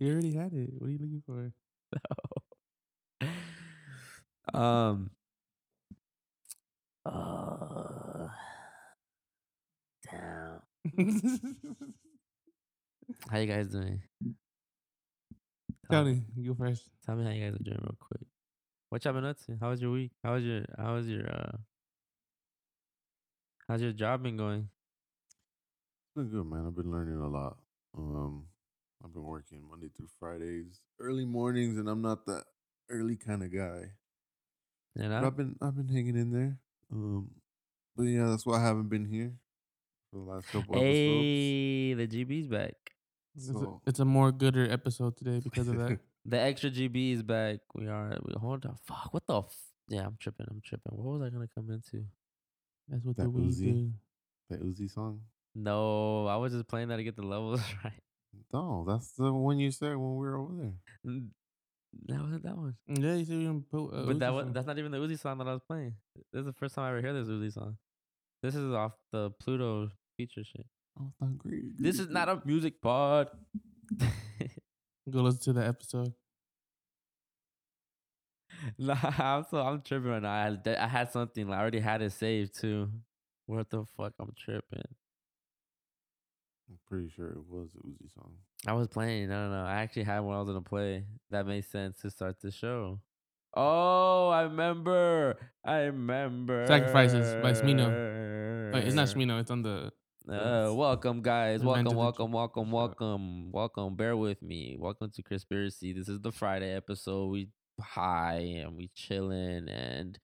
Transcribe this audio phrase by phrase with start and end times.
[0.00, 0.70] You already had it.
[0.78, 1.52] What are you looking for?
[4.58, 5.10] um.
[7.04, 8.28] Uh,
[10.10, 10.62] damn.
[13.30, 14.02] How you guys doing?
[15.90, 16.88] Tell me, you go first.
[17.04, 18.26] Tell me how you guys are doing real quick.
[18.88, 19.56] What y'all been up to?
[19.60, 20.12] How was your week?
[20.24, 21.56] How was your how was your uh
[23.68, 24.68] how's your job been going?
[26.20, 26.66] It's been good, man.
[26.66, 27.56] I've been learning a lot.
[27.96, 28.44] Um,
[29.02, 32.44] I've been working Monday through Fridays, early mornings, and I'm not that
[32.90, 33.92] early kind of guy.
[34.96, 35.24] You But?
[35.24, 36.58] I've been I've been hanging in there.
[36.92, 37.30] Um,
[37.96, 39.32] but yeah, that's why I haven't been here
[40.10, 40.84] for the last couple episodes.
[40.84, 42.74] Hey, the GB's back.
[43.36, 45.98] It's, a, it's a more gooder episode today because of that.
[46.26, 47.60] The extra GB is back.
[47.74, 48.76] We are we hold on.
[48.86, 49.46] Fuck, what the f-
[49.88, 50.44] yeah, I'm tripping.
[50.50, 50.92] I'm tripping.
[50.92, 52.04] What was I gonna come into?
[52.88, 53.64] That's what That the we Uzi.
[53.72, 53.92] do.
[54.50, 55.22] that Uzi song.
[55.54, 57.92] No, I was just playing that to get the levels right.
[58.52, 61.20] No, that's the one you said when we were over there.
[62.06, 62.76] That wasn't that one.
[62.88, 63.94] Yeah, you said you gonna put.
[63.94, 64.52] Uh, but that was song.
[64.52, 65.94] that's not even the Uzi song that I was playing.
[66.32, 67.76] This is the first time I ever hear this Uzi song.
[68.42, 70.66] This is off the Pluto feature shit.
[70.98, 71.62] Oh, it's not great.
[71.78, 73.28] This is not a music pod.
[75.10, 76.12] Go listen to the episode.
[78.78, 80.32] nah, I'm so I'm tripping right now.
[80.32, 81.52] I had, I had something.
[81.52, 82.88] I already had it saved too.
[83.46, 84.12] What the fuck?
[84.20, 84.82] I'm tripping.
[86.70, 88.30] I'm pretty sure it was the Uzi song.
[88.64, 89.28] I was playing.
[89.28, 89.66] No, no, no.
[89.66, 91.04] I actually had one I was gonna play.
[91.32, 93.00] That made sense to start the show.
[93.54, 95.36] Oh, I remember.
[95.64, 96.64] I remember.
[96.68, 98.72] Sacrifices by Smino.
[98.72, 99.40] Wait, it's not Shmino.
[99.40, 99.90] It's on the.
[100.28, 101.58] Uh, welcome, guys.
[101.58, 103.96] Revenge Welcome, welcome, welcome, welcome, welcome.
[103.96, 104.76] Bear with me.
[104.78, 105.92] Welcome to Conspiracy.
[105.92, 107.30] This is the Friday episode.
[107.30, 107.48] We
[107.80, 110.16] high and we chilling, and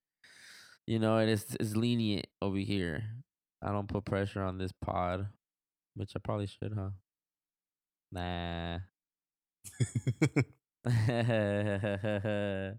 [0.86, 3.03] you know it is it's lenient over here.
[3.60, 5.27] I don't put pressure on this pod,
[5.97, 6.91] which I probably should, huh?
[8.12, 8.78] Nah.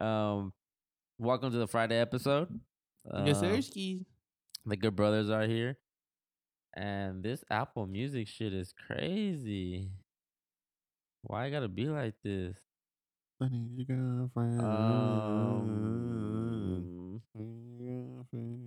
[0.00, 0.52] um,
[1.18, 2.48] welcome to the Friday episode.
[3.24, 4.00] Yes, Um, sir.
[4.66, 5.78] the good brothers are here.
[6.74, 9.88] And this Apple Music shit is crazy.
[11.22, 12.54] Why I gotta be like this?
[13.40, 14.60] I need your girlfriend.
[14.60, 15.62] Um,
[17.34, 18.62] Your girlfriend.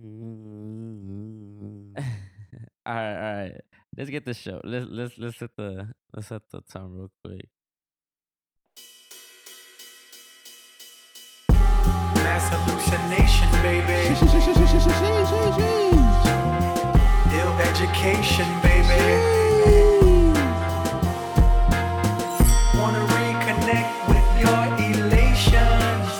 [2.90, 3.60] All right, all right.
[3.96, 4.60] Let's get the show.
[4.64, 7.48] Let's let's let's set the let's set the tone real quick.
[12.24, 13.98] Mass hallucination, baby.
[17.38, 19.02] Ill education, baby.
[22.78, 26.12] Wanna reconnect with your elations.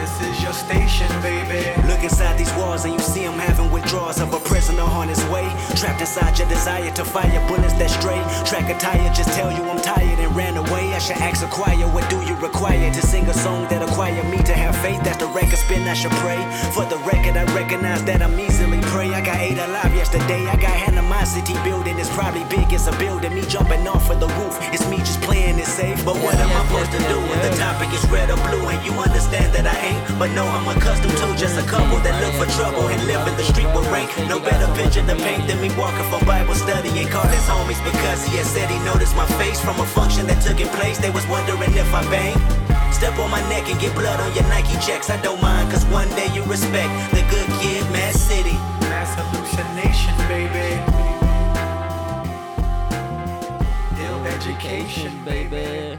[0.00, 1.62] This is your station, baby.
[1.86, 2.99] Look inside these walls and you
[4.50, 5.46] prisoner on his way.
[5.78, 8.20] Trapped inside your desire to fire bullets that stray.
[8.50, 10.92] Track a tire, just tell you I'm tired and ran away.
[10.92, 14.24] I should ask a choir, what do you require to sing a song that acquire
[14.24, 15.00] me to have faith?
[15.04, 16.40] That's the record spin, I should pray.
[16.74, 19.14] For the record, I recognize that I'm easily prey.
[19.14, 20.42] I got eight alive yesterday.
[20.50, 21.96] I got animosity building.
[22.02, 23.32] It's probably big as a building.
[23.34, 24.58] Me jumping off of the roof.
[24.74, 26.04] It's me just playing it safe.
[26.04, 28.66] But what am I supposed to do when the topic is red or blue?
[28.66, 30.02] And you understand that I ain't.
[30.18, 33.36] But no, I'm accustomed to just a couple that look for trouble and live in
[33.38, 34.10] the street with rank.
[34.28, 37.82] No better picture to paint than me walking from Bible study and call his homies
[37.84, 40.98] because he had said he noticed my face from a function that took in place.
[40.98, 42.36] They was wondering if I bang.
[42.92, 45.10] Step on my neck and get blood on your Nike checks.
[45.10, 48.56] I don't mind, cause one day you respect the good kid, Mad City.
[48.88, 50.68] Mass hallucination, baby.
[54.04, 55.98] Ill education, baby.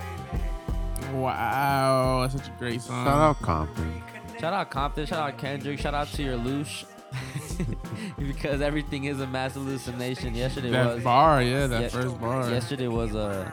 [1.14, 3.06] Wow, that's such a great song.
[3.06, 4.04] Shout out Compton.
[4.40, 5.06] Shout out Compton.
[5.06, 5.80] Shout out Kendrick.
[5.80, 6.86] Shout out to your Loosh.
[8.18, 10.36] because everything is a mass hallucination.
[10.36, 12.50] Yesterday That was bar, yeah, that Ye- first bar.
[12.50, 13.52] Yesterday was a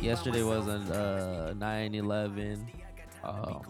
[0.00, 2.66] yesterday was a uh, 9/11.
[3.22, 3.62] Um,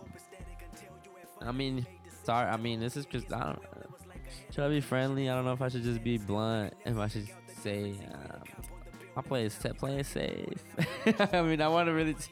[1.42, 1.86] I mean,
[2.24, 2.48] sorry.
[2.48, 3.62] I mean, this is just I don't.
[4.50, 5.28] Should I be friendly?
[5.28, 6.74] I don't know if I should just be blunt.
[6.84, 7.28] If I should
[7.62, 8.42] say, um,
[9.16, 10.64] I play it, play it safe.
[11.32, 12.14] I mean, I want to really.
[12.14, 12.30] T-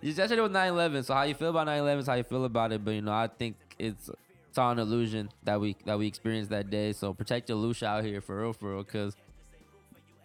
[0.00, 1.04] yesterday was 9/11.
[1.04, 2.84] So how you feel about 9/11 is how you feel about it.
[2.84, 4.10] But you know, I think it's
[4.56, 6.94] it's all an illusion that we that we experienced that day.
[6.94, 9.14] So protect your loosh out here for real, for real, because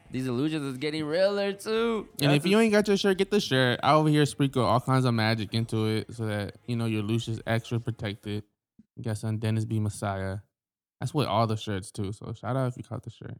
[0.09, 2.07] these illusions is getting realer too.
[2.21, 3.81] And if you ain't got your shirt, get the shirt.
[3.83, 7.03] I over here sprinkle all kinds of magic into it so that you know your
[7.03, 8.45] Lucius extra protected.
[8.95, 10.37] You got some Dennis B Messiah.
[11.01, 12.13] That's with all the shirts too.
[12.13, 13.37] So shout out if you caught the shirt.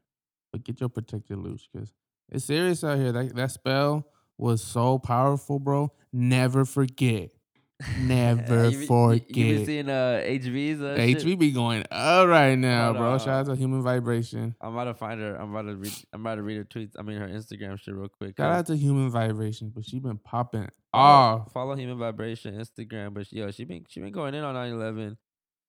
[0.52, 1.94] But get your protected loosh because
[2.28, 3.14] it's serious out here.
[3.14, 4.08] That that spell
[4.38, 5.94] was so powerful, bro.
[6.12, 7.32] Never forget.
[8.00, 9.36] Never you, forget.
[9.36, 10.82] You, you been seeing uh HVs?
[10.82, 10.98] Uh.
[10.98, 13.18] HV be going up right now, bro.
[13.18, 14.56] Shout out to Human Vibration.
[14.62, 15.36] I'm about to find her.
[15.36, 15.94] I'm about to read.
[16.14, 16.92] I'm about to read her tweets.
[16.98, 18.36] I mean her Instagram shit real quick.
[18.38, 21.52] Shout out to Human Vibration, but she been popping off.
[21.54, 25.18] follow Human Vibration Instagram, but she, yo, she been she been going in on 9/11.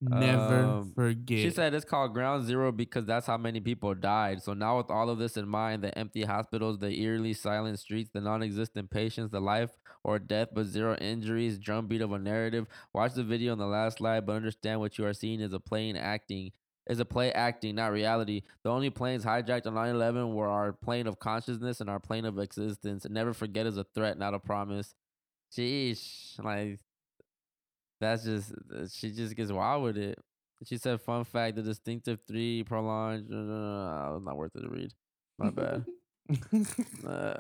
[0.05, 1.39] Never Um, forget.
[1.39, 4.43] She said it's called ground zero because that's how many people died.
[4.43, 8.11] So now with all of this in mind, the empty hospitals, the eerily silent streets,
[8.13, 9.71] the non-existent patients, the life
[10.05, 12.67] or death but zero injuries, drumbeat of a narrative.
[12.93, 15.61] Watch the video on the last slide, but understand what you are seeing is a
[15.61, 16.53] plane acting.
[16.89, 18.43] Is a play acting, not reality.
[18.65, 22.41] The only planes hijacked on 9-11 were our plane of consciousness and our plane of
[22.41, 23.07] existence.
[23.09, 24.93] Never forget is a threat, not a promise.
[25.57, 26.43] Sheesh.
[26.43, 26.81] Like
[28.01, 28.53] that's just
[28.93, 30.19] she just gets wild with it.
[30.65, 33.29] She said, "Fun fact: the distinctive three prolonged.
[33.33, 34.93] Uh, not worth it to read.
[35.39, 35.85] My bad.
[37.07, 37.35] Uh,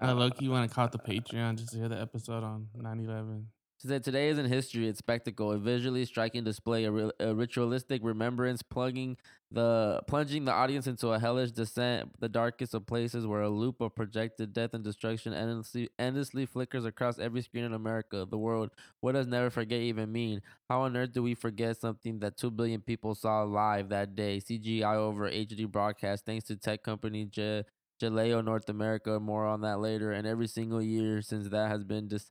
[0.00, 2.00] I uh, look, you want to call the uh, uh, Patreon just to hear the
[2.00, 3.48] episode on 9 11.
[3.80, 5.52] She said, "Today isn't history; it's spectacle.
[5.52, 9.16] A visually striking display, a, ri- a ritualistic remembrance, plugging
[9.50, 13.80] the plunging the audience into a hellish descent, the darkest of places, where a loop
[13.80, 18.70] of projected death and destruction endlessly, endlessly flickers across every screen in America, the world.
[19.00, 20.42] What does never forget even mean?
[20.68, 24.40] How on earth do we forget something that two billion people saw live that day?
[24.40, 27.24] CGI over HD broadcast, thanks to tech company
[28.00, 29.20] J- Jaleo North America.
[29.20, 30.10] More on that later.
[30.12, 32.30] And every single year since that has been dis-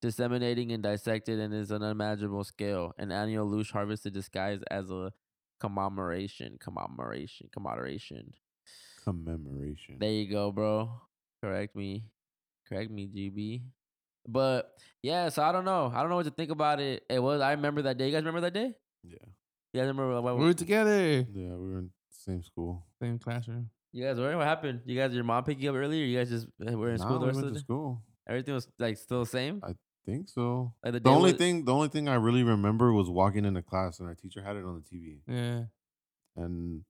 [0.00, 2.92] disseminating and dissected and is an unimaginable scale.
[2.98, 5.12] An annual loosh harvested disguised as a
[5.60, 8.32] commemoration, commemoration, commemoration.
[9.04, 9.96] Commemoration.
[9.98, 10.90] There you go, bro.
[11.42, 12.04] Correct me,
[12.68, 13.62] correct me, GB.
[14.26, 14.70] But
[15.02, 15.90] yeah, so I don't know.
[15.94, 17.04] I don't know what to think about it.
[17.08, 17.40] It was.
[17.40, 18.06] I remember that day.
[18.06, 18.74] You guys remember that day?
[19.04, 19.16] yeah.
[19.72, 20.20] You guys remember?
[20.20, 21.00] We were together.
[21.32, 22.84] Yeah, we were in the same school.
[23.00, 23.70] Same classroom.
[23.98, 24.36] You guys were.
[24.36, 24.82] What happened?
[24.86, 26.04] You guys, your mom picked you up earlier.
[26.04, 27.60] you guys just uh, were in school Nah, the we rest went of the to
[27.60, 27.64] day?
[27.64, 28.02] school.
[28.28, 29.60] Everything was like still the same.
[29.64, 29.72] I
[30.06, 30.72] think so.
[30.84, 33.60] Like the, The only was- thing, the only thing I really remember was walking into
[33.62, 35.18] class and our teacher had it on the TV.
[35.26, 35.64] Yeah.
[36.36, 36.84] And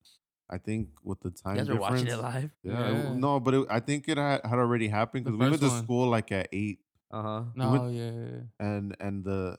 [0.51, 2.51] I think with the time You guys difference, watching it live.
[2.63, 5.61] Yeah, it- no, but it, I think it had, had already happened because we went
[5.63, 5.83] to one.
[5.83, 7.43] school like at eight, Uh huh.
[7.55, 8.67] No, went- yeah, yeah, yeah.
[8.69, 9.57] and and the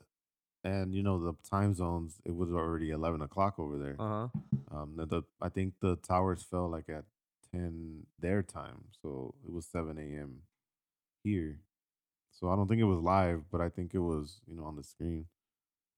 [0.64, 2.20] and you know the time zones.
[2.26, 3.96] It was already eleven o'clock over there.
[3.98, 4.28] Uh huh.
[4.76, 7.06] Um, the, the I think the towers fell like at
[7.52, 10.40] ten their time, so it was seven a.m.
[11.24, 11.60] here.
[12.32, 14.76] So I don't think it was live, but I think it was you know on
[14.76, 15.26] the screen.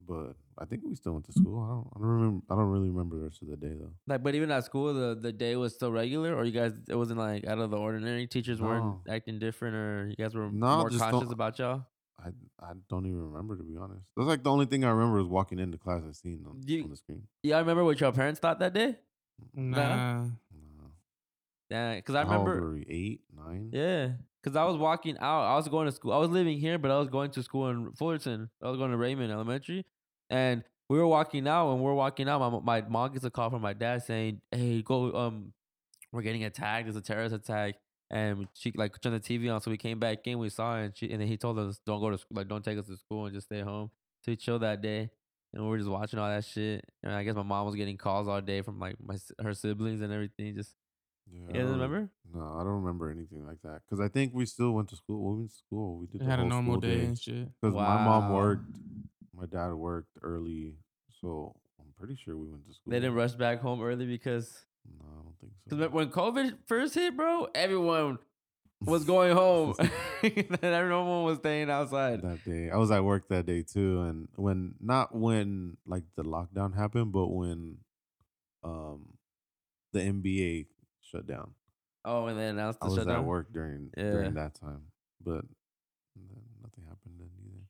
[0.07, 1.62] But I think we still went to school.
[1.63, 1.88] I don't.
[1.95, 2.44] I don't remember.
[2.50, 3.94] I don't really remember the rest of the day though.
[4.07, 6.95] Like, but even at school, the the day was still regular, or you guys, it
[6.95, 8.25] wasn't like out of the ordinary.
[8.25, 11.86] Teachers weren't acting different, or you guys were No, more cautious about y'all.
[12.18, 14.01] I I don't even remember to be honest.
[14.18, 16.83] That's like the only thing I remember is walking into class and seeing on, You-
[16.83, 17.27] on the screen.
[17.44, 18.98] Yeah, I remember what your parents thought that day.
[19.53, 20.24] Nah.
[20.24, 20.31] No.
[21.71, 22.79] Yeah, because I remember.
[22.89, 23.69] Eight, nine.
[23.71, 24.09] Yeah,
[24.44, 25.44] because I was walking out.
[25.44, 26.12] I was going to school.
[26.12, 28.50] I was living here, but I was going to school in Fullerton.
[28.62, 29.85] I was going to Raymond Elementary,
[30.29, 31.71] and we were walking out.
[31.71, 32.39] And we're walking out.
[32.39, 35.13] My my mom gets a call from my dad saying, "Hey, go.
[35.13, 35.53] Um,
[36.12, 36.88] we're getting attacked.
[36.88, 37.75] There's a terrorist attack."
[38.09, 40.39] And she like turned the TV on, so we came back in.
[40.39, 42.35] We saw it, and she and then he told us, "Don't go to school.
[42.35, 43.91] Like, don't take us to school and just stay home."
[44.25, 45.09] So we chilled that day,
[45.53, 46.83] and we were just watching all that shit.
[47.01, 50.01] And I guess my mom was getting calls all day from like my her siblings
[50.01, 50.53] and everything.
[50.56, 50.75] Just
[51.29, 52.09] Yeah, you guys remember?
[52.33, 53.81] No, I don't remember anything like that.
[53.89, 55.31] Cause I think we still went to school.
[55.33, 55.97] We went to school.
[56.00, 57.50] We did had a normal school day and shit.
[57.62, 58.77] Cause my mom worked,
[59.35, 60.75] my dad worked early,
[61.21, 62.91] so I'm pretty sure we went to school.
[62.91, 65.75] They didn't rush back home early because No, I don't think so.
[65.75, 68.17] Because when COVID first hit, bro, everyone
[68.81, 69.75] was going home,
[70.24, 72.22] and everyone was staying outside.
[72.22, 72.69] that day.
[72.69, 77.12] I was at work that day too, and when not when like the lockdown happened,
[77.12, 77.77] but when
[78.63, 79.17] um
[79.93, 80.67] the NBA
[81.12, 81.51] shut down.
[82.06, 83.18] Oh, and then announced I was shutdown.
[83.20, 84.12] at work during Yeah.
[84.12, 84.82] during that time,
[85.24, 85.46] but
[86.15, 87.65] then nothing happened then either.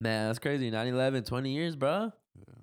[0.00, 0.70] Man, that's crazy.
[0.70, 2.12] 9-11, 20 years, bro.
[2.36, 2.54] Yeah,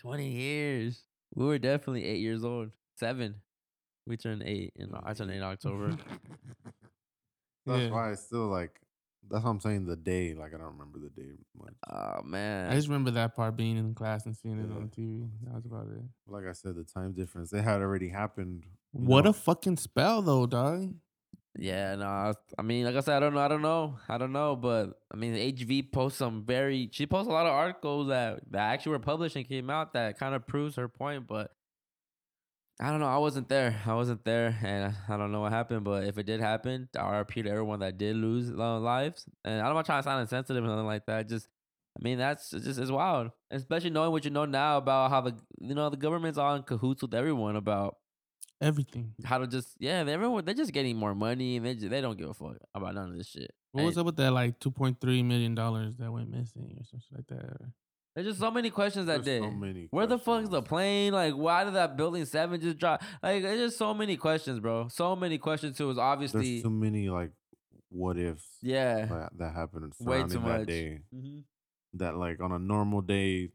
[0.00, 1.02] 20 years.
[1.34, 2.70] We were definitely eight years old.
[2.96, 3.34] Seven.
[4.06, 4.72] We turned eight.
[4.76, 5.88] In, I turned eight in October.
[7.66, 7.90] that's Yeah.
[7.90, 8.80] why I still like.
[9.30, 9.86] That's what I'm saying.
[9.86, 11.74] The day, like I don't remember the day much.
[11.90, 12.70] oh, man.
[12.70, 14.76] I just remember that part being in class and seeing it Yeah.
[14.76, 15.28] on TV.
[15.44, 16.02] That was about it.
[16.26, 17.52] Like I said, the time difference.
[17.52, 18.64] It had already happened.
[18.92, 19.30] What know?
[19.30, 20.94] a fucking spell, though, dog.
[21.56, 24.18] Yeah, no, I, I mean, like I said, I don't know, I don't know, I
[24.18, 28.08] don't know, but I mean, HV posts some very, she posts a lot of articles
[28.08, 31.52] that that actually were published and came out that kind of proves her point, but
[32.80, 35.84] I don't know, I wasn't there, I wasn't there, and I don't know what happened,
[35.84, 39.86] but if it did happen, RP to everyone that did lose lives, and I'm not
[39.86, 41.48] trying to sound insensitive or nothing like that, just.
[41.96, 45.36] I mean that's just it's wild, especially knowing what you know now about how the
[45.60, 47.98] you know the government's all in cahoots with everyone about
[48.60, 49.14] Everything.
[49.24, 52.16] how to just yeah, everyone they're just getting more money and they just, they don't
[52.16, 53.52] give a fuck about none of this shit.
[53.72, 56.84] What was up with that like two point three million dollars that went missing or
[56.84, 57.72] something like that?
[58.14, 59.44] There's just so many questions that There's day.
[59.46, 61.12] so many Where the fuck is the plane?
[61.12, 63.02] Like, why did that building seven just drop?
[63.22, 64.86] Like, there's just so many questions, bro.
[64.88, 65.90] So many questions too.
[65.90, 67.32] Is obviously, There's too many like
[67.88, 69.06] what ifs yeah.
[69.06, 70.60] that, that happened Way too much.
[70.60, 71.00] that day.
[71.12, 71.38] hmm
[71.94, 73.50] That like on a normal day,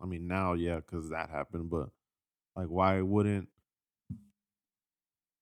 [0.00, 1.88] I mean now yeah, because that happened, but
[2.56, 3.48] like why wouldn't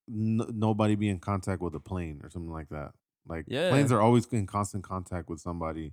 [0.09, 2.91] n- nobody be in contact with a plane or something like that?
[3.27, 3.71] Like Yeah.
[3.71, 5.93] planes are always in constant contact with somebody,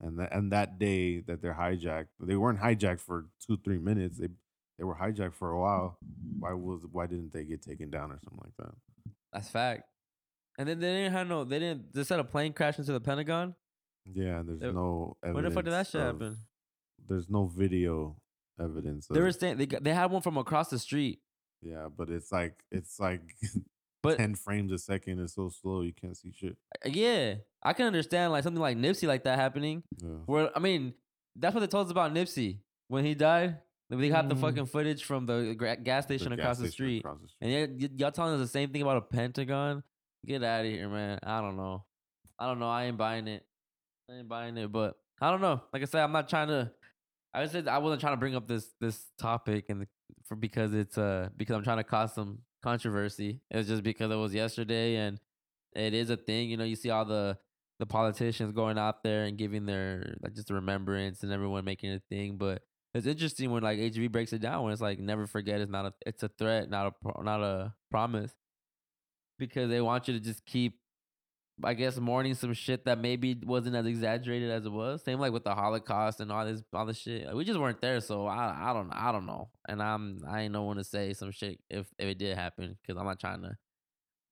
[0.00, 4.18] and that and that day that they're hijacked, they weren't hijacked for two three minutes.
[4.18, 4.28] They
[4.78, 5.98] they were hijacked for a while.
[6.38, 8.74] Why was why didn't they get taken down or something like that?
[9.32, 9.84] That's fact.
[10.58, 11.44] And then they didn't have no.
[11.44, 11.92] They didn't.
[11.94, 13.54] They said a plane crashed into the Pentagon.
[14.06, 16.36] Yeah, and there's They- no When the fuck did that shit of- happen?
[17.08, 18.16] There's no video
[18.58, 19.06] evidence.
[19.08, 21.20] They were saying they they had one from across the street,
[21.62, 23.20] yeah, but it's like it's like
[24.06, 25.20] but ten frames a second.
[25.20, 26.56] is so slow you can't see shit.
[26.84, 29.82] uh, yeah, I can understand like something like Nipsey like that happening.
[30.02, 30.08] Yeah.
[30.26, 30.94] Where I mean,
[31.36, 32.58] that's what they told us about Nipsey
[32.88, 33.58] when he died.
[33.88, 34.40] They got the Mhm.
[34.40, 36.98] fucking footage from the gas The station gas across the station street.
[37.00, 37.38] across the street.
[37.40, 39.84] And y- y- y'all telling us the same thing about a Pentagon?
[40.26, 41.20] Get out of here, man.
[41.22, 41.84] I don't know.
[42.38, 42.68] I don't know.
[42.68, 43.46] I ain't buying it.
[44.10, 44.72] I ain't buying it.
[44.72, 45.62] But I don't know.
[45.72, 46.72] Like I said, I'm not trying to.
[47.32, 49.86] I said I wasn't trying to bring up this this topic and
[50.24, 53.40] for because it's uh because I'm trying to cause some controversy.
[53.50, 55.20] It's just because it was yesterday and
[55.74, 56.50] it is a thing.
[56.50, 57.38] You know, you see all the
[57.78, 61.92] the politicians going out there and giving their like just a remembrance and everyone making
[61.92, 62.36] a thing.
[62.38, 62.62] But
[62.94, 65.60] it's interesting when like HV breaks it down when it's like never forget.
[65.60, 68.32] It's not a it's a threat, not a not a promise,
[69.38, 70.78] because they want you to just keep.
[71.64, 75.02] I guess mourning some shit that maybe wasn't as exaggerated as it was.
[75.02, 77.26] Same like with the Holocaust and all this all this shit.
[77.26, 79.48] Like, we just weren't there, so I I don't I don't know.
[79.68, 82.76] And I'm I ain't no one to say some shit if if it did happen
[82.82, 83.56] because I'm not trying to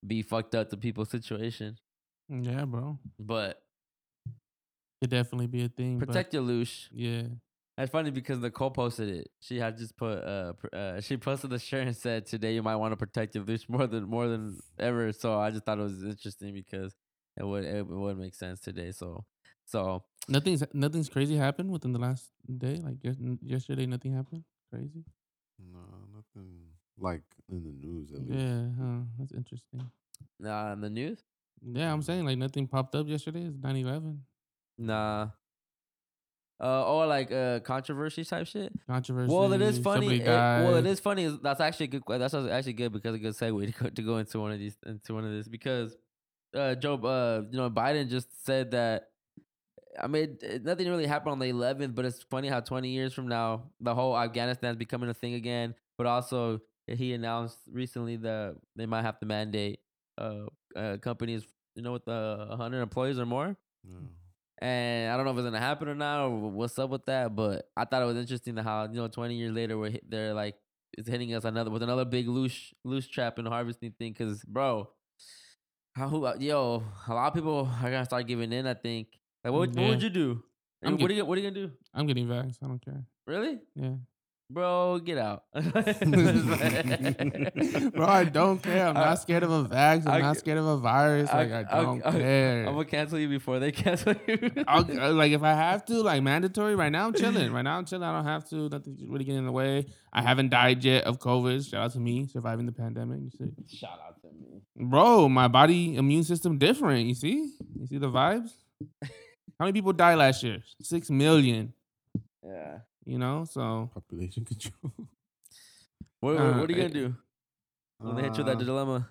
[0.07, 1.78] be fucked up to people's situation.
[2.28, 2.99] Yeah, bro.
[3.19, 3.62] But
[5.00, 5.99] Could definitely be a thing.
[5.99, 6.88] but protect your loosh.
[6.93, 7.23] Yeah.
[7.76, 9.31] That's funny because Nicole posted it.
[9.40, 12.76] She had just put uh, uh she posted the shirt and said today you might
[12.76, 15.12] want to protect your loosh more than more than ever.
[15.12, 16.95] So I just thought it was interesting because
[17.37, 18.93] it would it would make sense today.
[18.93, 19.25] So
[19.64, 22.81] so Nothing's nothing's crazy happened within the last day.
[22.83, 24.45] Like yes, yesterday, nothing happened.
[24.73, 25.05] Crazy.
[25.61, 25.81] No,
[26.14, 26.50] nothing
[26.99, 28.41] like in the news at least.
[28.41, 29.00] Yeah, huh?
[29.19, 29.91] That's interesting.
[30.41, 31.19] nah in the news
[31.62, 33.43] Yeah, I'm saying like nothing popped up yesterday.
[33.43, 34.19] It's 9/11
[34.79, 35.29] nah.
[36.61, 38.73] Uh, or like uh controversy type shit.
[38.87, 39.35] controversy.
[39.35, 40.21] Well, it is funny.
[40.21, 40.91] it- well, it died.
[40.91, 41.38] is funny.
[41.43, 42.21] That's actually a good.
[42.21, 44.76] That's actually good because a good segue to go, to go into one of these
[44.87, 45.97] into one of this because
[46.54, 49.08] uh Joe uh you know Biden just said that.
[50.00, 53.12] I mean, it- nothing really happened on the 11th, but it's funny how 20 years
[53.12, 55.75] from now, the whole Afghanistan's becoming a thing again.
[55.96, 59.78] But also, he announced recently that they might have to mandate
[60.18, 60.46] uh,
[60.76, 61.44] uh companies,
[61.76, 63.56] you know, with uh, 100 employees or more.
[63.84, 63.99] Yeah.
[64.58, 67.34] And I don't know if it's gonna happen or not, or what's up with that.
[67.34, 70.34] But I thought it was interesting how you know, 20 years later, we're hit, they're
[70.34, 70.56] like
[70.96, 74.14] it's hitting us another with another big loosh loosh trap and harvesting thing.
[74.14, 74.88] Cause bro,
[75.94, 78.66] how who uh, yo, a lot of people are gonna start giving in.
[78.66, 79.08] I think.
[79.44, 80.42] Like, what, what would you do?
[80.82, 81.72] I'm what get- are you what are you gonna do?
[81.94, 82.58] I'm getting vaxxed.
[82.62, 83.04] I don't care.
[83.26, 83.94] Really, Yeah.
[84.50, 84.98] Bro?
[84.98, 85.62] Get out, Bro,
[88.06, 88.86] I don't care.
[88.88, 90.06] I'm I- not scared of a vax.
[90.06, 91.32] I'm I- not scared of a virus.
[91.32, 92.66] Like I, don't care.
[92.66, 94.50] I'm gonna cancel you before they cancel you.
[94.66, 96.74] Uh, like if I have to, like mandatory.
[96.74, 97.52] Right now, I'm chilling.
[97.52, 98.04] Right now, I'm chilling.
[98.04, 98.68] I don't have to.
[98.68, 99.86] Nothing's really getting in the way.
[100.12, 101.68] I haven't died yet of COVID.
[101.68, 103.20] Shout out to me surviving the pandemic.
[103.22, 104.60] You see, Shout out to me.
[104.76, 107.06] bro, my body immune system different.
[107.06, 108.50] You see, you see the vibes.
[109.58, 110.58] How many people died last year?
[110.82, 111.72] Six million.
[112.44, 112.78] Yeah.
[113.06, 114.92] You know, so Population control.
[116.20, 117.14] What, Uh, what are you gonna do
[117.99, 119.08] when they hit you with that Uh, dilemma?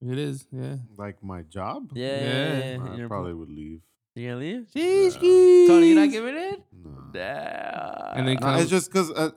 [0.00, 0.46] it is.
[0.52, 0.76] Yeah.
[0.96, 1.90] like my job?
[1.94, 2.92] Yeah, yeah, yeah, yeah.
[2.92, 3.80] I You're probably would leave.
[4.14, 4.66] You gonna leave?
[4.74, 5.14] Sheesh,
[5.66, 6.56] Tony, you're not giving in?
[6.72, 6.90] No.
[7.12, 8.18] Damn.
[8.18, 9.30] And then No, it's just because uh,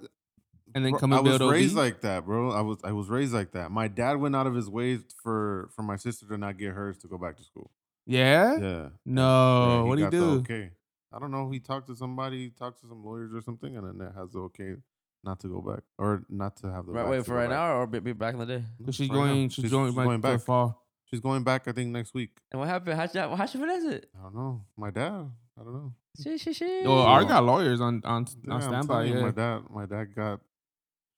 [0.73, 1.77] and then bro, come I and was raised OB?
[1.83, 2.51] like that, bro.
[2.51, 3.71] I was I was raised like that.
[3.71, 6.97] My dad went out of his way for for my sister to not get hers
[7.00, 7.71] to go back to school.
[8.05, 8.57] Yeah.
[8.57, 8.89] Yeah.
[9.05, 9.31] No.
[9.67, 10.29] Yeah, he what do you do?
[10.41, 10.69] Okay.
[11.13, 11.50] I don't know.
[11.50, 14.39] He talked to somebody, talked to some lawyers or something, and then that has the
[14.39, 14.75] okay
[15.24, 16.94] not to go back or not to have the.
[16.94, 17.58] Right, vax wait for right back.
[17.58, 18.63] now or be, be back in the day?
[18.80, 19.50] No, she's right going.
[19.50, 19.94] She's, going.
[19.94, 20.41] Like, going back.
[20.41, 20.82] fall.
[21.06, 21.68] She's going back.
[21.68, 22.32] I think next week.
[22.51, 22.98] And what happened?
[22.98, 24.10] How'd you, how'd you finesse it?
[24.18, 24.62] I don't know.
[24.77, 25.30] My dad.
[25.60, 25.94] I don't know.
[26.22, 26.86] She she shit.
[26.86, 29.03] Well, I got lawyers on on, Yeah, on standby.
[29.03, 29.22] Yeah.
[29.22, 29.62] My dad.
[29.70, 30.39] My dad got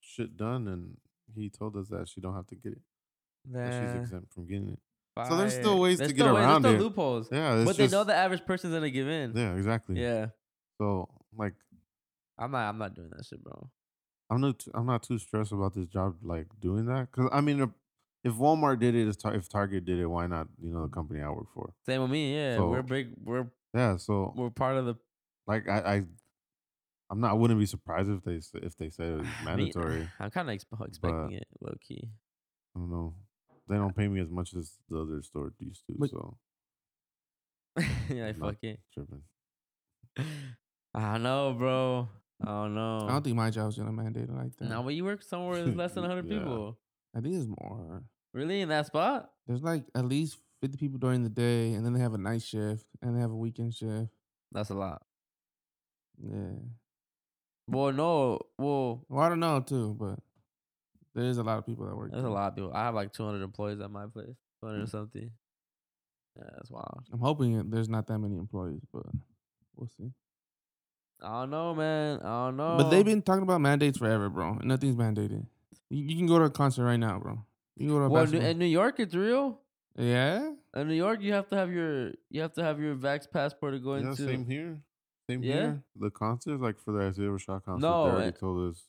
[0.01, 0.97] shit done, and
[1.35, 2.81] he told us that she don't have to get it.
[3.51, 4.79] That she's exempt from getting it.
[5.27, 6.77] So there's still ways There's to get still ways- around there's it.
[6.77, 7.29] still loopholes.
[7.31, 9.33] Yeah, but they know the average person's gonna give in.
[9.35, 10.01] Yeah, exactly.
[10.01, 10.27] Yeah.
[10.79, 11.53] So like,
[12.37, 12.67] I'm not.
[12.69, 13.69] I'm not doing that shit, bro.
[14.31, 14.63] I'm not.
[14.73, 17.71] I'm not too stressed about this job, like doing that, because I mean,
[18.23, 20.47] if Walmart did it, if Target did it, why not?
[20.61, 21.73] You know, the company I work for.
[21.85, 22.33] Same with me.
[22.35, 23.09] Yeah, So- we're big.
[23.23, 23.97] We're Yeah.
[23.97, 24.95] So we're part of the.
[25.45, 26.03] like I, I
[27.11, 27.29] I'm not.
[27.31, 30.09] I wouldn't be surprised if they if they said it was I mandatory.
[30.19, 32.09] I'm kind of exp- expecting it low key.
[32.75, 33.13] I don't know.
[33.67, 36.37] They don't pay me as much as the other store used to, But- so
[38.09, 38.79] yeah, fuck it.
[38.93, 39.23] tripping.
[40.93, 42.09] I don't know, bro.
[42.41, 42.99] I don't know.
[43.07, 44.69] I don't think my job's gonna mandate it like that.
[44.69, 46.37] No, but you work somewhere with less than 100 Yeah.
[46.39, 46.77] people.
[47.15, 48.03] I think it's more.
[48.33, 49.31] Really, in that spot?
[49.47, 52.41] There's like at least 50 people during the day, and then they have a night
[52.41, 54.09] shift, and they have a weekend shift.
[54.51, 55.01] That's a lot.
[56.21, 56.59] Yeah.
[57.67, 58.39] Well, no.
[58.57, 60.19] Well, Well, I don't know too, but
[61.15, 62.11] there is a lot of people that work.
[62.11, 62.71] there's a lot of people.
[62.73, 64.35] I have like 200 employees at my place.
[64.61, 64.83] 200 Mm.
[64.83, 65.31] or something.
[66.37, 67.03] Yeah, that's wild.
[67.11, 69.03] I'm hoping it, there's not that many employees, but
[69.75, 70.11] we'll see.
[71.21, 72.19] I don't know, man.
[72.21, 72.75] I don't know.
[72.77, 74.53] But they've been talking about mandates forever, bro.
[74.53, 75.45] and Nothing's mandated.
[75.89, 77.45] You, you can go to a concert right now, bro.
[77.75, 79.59] You can go to a Well, New- basketball- in New York, it's real.
[79.95, 80.53] yeah.
[80.75, 83.73] In New York, you have to have your you have to have your vax passport
[83.73, 84.25] to go Yeah, into.
[84.25, 84.81] same here.
[85.29, 85.53] Same Yeah?
[85.53, 85.83] here.
[85.95, 88.87] The concerts, like for the Isaiah Rashad concert, No, they already it- told us.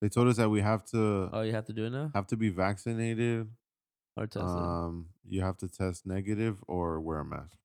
[0.00, 2.26] They told us that we have to Oh, you have to do it now have
[2.28, 3.48] to be vaccinated.
[4.16, 4.62] or test it.
[4.62, 7.58] Um, you have to test negative or wear a mask.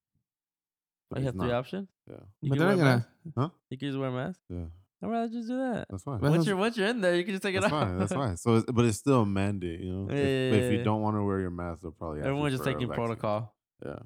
[1.14, 1.88] Oh, you have three options.
[2.10, 2.96] Yeah, You but can they're wear not a gonna.
[2.98, 3.08] mask?
[3.38, 3.50] Huh?
[3.70, 4.40] You can just wear a mask.
[4.50, 4.66] yeah,
[5.02, 5.86] I'd rather just do that.
[5.90, 6.20] that's fine.
[6.20, 7.88] Once you're once you're in there, you can just take That's it off.
[7.88, 8.00] fine.
[8.00, 8.38] That's fine.
[8.38, 10.08] So, it's, but it's still a mandate, you know.
[10.12, 10.84] Yeah, if, yeah, yeah, if you yeah.
[10.84, 13.56] don't want to wear your mask, they'll probably ask Everyone's just taking protocol.
[13.86, 14.00] Yeah,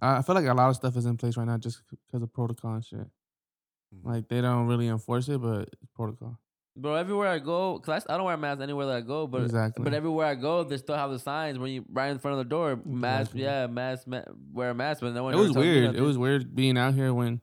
[0.00, 2.22] I I feel like a lot of stuff is in place right now just because
[2.22, 2.98] of protocol and shit.
[3.94, 4.04] Mhm.
[4.04, 6.38] Like they don't really enforce it, but it's protocol.
[6.76, 9.28] Bro, everywhere I go, cause I, I don't wear a mask anywhere that I go,
[9.28, 9.84] but Exactly.
[9.84, 12.44] but everywhere I go, they still have the signs when you right in front of
[12.44, 13.42] the door, mask, Exactly.
[13.44, 15.00] yeah, mask, ma- wear a mask.
[15.00, 15.34] But no one.
[15.34, 15.94] it was weird.
[15.94, 17.40] It was weird being out here when,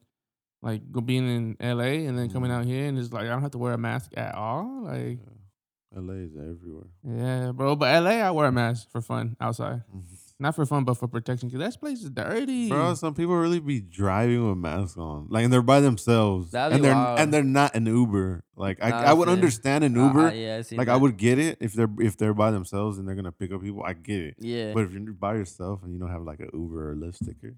[0.61, 2.55] like, being in LA and then coming Mhm.
[2.55, 4.83] out here and it's like I don't have to wear a mask at all.
[4.83, 5.99] Like, yeah.
[6.01, 6.87] LA is everywhere.
[7.05, 7.77] yeah, bro.
[7.77, 9.83] But LA, I wear a mask for fun outside,
[10.41, 11.49] not for fun, but for protection.
[11.49, 12.67] Cause that place is dirty.
[12.69, 16.75] Bro, some people really be driving with masks on, like, and they're by themselves, That'd
[16.75, 17.19] and they're wild.
[17.19, 18.43] and they're not an Uber.
[18.55, 19.33] Like, I, Nah, I would see.
[19.33, 20.33] understand an Uh, uh, Uber.
[20.35, 20.99] yeah, I seen like, I that.
[20.99, 23.83] would get it if they're if they're by themselves and they're gonna pick up people.
[23.83, 24.35] I get it.
[24.39, 27.15] Yeah, But if you're by yourself and you don't have like an Uber or Lyft
[27.15, 27.55] sticker,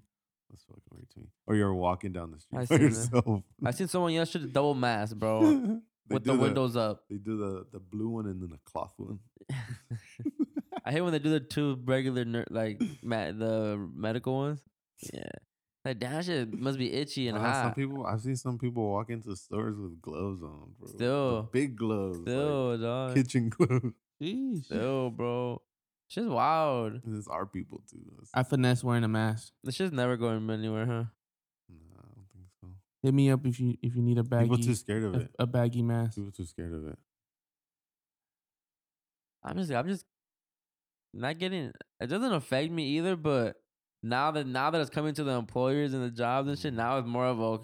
[0.50, 1.26] that's fucking weird to me.
[1.46, 2.84] Or you're walking down the street I by seen that.
[2.84, 3.42] yourself.
[3.64, 5.76] I seen someone yesterday double mask, bro, They
[6.10, 7.04] with do the windows up.
[7.08, 9.18] They do the the blue one and then the cloth one.
[10.84, 14.60] I hate when they do the two regular ner- like ma- the medical ones.
[15.12, 15.22] Yeah,
[15.84, 17.76] like that shit must be itchy and Uh, some hot.
[17.76, 20.86] people, I've seen some people walk into stores with gloves on, bro.
[20.86, 21.42] The Still.
[21.52, 23.14] big gloves, like Still, dog.
[23.14, 23.94] kitchen gloves.
[24.22, 24.64] Sheesh.
[24.66, 25.60] Still, bro.
[26.08, 27.00] Shit's wild.
[27.04, 28.00] And it's our people too.
[28.10, 29.52] That's- I finesse wearing a mask.
[29.62, 31.04] This shit's never going anywhere, huh?
[31.70, 32.68] Nah, I don't think so.
[33.04, 35.18] Hit me up if you if you need a baggy People too scared of a,
[35.20, 35.30] it.
[35.38, 36.14] a baggy mask.
[36.16, 36.98] People too scared of it.
[39.42, 40.06] I'm just, I'm just
[41.12, 41.70] not getting.
[42.00, 43.56] It doesn't affect me either, but
[44.02, 46.76] now that now that it's coming to the employers and the jobs and shit, Mm.
[46.78, 47.58] now it's more of a.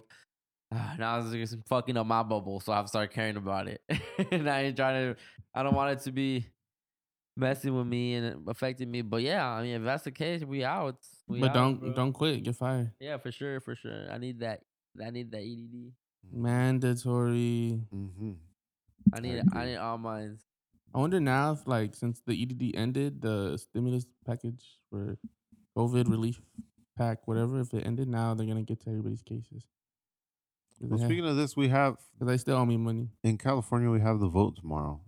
[0.98, 3.80] now it's just fucking up my bubble, so I've started caring about it,
[4.30, 5.20] and I ain't trying to.
[5.54, 6.46] I don't want it to be
[7.36, 9.00] messing with me and affecting me.
[9.00, 10.96] But yeah, I mean, if that's the case, we out.
[11.26, 11.92] We but out, don't bro.
[11.94, 12.42] don't quit.
[12.42, 12.92] Get fired.
[13.00, 14.06] Yeah, for sure, for sure.
[14.12, 14.60] I need that.
[15.04, 15.92] I need the EDD.
[16.32, 17.80] Mandatory.
[17.94, 18.32] Mm-hmm.
[19.12, 19.36] I need.
[19.38, 19.64] I agree.
[19.72, 20.44] need all mines.
[20.94, 25.16] I wonder now if like since the EDD ended, the stimulus package for
[25.76, 26.40] COVID relief
[26.96, 29.64] pack, whatever, if it ended now, they're gonna get to everybody's cases.
[30.80, 33.08] Well, speaking of this, we have because they still owe me money.
[33.22, 35.00] in California we have the vote tomorrow.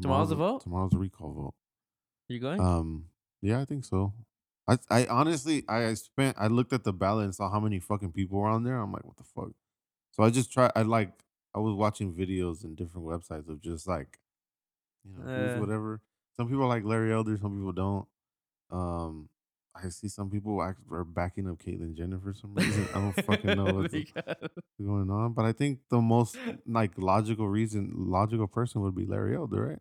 [0.00, 0.62] Tomorrow's the a- vote?
[0.62, 1.54] Tomorrow's the recall vote.
[2.30, 2.60] Are You going?
[2.60, 3.04] Um,
[3.42, 4.12] yeah, I think so.
[4.66, 8.12] I I honestly I spent I looked at the ballot and saw how many fucking
[8.12, 8.78] people were on there.
[8.78, 9.50] I'm like, what the fuck?
[10.12, 10.72] So I just tried.
[10.74, 11.12] I like
[11.54, 14.18] I was watching videos and different websites of just like,
[15.04, 15.60] you know, Uh.
[15.60, 16.00] whatever.
[16.36, 18.06] Some people like Larry Elder, some people don't.
[18.70, 19.28] Um,
[19.76, 22.88] I see some people act, are backing up Caitlyn Jenner for some reason.
[22.94, 23.94] I don't fucking know what's
[24.84, 29.36] going on, but I think the most like logical reason, logical person would be Larry
[29.36, 29.78] Elder, right?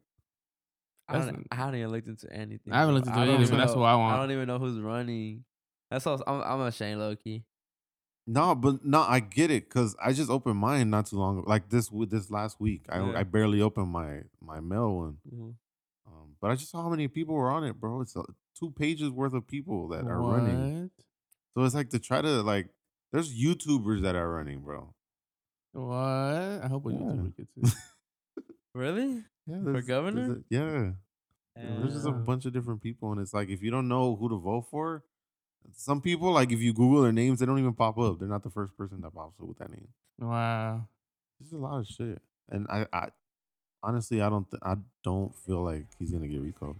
[1.07, 2.71] I don't, n- I haven't even looked into anything.
[2.73, 4.15] I haven't looked into don't it either, but that's what I want.
[4.15, 5.43] I don't even know who's running.
[5.91, 6.21] That's all.
[6.25, 7.43] I'm, I'm ashamed, low key.
[8.25, 11.43] No, but no, I get it because I just opened mine not too long.
[11.45, 13.19] Like this with this last week, I Yeah.
[13.19, 15.17] I barely opened my my mail one.
[15.29, 15.55] Mhm.
[16.07, 17.99] Um, but I just saw how many people were on it, bro.
[18.01, 18.23] It's uh
[18.57, 20.83] two pages worth of people that are running.
[20.83, 20.91] What?
[21.57, 22.69] So it's like to try to like.
[23.11, 24.93] There's YouTubers that are running, bro.
[25.73, 25.91] What?
[25.93, 26.97] I hope a Yeah.
[26.97, 27.73] YouTuber gets it.
[28.73, 29.23] Really?
[29.45, 30.32] Yeah, For there's- there's governor?
[30.38, 30.91] a- yeah,
[31.56, 34.29] there's just a bunch of different people, and it's like if you don't know who
[34.29, 35.03] to vote for,
[35.71, 38.19] some people like if you Google their names, they don't even pop up.
[38.19, 39.88] They're not the first person that pops up with that name.
[40.19, 40.88] Wow.
[41.39, 43.10] There's a lot of shit, and I, I
[43.82, 46.77] honestly, I don't, th- I don't feel like he's gonna get recalled.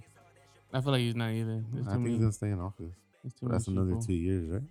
[0.73, 1.63] I feel like he's not either.
[1.73, 2.12] There's I too think many.
[2.15, 2.93] he's gonna stay in office.
[3.21, 4.06] there's too that's many another sheeple.
[4.08, 4.62] two years, right?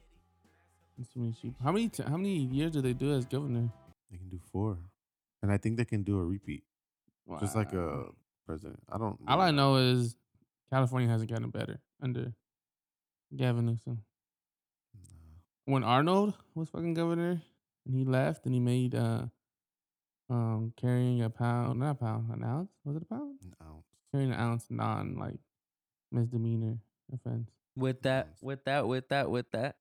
[0.96, 1.55] There's too many sheep.
[1.62, 1.88] How many?
[1.88, 3.68] T- how many years do they do as governor?
[4.11, 4.78] They can do four,
[5.42, 6.64] and I think they can do a repeat,
[7.40, 8.06] just like a
[8.46, 8.80] president.
[8.90, 9.18] I don't.
[9.26, 10.16] All I know is
[10.70, 12.32] California hasn't gotten better under
[13.37, 14.02] Gavin Newsom.
[14.94, 15.72] Nah.
[15.72, 17.42] When Arnold was fucking governor
[17.87, 19.26] and he left and he made uh
[20.30, 22.70] um carrying a pound not a pound, an ounce?
[22.85, 23.38] Was it a pound?
[23.42, 23.87] An ounce.
[24.12, 25.40] Carrying an ounce non like
[26.11, 26.78] misdemeanor
[27.12, 27.50] offense.
[27.76, 29.76] With that, with that, with that, with that.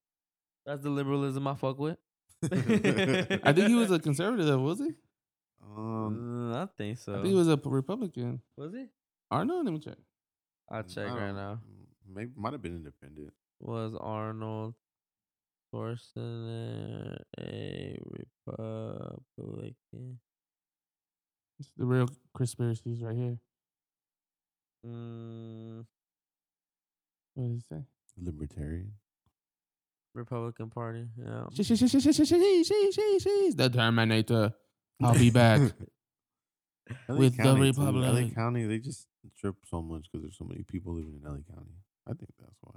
[0.65, 1.97] That's the liberalism I fuck with.
[2.43, 4.93] I think he was a conservative, was he?
[5.63, 7.13] Um, Mm, I think so.
[7.13, 8.41] I think he was a Republican.
[8.58, 8.86] was he?
[9.30, 9.97] Arnold, let me check.
[10.69, 11.60] I'll check I right now.
[12.13, 13.34] Maybe might have been independent.
[13.60, 14.74] Was Arnold
[15.74, 17.97] Schwarzenegger a
[18.47, 20.19] Republican?
[21.60, 23.38] It's the real conspiracies right here.
[24.86, 25.86] Mm,
[27.36, 27.82] What does it say?
[28.21, 28.93] Libertarian.
[30.15, 31.08] Republican Party.
[31.17, 31.45] Yeah.
[31.54, 34.54] She, she, she, she, she, she, she, she, she, she's the Terminator.
[35.04, 35.60] I'll be back.
[37.08, 37.82] LA With the County, too.
[37.82, 38.36] LA Republic.
[38.36, 39.08] County, they just
[39.40, 41.76] trip so much because there's so many people living in LA County.
[42.08, 42.76] I think that's why.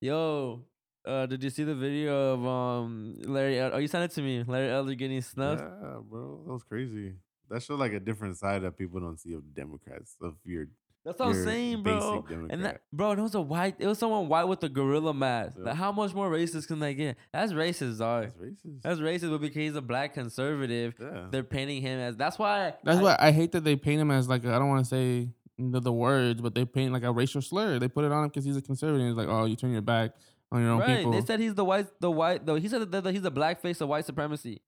[0.00, 0.64] Yo,
[1.04, 3.58] uh, did you see the video of um Larry?
[3.58, 4.44] El- oh, you sent it to me.
[4.46, 5.62] Larry Elder getting snuffed.
[5.62, 7.14] Yeah, bro, that was crazy.
[7.50, 10.16] That showed like a different side that people don't see of Democrats.
[10.20, 10.66] Of your,
[11.08, 12.24] That's what I'm your saying, basic bro.
[12.28, 12.50] Democrat.
[12.50, 13.76] And that, bro, it was a white.
[13.78, 15.56] It was someone white with a gorilla mask.
[15.56, 15.66] Yep.
[15.66, 17.16] Like, how much more racist can they get?
[17.32, 18.24] That's racist, dog.
[18.24, 18.82] that's racist.
[18.82, 21.28] That's racist, but because he's a black conservative, yeah.
[21.30, 22.14] they're painting him as.
[22.16, 22.74] That's why.
[22.84, 24.84] That's I- why I hate that they paint him as like I I don't want
[24.84, 27.78] to say the, the words, but they paint like a racial slur.
[27.78, 29.06] They put it on him because he's a conservative.
[29.08, 30.12] It's like, oh, you turn your back
[30.52, 30.98] on your own Right.
[30.98, 31.12] people.
[31.12, 31.86] They said he's the white.
[32.00, 32.44] The white.
[32.46, 34.60] Though he said that that he's a black face of white supremacy,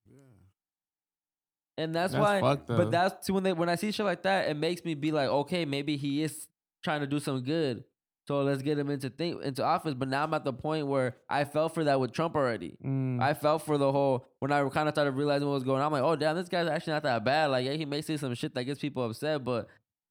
[1.77, 2.41] And that's, That's why.
[2.41, 2.67] fucked.
[2.67, 5.29] But that's when they when I see shit like that, it makes me be like,
[5.29, 6.47] okay, maybe he is
[6.83, 7.83] trying to do some good.
[8.27, 9.93] So let's get him into think into office.
[9.93, 12.77] But now I'm at the point where I fell for that with Trump already.
[12.85, 13.21] Mm.
[13.21, 15.87] I fell for the whole when I kind of started realizing what was going on.
[15.87, 17.47] I'm like, oh damn, this guy's actually not that bad.
[17.47, 19.67] Like, yeah, he may say some shit that gets people upset, but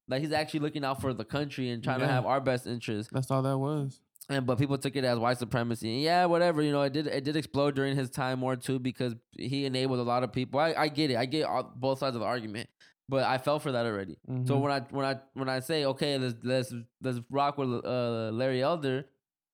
[0.07, 3.09] like he's actually looking out for the country and trying to have our best interest.
[3.13, 4.01] That's all that was.
[4.31, 5.93] And but people took it as white supremacy.
[5.93, 6.61] And yeah, whatever.
[6.61, 9.99] You know, it did it did explode during his time more too because he enabled
[9.99, 10.59] a lot of people.
[10.59, 11.17] I, I get it.
[11.17, 12.69] I get all, both sides of the argument.
[13.09, 14.17] But I fell for that already.
[14.45, 14.61] So Mhm.
[14.61, 18.61] when I when I when I say okay, let's let's let's rock with uh, Larry
[18.61, 19.05] Elder.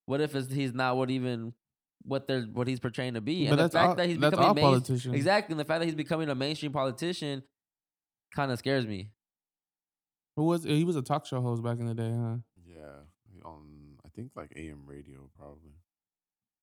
[0.06, 1.52] What if it's, he's not what even
[2.02, 3.44] what they're what he's portraying to be?
[3.46, 5.14] but And the that's fact all, that he's becoming main, politicians.
[5.14, 7.42] exactly, and the fact that he's becoming a mainstream politician
[8.34, 9.10] kind of scares me.
[10.36, 10.84] Who was he?
[10.84, 12.36] Was a talk show host back in the day, huh?
[14.18, 14.24] Yeah.
[14.24, 15.72] On I think like AM radio probably.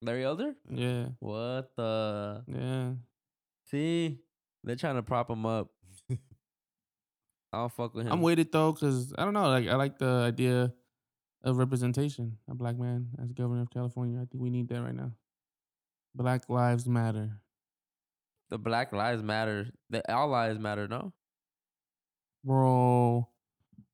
[0.01, 2.43] Larry Elder, Yeah, what the?
[2.47, 2.91] yeah.
[3.71, 4.19] See,
[4.63, 5.69] they're trying to prop him up.
[6.11, 6.17] I
[7.53, 8.11] don't fuck with him.
[8.11, 9.47] I'm weighted though, cause I don't know.
[9.47, 10.73] Like I like the idea
[11.43, 12.37] of representation.
[12.49, 14.17] A black man as governor of California.
[14.17, 15.11] I think we need that right now.
[16.13, 17.39] Black lives matter.
[18.49, 19.71] the Black Lives Matter.
[19.89, 20.87] The all lives matter.
[20.87, 21.13] No,
[22.43, 23.27] Bro,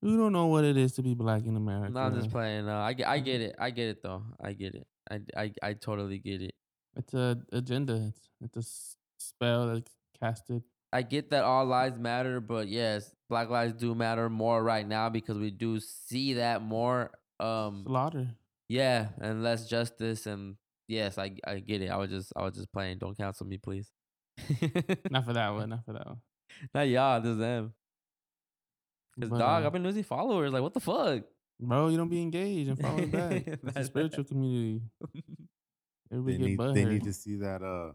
[0.02, 1.92] you don't know what it is to be black in America.
[1.92, 2.66] no, I'm just playing.
[2.66, 3.54] No, I get, I get it.
[3.58, 4.22] I get it though.
[4.40, 4.86] I get it.
[5.10, 6.54] I, I, I totally get it.
[6.96, 8.10] It's a agenda.
[8.40, 8.70] It's it's a
[9.18, 10.62] spell that's casted.
[10.92, 15.08] I get that all lives matter, but yes, Black lives do matter more right now
[15.08, 17.10] because we do see that more.
[17.40, 18.28] Um, Slaughter.
[18.68, 20.56] yeah, and less justice, and
[20.88, 21.88] yes, I, I get it.
[21.90, 22.98] I was just, I was just playing.
[22.98, 23.90] Don't cancel me, please.
[25.10, 25.70] Not for that one.
[25.70, 26.20] Not for that one.
[26.74, 27.72] Not y'all, just them.
[29.20, 30.52] Cause But, dog, uh, I've been losing followers.
[30.52, 31.24] Like, what the fuck?
[31.60, 33.46] Bro, you don't be engaged and following back.
[33.46, 34.82] It's a spiritual community.
[36.10, 37.92] Everybody They get need they need to see that uh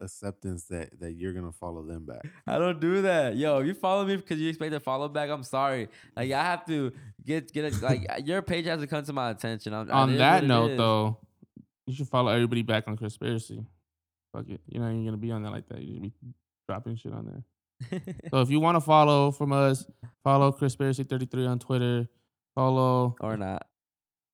[0.00, 2.26] acceptance that that you're gonna follow them back.
[2.46, 3.36] I don't do that.
[3.36, 5.88] Yo, if you follow me because you expect to follow back, I'm sorry.
[6.14, 6.92] Like I have to
[7.24, 7.82] get get it.
[7.82, 9.72] Like your page has to come to my attention.
[9.72, 10.78] I'm, on that note, is.
[10.78, 11.18] though,
[11.86, 13.64] you should follow everybody back on conspiracy.
[14.32, 14.60] Fuck it.
[14.68, 15.80] You're not even gonna be on there like that.
[15.82, 16.12] You should be
[16.68, 17.42] dropping shit on there.
[18.30, 19.84] So if you want to follow from us,
[20.24, 22.08] follow conspiracy33 on Twitter.
[22.54, 23.16] Follow.
[23.20, 23.66] or not.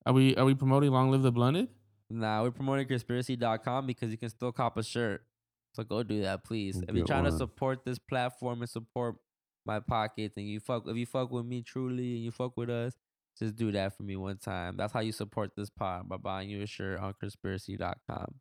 [0.06, 1.68] Are we are we promoting Long Live the Blunted?
[2.10, 5.24] Nah, we're promoting conspiracy.com because you can still cop a shirt.
[5.74, 6.76] So go do that, please.
[6.76, 9.16] We'll if you're get trying to support this platform and support
[9.64, 12.68] my pockets and you fuck if you fuck with me truly and you fuck with
[12.70, 12.92] us,
[13.38, 14.76] just do that for me one time.
[14.76, 18.34] That's how you support this pod by buying you a shirt on conspiracy.com.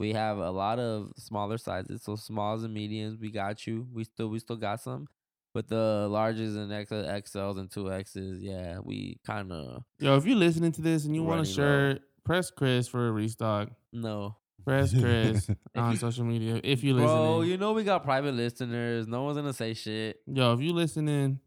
[0.00, 3.18] We have a lot of smaller sizes, so smalls and mediums.
[3.20, 3.86] We got you.
[3.92, 5.06] We still we still got some.
[5.52, 10.24] But the larges and XL, XLs and two X's, yeah, we kind of Yo, if
[10.24, 11.92] you're listening to this and you want a Running low.
[11.94, 13.68] shirt, press Chris for a restock.
[13.92, 14.36] no.
[14.64, 17.06] Press Chris on social media if you listen.
[17.08, 17.50] Bro, listening.
[17.50, 19.06] you know we got private listeners.
[19.08, 20.18] No one's gonna say shit.
[20.26, 21.40] Yo, if you listening,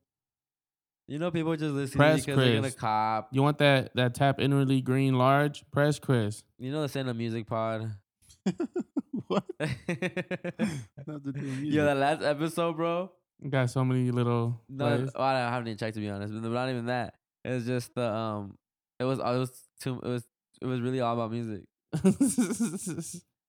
[1.08, 3.30] You know, people just listen Press because they're gonna cop.
[3.32, 5.64] You want that that tap inwardly green large?
[5.72, 6.44] Press Chris.
[6.58, 7.92] You know, the send a music pod.
[9.28, 9.44] what?
[9.60, 9.68] yeah,
[11.08, 11.82] Not to do with music.
[11.82, 13.12] that last episode, bro.
[13.50, 14.62] Got so many little.
[14.70, 15.12] No, plays.
[15.16, 16.34] well, I haven't even checked to be honest.
[16.34, 17.16] But not even that.
[17.44, 18.58] It was just the um.
[19.00, 19.52] It was it was
[19.82, 20.00] too.
[20.04, 20.24] It was
[20.62, 21.64] it was really all about music.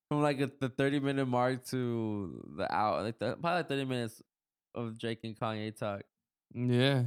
[0.09, 3.85] From like a, the thirty minute mark to the hour, like the, probably like thirty
[3.85, 4.20] minutes
[4.74, 6.02] of Drake and Kanye talk.
[6.54, 7.04] yeah.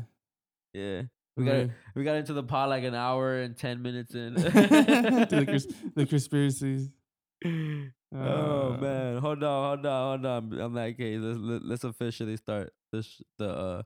[0.74, 1.04] Yeah,
[1.36, 1.72] we got Right.
[1.96, 4.34] we got into the pod like an hour and ten minutes in.
[4.36, 6.90] the, cons- the conspiracies.
[7.46, 10.62] oh Uh, man, hold on, hold on, hold on.
[10.62, 13.82] On that case, let's let, let's officially start the sh- the uh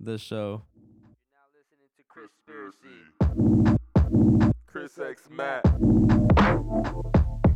[0.00, 0.62] the show.
[0.76, 2.98] You're now listening to Conspiracy.
[4.66, 5.64] Chris X Matt.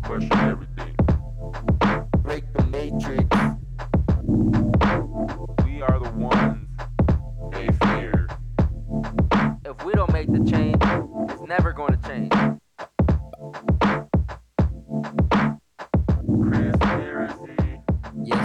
[0.04, 0.94] Question everything.
[2.22, 3.28] Break the matrix.
[5.64, 6.68] We are the ones
[7.52, 8.28] they fear.
[9.64, 10.76] If we don't make the change,
[11.30, 12.32] it's never going to change.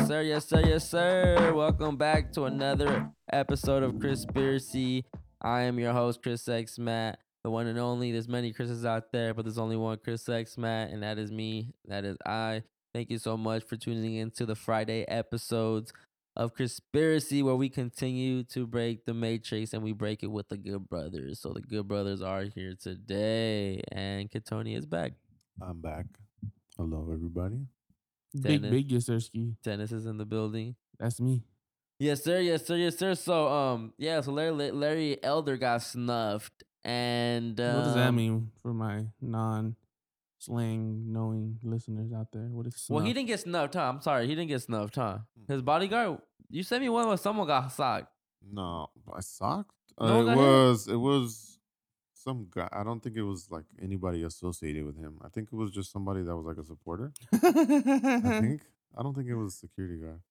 [0.07, 0.21] Sir.
[0.21, 0.61] Yes, sir.
[0.65, 1.53] Yes, sir.
[1.55, 5.05] Welcome back to another episode of Conspiracy.
[5.41, 8.11] I am your host, Chris X Matt, the one and only.
[8.11, 11.31] There's many Chris's out there, but there's only one Chris X Matt, and that is
[11.31, 11.73] me.
[11.87, 12.63] That is I.
[12.93, 15.93] Thank you so much for tuning in to the Friday episodes
[16.35, 20.57] of Conspiracy, where we continue to break the matrix and we break it with the
[20.57, 21.39] good brothers.
[21.39, 25.13] So the good brothers are here today, and Katoni is back.
[25.61, 26.07] I'm back.
[26.77, 27.67] Hello, everybody.
[28.33, 28.71] Big Dennis.
[28.71, 29.55] big Yasurski.
[29.63, 30.75] Dennis is in the building.
[30.99, 31.43] That's me.
[31.99, 32.39] Yes, sir.
[32.39, 32.75] Yes, sir.
[32.75, 33.13] Yes, sir.
[33.15, 34.21] So, um, yeah.
[34.21, 39.75] So Larry, Larry Elder got snuffed, and um, what does that mean for my non
[40.39, 42.47] slang knowing listeners out there?
[42.49, 43.89] What is Well, he didn't get snuffed, huh?
[43.89, 45.19] I'm sorry, he didn't get snuffed, huh?
[45.45, 45.53] Hmm.
[45.53, 46.17] His bodyguard.
[46.49, 48.07] You sent me one where someone got socked.
[48.51, 49.71] No, I socked.
[49.99, 50.37] No Uh, one it got hit?
[50.47, 51.52] was it was
[52.23, 52.69] some guy.
[52.71, 55.19] I don't think it was like anybody associated with him.
[55.23, 57.11] I think it was just somebody that was like a supporter.
[57.31, 57.37] I
[58.41, 58.61] think.
[58.97, 60.21] I don't think it was a security guard.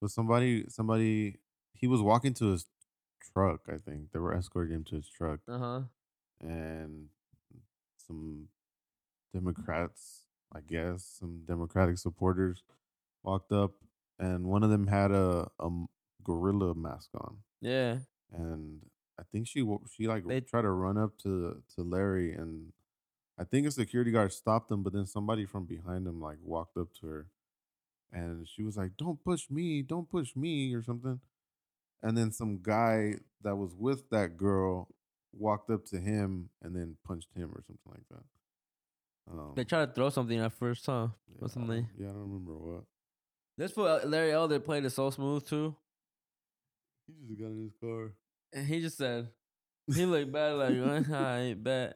[0.00, 1.38] But somebody somebody
[1.74, 2.66] he was walking to his
[3.32, 4.12] truck, I think.
[4.12, 5.80] They were escorting him to his truck Uh huh.
[6.40, 7.08] and
[7.96, 8.48] some
[9.34, 10.22] Democrats,
[10.54, 12.62] I guess, some Democratic supporters
[13.22, 13.72] walked up
[14.18, 15.68] and one of them had a a
[16.22, 17.98] gorilla mask on Yeah.
[18.32, 18.80] and
[19.18, 22.72] I think she wa- she like They- tried to run up to to Larry, and
[23.38, 26.76] I think a security guard stopped him, but then somebody from behind him like walked
[26.76, 27.30] up to her,
[28.12, 31.20] and she was like, "Don't push me, don't push me," or something.
[32.02, 34.94] And then some guy that was with that girl
[35.32, 38.24] walked up to him and then punched him or something like that.
[39.32, 41.08] Um, They tried to throw something at first, huh?
[41.28, 41.82] yeah, or I something.
[41.84, 42.84] don't- Yeah, I don't remember what.
[43.56, 45.74] This fool uh, Larry Elder played it so smooth too,
[47.06, 48.12] He just got in his car.
[48.56, 49.28] And he just said,
[49.94, 51.94] he looked bad like I ain't bad.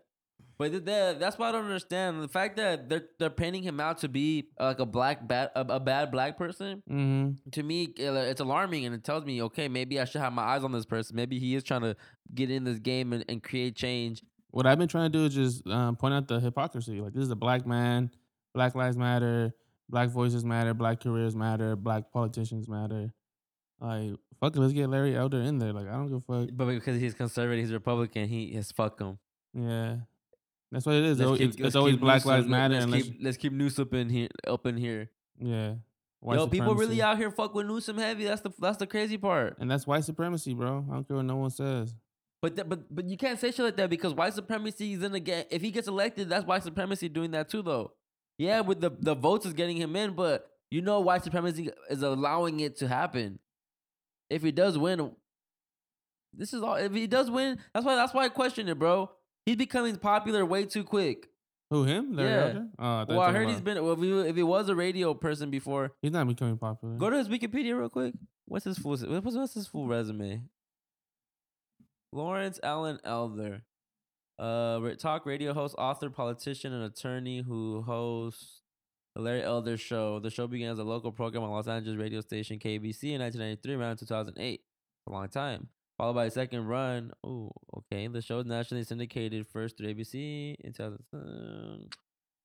[0.59, 3.81] But th- that, that's why I don't understand the fact that they're they're painting him
[3.81, 6.83] out to be uh, like a black bad a, a bad black person.
[6.89, 7.51] Mm-hmm.
[7.53, 10.63] to me it's alarming and it tells me okay maybe i should have my eyes
[10.63, 11.97] on this person maybe he is trying to
[12.35, 15.35] get in this game and, and create change What I've been trying to do is
[15.35, 17.01] just um, point out the hypocrisy.
[17.01, 18.11] Like this is a black man.
[18.53, 19.55] Black lives matter.
[19.89, 20.75] Black voices matter.
[20.75, 21.75] Black careers matter.
[21.77, 23.13] Black politicians matter.
[23.81, 25.73] Like fuck it, let's get Larry Elder in there.
[25.73, 26.51] Like I don't give a fuck.
[26.53, 29.19] but because he's conservative he's republican he is fuck him
[29.55, 29.97] Yeah,
[30.71, 31.19] that's what it is.
[31.19, 32.75] Let's It's, keep- it's let's always Black Lives Matter.
[32.75, 35.75] let's Unless, keep, let's keep Newsom in here up in here yeah,
[36.21, 39.17] white yo people really out here fuck with Newsom heavy that's the that's the crazy
[39.17, 40.85] part and that's white supremacy, bro.
[40.91, 41.95] I don't care what no one says.
[42.43, 45.21] but but but you can't say shit like that because white supremacy is in the
[45.21, 47.93] game if he gets elected that's white supremacy doing that too though
[48.37, 52.03] yeah with the the votes is getting him in but you know white supremacy is
[52.03, 53.39] allowing it to happen
[54.31, 55.13] if he does win,
[56.33, 56.77] this is all.
[56.77, 57.97] If he does win, that's why.
[57.97, 59.11] That's why I question it, bro.
[59.47, 61.29] He's becoming popular way too quick.
[61.71, 62.15] Who him?
[62.17, 62.37] Larry Yeah.
[62.47, 62.69] Elder?
[62.79, 63.85] Oh, I Well, I heard talking he's about- been.
[63.85, 66.97] Well, if he, if he was a radio person before, He's not becoming popular.
[66.97, 68.15] go to his Wikipedia real quick.
[68.47, 68.97] What's his full?
[68.97, 70.43] What's, what's his full resume?
[72.13, 73.63] Lawrence Allen Elder,
[74.39, 78.60] uh, talk radio host, author, politician, and attorney who hosts
[79.21, 80.19] the Larry Elder Show.
[80.19, 83.75] The show began as a local program on Los Angeles radio station KABC in 1993,
[83.75, 84.61] around 2008.
[85.09, 85.69] A long time.
[85.99, 87.13] Followed by a second run.
[87.23, 88.07] Oh, okay.
[88.07, 91.89] The show is nationally syndicated first through ABC in 2007.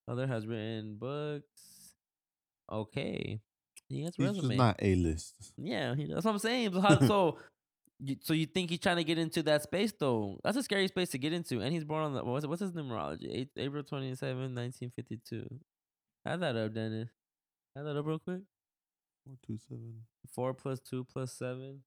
[0.10, 1.94] Elder has written books.
[2.72, 3.40] Okay.
[3.88, 4.56] He has He's resume.
[4.56, 5.54] not a list.
[5.58, 6.74] Yeah, he, that's what I'm saying.
[6.74, 7.38] So, how, so,
[8.00, 10.40] you, so you think he's trying to get into that space though?
[10.44, 11.62] That's a scary space to get into.
[11.62, 13.30] And he's born on the what's it- what's his numerology?
[13.32, 15.48] Eight, April 27, 1952.
[16.26, 17.10] Add that up, Dennis.
[17.78, 18.42] Add that up real quick.
[19.24, 20.02] Four two seven.
[20.34, 21.84] Four plus two plus seven.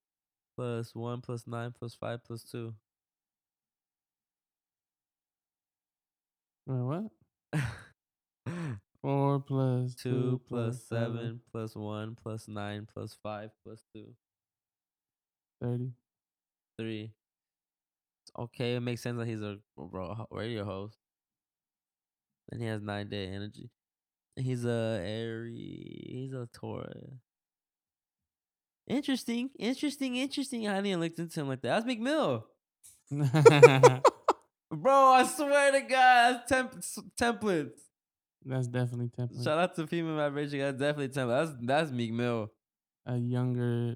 [0.56, 2.74] plus one plus nine plus five plus two.
[6.66, 7.08] Wait,
[7.52, 7.62] what?
[9.02, 14.14] Four plus two plus seven plus one plus nine plus five plus two.
[15.62, 15.92] Thirty.
[16.78, 17.12] Three.
[18.38, 19.58] Okay, it makes sense that he's a
[20.30, 20.98] radio host.
[22.50, 23.70] And he has nine day energy.
[24.38, 26.04] He's a Aries.
[26.06, 27.14] He's a Taurus.
[28.86, 30.66] Interesting, interesting, interesting.
[30.66, 31.68] I didn't look into him like that.
[31.68, 32.46] That's Meek Mill.
[33.10, 37.80] Bro, I swear to God, that's temp- templates.
[38.44, 39.44] That's definitely templates.
[39.44, 40.58] Shout out to female vibration.
[40.60, 41.48] That's definitely templates.
[41.48, 42.50] That's that's Meek Mill.
[43.06, 43.94] A younger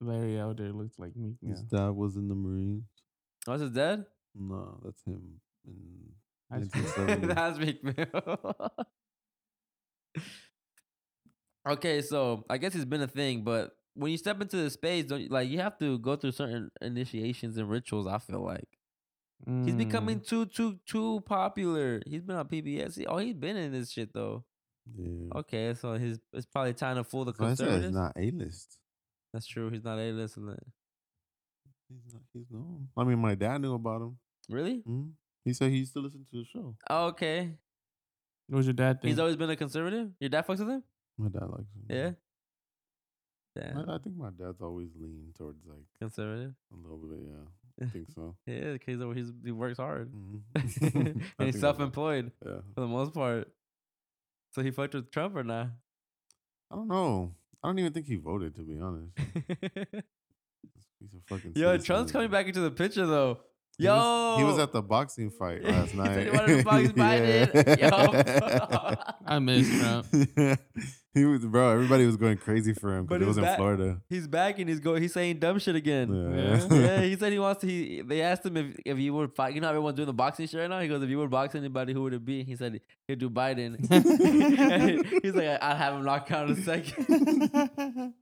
[0.00, 1.52] Larry Elder looks like Meek Mill.
[1.52, 2.84] His dad was in the Marines.
[3.46, 4.04] Oh, What's his dad?
[4.34, 6.12] No, that's him in
[6.50, 7.26] High 1970.
[7.34, 8.54] That's Meek Mill.
[11.68, 15.04] okay, so I guess it's been a thing, but when you step into the space,
[15.04, 18.06] don't you, like you have to go through certain initiations and rituals.
[18.06, 18.68] I feel like
[19.64, 22.00] he's becoming Mm, too too too popular.
[22.06, 22.96] He's been on PBS.
[22.96, 24.44] He- Oh, he's been in this shit though.
[24.96, 25.38] yeah.
[25.40, 27.86] Okay, so his it's probably time to fool the conservatives.
[27.86, 28.78] it's not A list.
[29.32, 29.70] That's true.
[29.70, 30.34] He's not a list.
[30.36, 30.58] He's not.
[32.32, 32.88] He's known.
[32.96, 34.18] I mean, my dad knew about him.
[34.48, 34.82] Really?
[34.86, 35.12] Mhm.
[35.44, 36.76] He said he used to listen to the show.
[36.88, 37.56] Oh, okay.
[38.50, 39.10] What was your dad think?
[39.10, 40.10] He's always been a conservative.
[40.20, 40.82] Your dad fucks with him.
[41.16, 41.84] My dad likes him.
[41.88, 42.10] Yeah.
[42.10, 43.90] My- Damn.
[43.90, 46.52] I think my dad's always leaned towards like Conservative.
[46.72, 47.18] a little bit.
[47.28, 48.36] Yeah, I think so.
[48.46, 50.10] Yeah, because he's he works hard.
[50.56, 50.94] Mhm.
[50.94, 52.58] and I he's that's self-employed Yeah.
[52.74, 53.48] for the most part.
[54.52, 55.68] So he fucked with Trump or not?
[56.70, 57.34] I don't know.
[57.62, 59.12] I don't even think he voted to be honest.
[59.16, 61.52] He's a fucking.
[61.56, 61.84] Yo, citizen.
[61.86, 63.40] Trump's coming back into the picture though.
[63.80, 66.14] He Yo, was, he was at the boxing fight last He night.
[66.14, 67.80] said he wanted to box Biden.
[67.80, 69.14] Yo.
[69.26, 70.06] I miss Trump.
[71.14, 71.70] he was, bro.
[71.72, 73.56] Everybody was going crazy for him But because it was he's in.
[73.56, 74.00] Florida.
[74.10, 75.00] He's back and he's going.
[75.00, 76.12] He's saying dumb shit again.
[76.12, 76.66] Yeah.
[76.70, 77.66] yeah, he said he wants to.
[77.68, 79.54] He they asked him if if he would fight.
[79.54, 80.80] You know, how everyone's doing the boxing shit right now.
[80.80, 82.44] He goes, if you would box anybody, who would it be?
[82.44, 83.78] He said he'd do Biden.
[85.22, 88.12] He's like, I'd have him knock out in a second.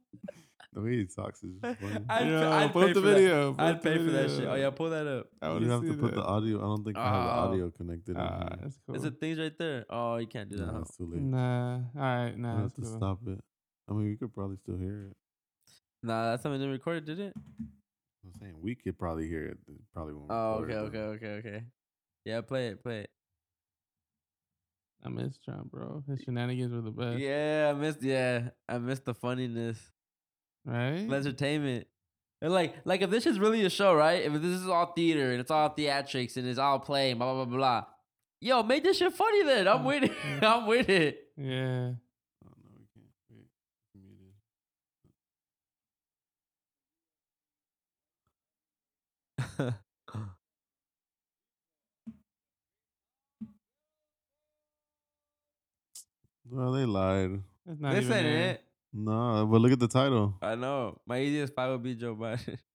[0.79, 1.99] The way he talks is just funny.
[2.09, 3.15] I'd, Yo, I'd post pay the for that.
[3.15, 4.49] video, I'd post the pay for that shit.
[4.49, 5.27] Oh yeah, pull that up.
[5.43, 6.59] I wanna you have see to put the audio.
[6.59, 7.45] I don't think I have the Oh.
[7.49, 8.17] audio connected.
[8.17, 8.95] in Ah, that's cool.
[8.95, 9.85] Is it things right there?
[9.91, 10.67] Oh, you can't do that.
[10.73, 11.21] Nah, it's too late.
[11.23, 11.75] Nah.
[11.75, 12.27] All right.
[12.29, 12.63] I Nah.
[12.63, 12.97] have to cool.
[12.97, 13.41] stop it.
[13.89, 15.17] I mean, we could probably still hear it.
[16.03, 17.35] Nah, that's something they recorded, did it?
[17.37, 19.59] I'm saying we could probably hear it.
[19.67, 20.27] it Probably won't.
[20.31, 21.63] Oh, okay, it, okay, okay, okay.
[22.25, 23.11] Yeah, play it, play it.
[25.05, 26.03] I miss Trump, bro.
[26.09, 27.19] His shenanigans were the best.
[27.19, 28.03] Yeah, I missed.
[28.03, 29.79] Yeah, I missed the funniness,
[30.65, 31.11] Right?
[31.11, 31.87] entertainment.
[32.41, 34.23] And like, like if this is really a show, right?
[34.23, 37.45] If this is all theater and it's all theatrics and it's all play, blah blah
[37.45, 37.85] blah blah.
[38.41, 39.67] Yo, make this shit funny then.
[39.67, 39.85] I'm mm.
[39.85, 40.13] with it.
[40.13, 40.43] Mm.
[40.45, 41.19] I'm with it.
[41.37, 41.91] yeah.
[42.45, 43.11] Oh no, we can't.
[43.31, 44.35] Wait, it's muted.
[56.51, 57.43] Well, they lied.
[57.67, 58.65] That's not this even ain't it.
[58.93, 60.35] No, but look at the title.
[60.43, 61.01] I know.
[61.07, 62.59] My easiest fight would be Joe Biden.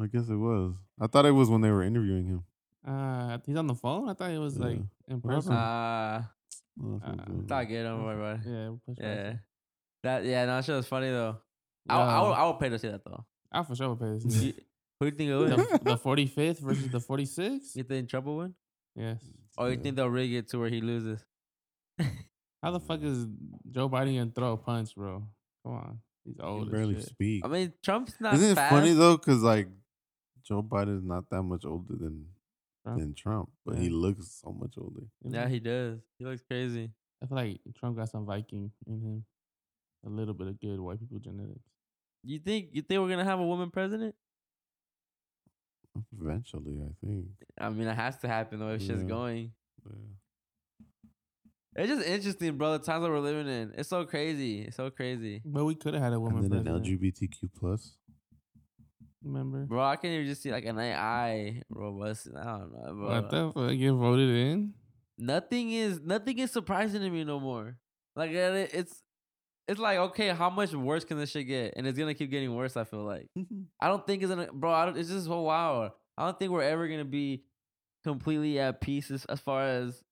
[0.00, 0.74] I guess it was.
[1.00, 2.44] I thought it was when they were interviewing him.
[2.86, 4.08] Uh, he's on the phone.
[4.08, 5.14] I thought it was like Yeah.
[5.14, 5.52] in person.
[5.52, 6.26] happened?
[6.78, 7.42] Oh, Uh, it was.
[7.42, 7.82] it's all good.
[7.82, 8.42] Don't worry about it.
[8.46, 9.38] yeah, push Yeah, past it.
[10.02, 10.44] That yeah.
[10.46, 11.36] No, that shit was funny though.
[11.88, 13.24] I I would, I would pay to see that though.
[13.52, 14.62] I for sure would pay to see You- it.
[14.98, 15.68] Who do you think it was?
[15.68, 17.76] the, the 45th versus the 46th.
[17.76, 18.54] You think Trump will win?
[18.94, 19.22] Yes.
[19.58, 21.22] Or you think they'll rig it to where he loses?
[22.62, 23.26] How the fuck is
[23.70, 25.22] Joe Biden gonna throw a punch, bro?
[25.64, 26.58] Come on, he's He old.
[26.60, 27.04] can as barely shit.
[27.10, 27.44] speak.
[27.44, 28.34] I mean, Trump's not.
[28.34, 28.74] Isn't it fast.
[28.74, 29.16] funny though?
[29.16, 29.68] Because like
[30.44, 32.26] Joe Biden is not that much older than
[32.84, 32.98] Trump?
[33.00, 35.02] than Trump, but he looks so much older.
[35.24, 36.00] Yeah, he does.
[36.18, 36.90] He looks crazy.
[37.22, 39.24] I feel like Trump got some Viking in him.
[40.06, 41.64] A little bit of good white people genetics.
[42.22, 44.14] You think you think we're gonna have a woman president?
[46.20, 47.26] Eventually, I think.
[47.58, 49.08] I mean, it has to happen though if shit's Yeah.
[49.08, 49.52] going.
[49.84, 49.96] Yeah.
[51.78, 52.72] It's just interesting, bro.
[52.72, 54.62] The times that we're living in, it's so crazy.
[54.62, 56.82] It's so crazy, But we could have had a woman And then an.
[56.82, 57.96] LGBTQ plus.
[59.22, 59.64] Remember?
[59.66, 59.82] bro.
[59.82, 62.28] I can't even just see like an AI robust.
[62.36, 63.08] I don't know, bro.
[63.08, 63.78] What the fuck?
[63.78, 64.74] Get voted in?
[65.18, 67.78] nothing is nothing is surprising to me no more.
[68.14, 69.02] Like it's
[69.68, 71.74] it's like okay, how much worse can this shit get?
[71.76, 72.76] And it's gonna keep getting worse.
[72.76, 73.28] I feel like
[73.80, 74.72] I don't think it's gonna, bro.
[74.72, 75.92] I don't, it's just so wild.
[76.16, 77.44] I don't think we're ever gonna be
[78.04, 80.02] completely at peace as, as far as.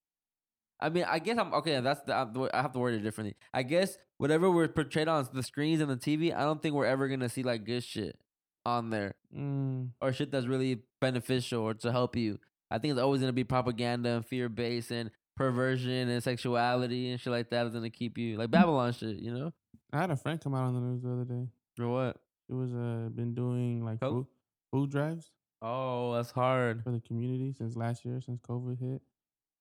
[0.80, 1.80] I mean, I guess I'm okay.
[1.80, 3.36] That's the, I'm I have to word it differently.
[3.54, 6.86] I guess whatever we're portrayed on the screens and the TV, I don't think we're
[6.86, 8.18] ever gonna see like good shit.
[8.66, 12.38] on there Mm, or shit that's really beneficial or to help you.
[12.70, 17.20] I think it's always gonna be propaganda and fear based and perversion and sexuality and
[17.20, 19.52] shit like that is gonna keep you like Babylon shit, you know?
[19.92, 21.48] I had a friend come out on the news the other day.
[21.80, 22.16] Or what?
[22.48, 24.26] It was uh been doing like food,
[24.72, 25.30] food drives
[25.62, 26.82] Oh, that's hard.
[26.84, 29.00] for the community since last year, since COVID hit,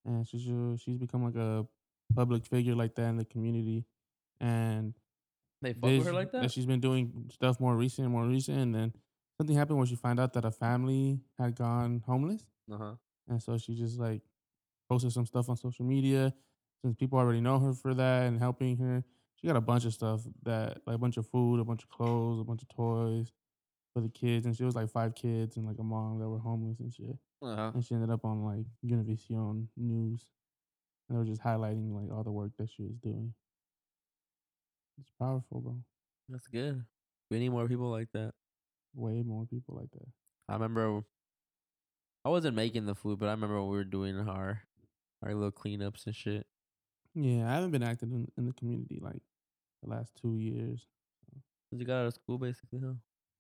[0.06, 0.42] and she's
[0.82, 1.66] she's become like a
[2.16, 3.86] public figure like that in the community,
[4.42, 4.94] and
[5.62, 6.52] They fuck with her like that?
[6.52, 8.94] she's been doing stuff more recent, more recent, and then
[9.38, 12.96] something happened where she found out that a family had gone homeless, Uh-huh.
[13.30, 14.22] and so she just like
[14.90, 16.34] posted some stuff on social media.
[16.82, 19.04] Since people already know her for that and helping her,
[19.36, 21.90] she got a bunch of stuff that like a bunch of food, a bunch of
[21.90, 23.32] clothes, a bunch of toys
[23.94, 26.40] for the kids, and she was like five kids and like a mom that were
[26.40, 27.18] homeless and shit.
[27.42, 27.72] Uh-huh.
[27.74, 30.26] And she ended up on like Univision News,
[31.08, 33.34] and they were just highlighting like all the work that she was doing.
[35.00, 35.78] It's powerful, bro.
[36.30, 36.84] That's good.
[37.30, 38.34] We need more people like that.
[38.96, 40.08] Way more people like that.
[40.48, 41.04] I remember
[42.26, 44.62] I wasn't making the food, but I remember when we were doing our
[45.24, 46.46] our little cleanups and shit.
[47.16, 49.22] Yeah, I haven't been active in, in the community like
[49.84, 50.88] the last two years.
[51.70, 52.94] Since you got out of school basically, huh?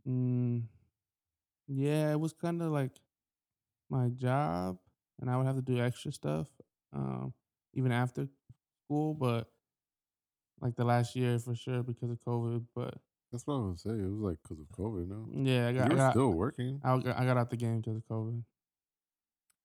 [0.08, 0.64] Mm,
[1.68, 2.92] yeah, it was kind of like
[3.90, 4.78] my job,
[5.20, 6.48] and I would have to do extra stuff,
[6.94, 7.34] um,
[7.74, 8.28] even after
[8.86, 9.14] school.
[9.14, 9.48] But
[10.62, 12.66] like the last year for sure because of COVID.
[12.76, 12.96] But
[13.32, 14.04] That's what I was gonna say.
[14.04, 15.08] It was like because of COVID.
[15.08, 16.80] No, yeah, I got, I you're got, still working.
[16.84, 18.44] I got, I got out the game because of COVID.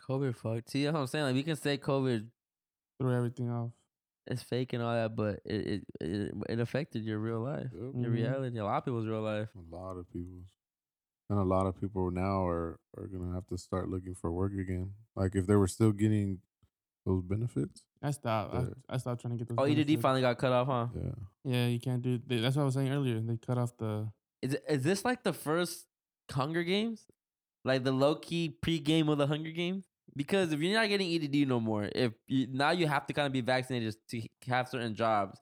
[0.08, 0.70] COVID fucked.
[0.70, 1.24] See, that's what I'm saying.
[1.26, 2.28] Like we can say COVID
[2.98, 3.70] Threw everything off.
[4.26, 7.72] It's fake and all that, but it it it, it affected your real life, Yep.
[7.72, 8.12] your mm-hmm.
[8.12, 8.58] reality.
[8.58, 9.48] A lot of people's real life.
[9.54, 10.48] A lot of people's,
[11.30, 14.52] and a lot of people now are are gonna have to start looking for work
[14.52, 14.92] again.
[15.16, 16.40] Like if they were still getting
[17.06, 18.54] those benefits, I stopped.
[18.54, 18.94] I.
[18.94, 19.56] I stopped trying to get those.
[19.58, 20.86] Oh, EDD finally got cut off, huh?
[20.94, 21.10] yeah.
[21.44, 22.18] Yeah, you can't do.
[22.26, 23.20] They, that's what I was saying earlier.
[23.20, 24.10] They cut off the.
[24.42, 25.86] Is is this like the first
[26.30, 27.06] Hunger Games,
[27.64, 29.87] like the low key pre game of the Hunger Games?
[30.18, 33.26] Because if you're not getting EDD no more, if you, now you have to kind
[33.28, 35.38] of be vaccinated to have certain jobs,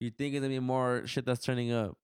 [0.00, 1.96] you think it's gonna be more shit that's turning up?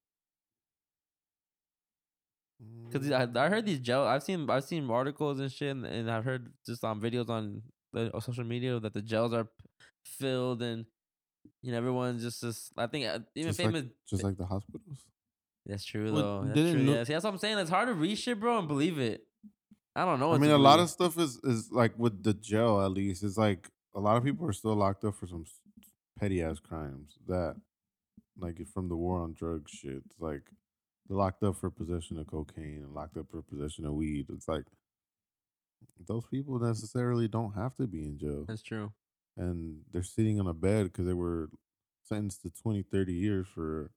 [2.91, 4.03] Because I, I heard these jail.
[4.03, 7.63] I've seen I've seen articles and shit, and, and I've heard just on videos on
[7.93, 9.47] the on social media that the jails are
[10.05, 10.87] filled and
[11.63, 12.73] you know everyone's just just.
[12.77, 13.85] I think uh, even Just like- famous.
[14.09, 14.99] just like the hospitals.
[15.67, 16.45] that's true Well, though.
[16.47, 16.81] That's true.
[16.81, 17.05] Lu- yeah.
[17.05, 17.59] See, that's what I'm saying.
[17.59, 19.23] It's hard to read shit, bro, and believe it.
[19.99, 20.33] I don't know.
[20.33, 22.81] I mean, a lot of stuff is is like with the jail.
[22.81, 25.45] At least it's like a lot of people are still locked up for some
[26.19, 27.57] petty ass crimes that,
[28.39, 30.03] like from the war on drugs shit.
[30.07, 30.43] It's like
[31.09, 34.27] they're locked up for possession of cocaine and locked up for possession of weed.
[34.31, 34.65] It's like
[36.07, 38.93] those people necessarily don't have to be in jail, That's true.
[39.37, 41.49] and they're sitting on a bed because they were
[42.05, 43.91] sentenced to 20, 30 years for,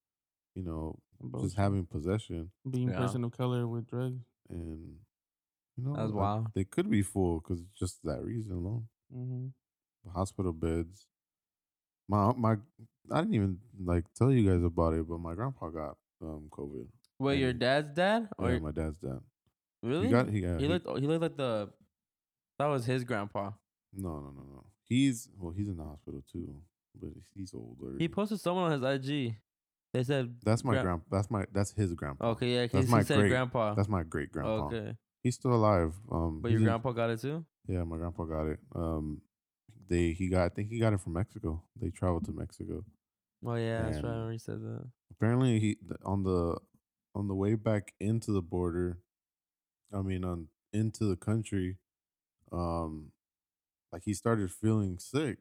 [0.56, 1.48] you know, bullshit.
[1.50, 2.98] just having possession being Yeah.
[2.98, 4.24] person of color with drugs.
[4.50, 4.98] and.
[5.84, 6.48] Know, That's wild.
[6.54, 10.10] They could be full because just that reason alone Mm-hmm.
[10.14, 11.08] hospital beds.
[12.08, 12.56] My my,
[13.12, 16.88] I didn't even like tell you guys about it, but my grandpa got um COVID.
[17.20, 18.28] Wait, your dad's dad?
[18.38, 19.20] Or Yeah, my dad's dad.
[19.84, 20.08] really?
[20.08, 20.88] He got he got he he- looked.
[21.00, 21.70] He looked like the.
[22.60, 23.52] That was his grandpa.
[23.94, 24.66] no no no no.
[24.88, 26.62] He's well, he's in the hospital too,
[27.00, 27.98] but he's older.
[27.98, 29.36] He posted someone on his IG.
[29.94, 31.02] They said, that's my gra- grand.
[31.12, 32.30] That's my that's his grandpa.
[32.32, 34.68] "Okay, yeah, That's he, my said great- grandpa." That's my great grandpa.
[34.68, 35.94] Okay, He's still alive.
[36.12, 37.46] Um, but your in- grandpa got it too.
[37.68, 38.60] Yeah, my grandpa got it.
[38.76, 39.22] Um,
[39.88, 41.62] they he got I think he got it from Mexico.
[41.80, 42.84] They traveled to Mexico.
[43.46, 44.12] Oh yeah, that's right.
[44.12, 44.86] I And- he said that.
[45.12, 46.58] apparently he on the
[47.14, 49.00] on the way back into the border
[49.94, 51.78] i mean on into the country
[52.54, 53.12] um
[53.92, 55.38] like he started feeling sick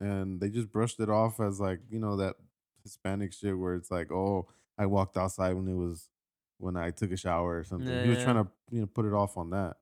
[0.00, 2.36] and they just brushed it off as like you know that
[2.84, 4.46] hispanic shit where it's like oh
[4.78, 6.08] i walked outside when it was
[6.58, 8.24] when i took a shower or something Yeah, he was yeah.
[8.24, 9.76] trying to you know put it off on that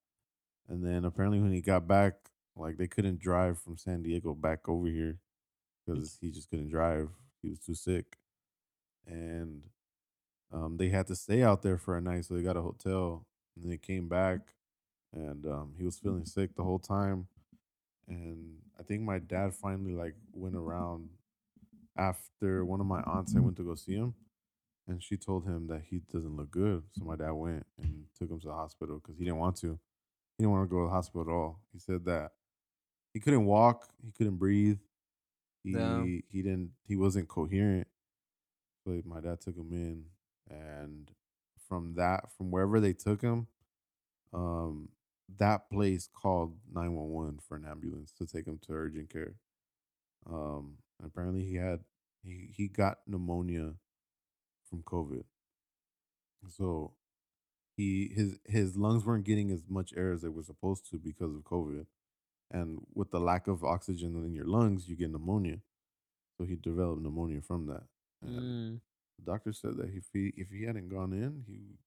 [0.69, 2.15] and then apparently when he got back
[2.57, 5.19] like they couldn't drive from san diego back over here
[5.87, 7.09] because he just couldn't drive
[7.43, 8.17] he was too sick
[9.07, 9.63] and
[10.53, 13.27] um, they had to stay out there for a night, so they got a hotel.
[13.55, 14.55] And then they came back,
[15.13, 17.27] and um, he was feeling sick the whole time.
[18.09, 21.09] And I think my dad finally like went around
[21.97, 23.35] after one of my aunts.
[23.37, 24.15] I went to go see him,
[24.89, 26.83] and she told him that he doesn't look good.
[26.93, 29.79] So my dad went and took him to the hospital because he didn't want to.
[30.39, 31.61] He didn't want to go to the hospital at all.
[31.73, 32.33] He said that
[33.13, 34.79] he couldn't walk, he couldn't breathe,
[35.65, 37.89] he he didn't he wasn't coherent.
[38.85, 40.05] So my dad took him in,
[40.49, 41.11] and
[41.69, 43.49] from that, from wherever they took him,
[44.33, 44.91] um,
[45.39, 49.35] that place called nine one one for an ambulance to take him to urgent care.
[50.31, 51.81] Um, apparently he had
[52.23, 53.75] he he got pneumonia
[54.69, 55.25] from COVID.
[56.49, 56.93] So
[57.77, 61.35] he his his lungs weren't getting as much air as they were supposed to because
[61.35, 61.87] of COVID,
[62.51, 65.59] and with the lack of oxygen in your lungs, you get pneumonia.
[66.39, 67.85] So he developed pneumonia from that.
[68.23, 68.81] And Mm.
[69.19, 71.79] the doctor said that if he if he hadn't gone in, he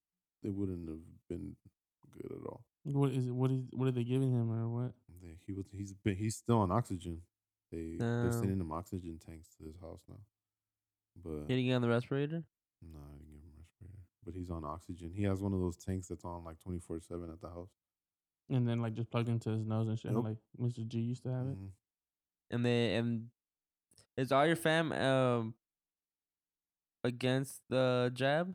[0.43, 1.55] they wouldn't have been
[2.11, 2.65] good at all.
[2.83, 3.31] What is it?
[3.31, 3.63] What is?
[3.71, 4.93] What are they giving him or what?
[5.21, 7.21] They, he was he's been he's still on oxygen.
[7.71, 10.19] They they're sending him oxygen tanks to his house now.
[11.23, 12.43] But Did he get on the respirator?
[12.81, 13.99] No, I didn't give him respirator.
[14.25, 15.11] But he's on oxygen.
[15.15, 17.69] He has one of those tanks that's on like twenty four seven at the house.
[18.49, 20.25] And then like just plugged into his nose and shit, Nope.
[20.25, 20.87] like Mr.
[20.87, 21.57] G used to have it.
[21.57, 21.69] Mhm.
[22.51, 23.29] And they and
[24.17, 25.53] is all your fam um
[27.03, 28.53] against the jab?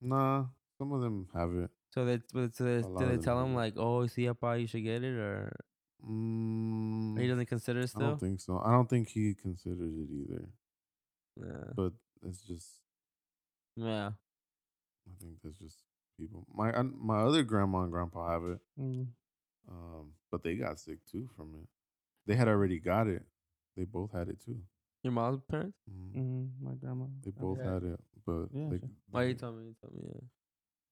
[0.00, 0.46] Nah,
[0.78, 1.70] some of them have it.
[1.94, 3.56] So they but so they, do they tell him it.
[3.56, 5.52] like, oh, see up you should get it, or
[6.06, 8.60] Mm, he doesn't consider it I don't think so.
[8.64, 10.48] I don't think he considers it either.
[11.36, 11.72] yeah.
[11.74, 12.68] But it's just
[13.76, 14.10] yeah.
[15.08, 15.78] I think that's just
[16.18, 16.46] people.
[16.52, 19.06] My uh, my other grandma and grandpa have it, Mm.
[19.70, 21.68] um, but they got sick too from it.
[22.26, 23.22] They had already got it.
[23.76, 24.58] They both had it too.
[25.02, 25.78] Your mom's parents?
[25.88, 26.12] Mhm.
[26.12, 27.06] hmm My grandma.
[27.22, 28.88] They both had it, but Yeah, they, sure.
[29.10, 29.66] Why you tell me?
[29.66, 30.02] You tell me.
[30.02, 30.20] Yeah.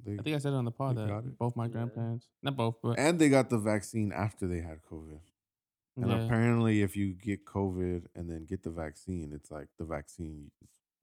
[0.04, 1.72] they, I think I said it on the pod that both my Yeah.
[1.72, 5.20] grandparents, not both, but and they got the vaccine after they had COVID.
[5.96, 6.24] And yeah.
[6.24, 10.50] apparently, if you get COVID and then get the vaccine, it's like the vaccine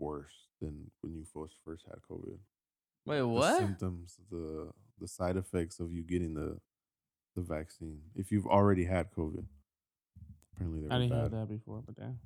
[0.02, 2.38] worse than when you first first had COVID.
[3.06, 3.58] Wait, The what?
[3.60, 6.58] symptoms, the the side effects of you getting the
[7.36, 9.46] the vaccine if you've already had COVID.
[10.54, 12.20] Apparently, they were I didn't bad, have that before, but damn,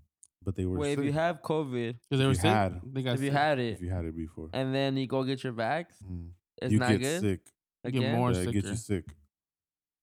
[0.44, 1.00] but they were Wait, sick.
[1.00, 2.52] if you have COVID because they were you sick.
[2.52, 5.08] had- they got if you had it if you had it before, and then you
[5.08, 6.30] go get your vax, Mm.
[6.62, 7.22] it's you not get good.
[7.22, 7.42] sick.
[7.84, 8.16] You get Again?
[8.18, 9.06] more yeah, it gets you sick.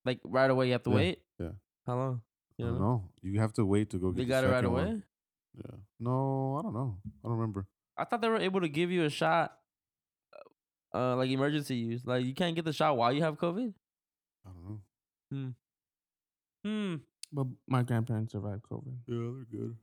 [0.04, 1.22] Like right away, you have to Yeah, wait.
[1.38, 1.50] yeah.
[1.86, 2.22] How long?
[2.24, 3.08] I You don't know?
[3.22, 4.18] You have to wait to go get.
[4.22, 4.84] The got it right away.
[4.84, 5.02] one.
[5.56, 5.76] Yeah.
[6.00, 6.98] No, I don't know.
[7.24, 7.66] I don't remember.
[7.96, 9.52] I thought they were able to give you a shot,
[10.94, 12.04] uh, like emergency use.
[12.06, 13.72] Like you can't get the shot while you have COVID.
[14.46, 14.80] I don't know.
[15.30, 15.48] Hmm.
[16.64, 16.94] Hmm.
[17.32, 18.94] But my grandparents survived COVID.
[19.06, 19.76] Yeah, they're good.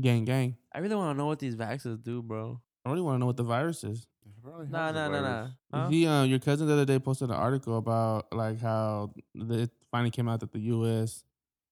[0.00, 0.56] Gang, gang.
[0.72, 2.60] I really want to know what these vaccines do, bro.
[2.84, 4.06] I really want to know what the virus is.
[4.24, 5.28] They probably Nah, have the nah, nah, nah.
[5.40, 5.52] virus.
[5.72, 5.90] Huh?
[5.90, 10.10] see, uh, your cousin the other day posted an article about like how it finally
[10.10, 11.24] came out that the U.S.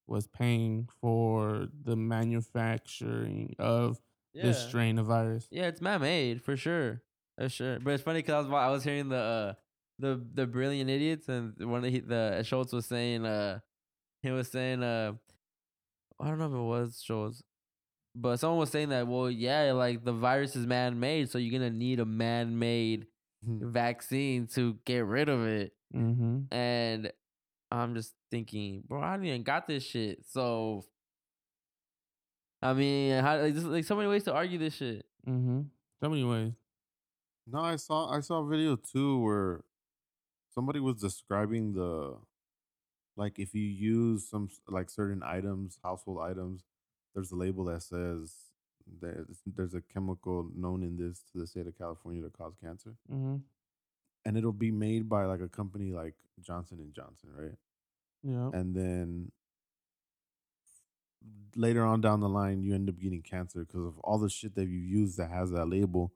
[0.06, 3.98] was paying for the manufacturing of
[4.34, 5.48] this strain of virus.
[5.50, 7.02] Yeah, it's man made for sure,
[7.38, 7.78] for sure.
[7.80, 9.52] But it's funny because I was I was hearing the uh,
[9.98, 13.60] the the brilliant idiots and one of the, the Schulz was saying uh
[14.22, 15.12] he was saying uh
[16.20, 17.42] I don't know if it was Schulz,
[18.14, 21.58] but someone was saying that well yeah like the virus is man made so you're
[21.58, 23.06] gonna need a man made
[23.44, 23.70] Hmm.
[23.70, 26.52] vaccine to get rid of it Mm-hmm.
[26.52, 27.12] and
[27.70, 30.84] I'm just thinking bro I didn't even got this shit so.
[32.62, 35.04] I mean, how, like, there's like so many ways to argue this shit.
[35.28, 35.60] Mm-hmm.
[36.02, 36.52] So many ways.
[37.46, 39.62] No, I saw I saw a video too where
[40.54, 42.16] somebody was describing the
[43.16, 46.64] like if you use some like certain items, household items,
[47.14, 48.32] there's a label that says
[49.00, 52.94] that there's a chemical known in this to the state of California to cause cancer,
[53.12, 53.36] Mm-hmm.
[54.24, 57.56] and it'll be made by like a company like Johnson and Johnson, right?
[58.28, 58.50] Yeah.
[58.52, 59.30] and then
[61.54, 64.54] later on down the line you end up getting cancer because of all the shit
[64.56, 66.12] that you use that has that label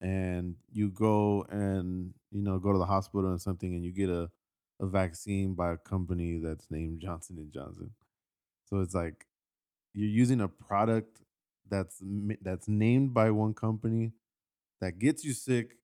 [0.00, 4.10] and you go and you know go to the hospital and something and you get
[4.10, 4.28] a,
[4.80, 7.90] a vaccine by a company that's named johnson and johnson
[8.68, 9.26] so it's like
[9.94, 11.20] you're using a product
[11.70, 12.02] that's
[12.42, 14.12] that's named by one company
[14.80, 15.76] that gets you sick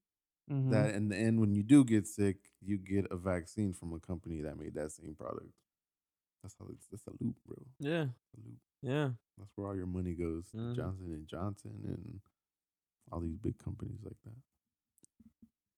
[0.51, 0.71] Mm-hmm.
[0.71, 4.01] that in the end when you do get sick you get a vaccine from a
[4.01, 5.51] company that made that same product
[6.43, 9.11] that's how it's that's a loop bro Yeah, a loop yeah.
[9.39, 10.75] that's where all your money goes to Mhm.
[10.77, 12.21] johnson and johnson and
[13.13, 14.35] all these big companies like that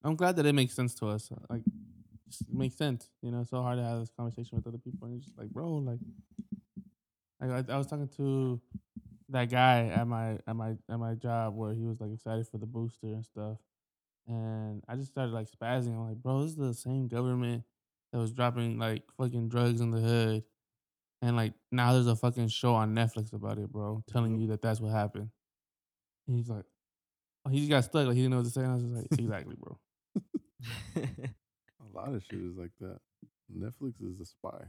[0.02, 1.30] I'm glad that it makes sense to us.
[1.50, 1.62] Like,
[2.28, 3.10] just makes sense.
[3.20, 5.36] You know, it's so hard to have this conversation with other people, and it's just
[5.38, 5.98] like, bro, like,
[7.40, 8.60] like I, I was talking to
[9.28, 12.58] that guy at my at my at my job where he was like excited for
[12.58, 13.58] the booster and stuff,
[14.30, 15.88] and I just started like spazzing.
[15.88, 17.64] I'm like, bro, this is the same government
[18.12, 20.44] that was dropping like fucking drugs in the hood,
[21.20, 24.62] and like now there's a fucking show on Netflix about it, bro, telling you that
[24.62, 25.30] that's what happened.
[26.28, 26.64] And he's like,
[27.44, 28.06] oh, he just got stuck.
[28.06, 28.62] Like he didn't know what to say.
[28.62, 29.78] And I was just like, exactly, bro.
[30.96, 32.98] a lot of shit is like that
[33.52, 34.64] netflix is a spy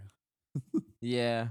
[1.02, 1.50] yeah.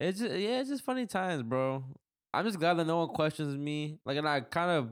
[0.00, 1.84] It's just, yeah, it's just funny times, bro.
[2.32, 3.98] I'm just glad that no one questions me.
[4.04, 4.90] Like, and I kind of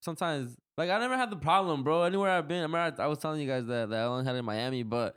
[0.00, 2.02] sometimes like I never had the problem, bro.
[2.02, 4.24] Anywhere I've been, I remember I, I was telling you guys that that I only
[4.24, 5.16] had in Miami, but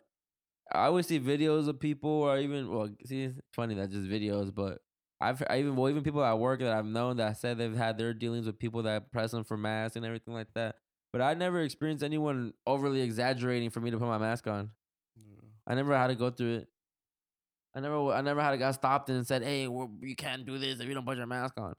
[0.71, 4.53] I always see videos of people, or even well, see, it's funny that just videos,
[4.53, 4.79] but
[5.21, 7.97] I've I even well, even people at work that I've known that said they've had
[7.97, 10.75] their dealings with people that press them for masks and everything like that.
[11.11, 14.71] but I never experienced anyone overly exaggerating for me to put my mask on.
[15.67, 16.67] I never had to go through it.
[17.75, 20.57] I never, I never had a guy stopped and said, "Hey, well, you can't do
[20.57, 21.75] this if you don't put your mask on."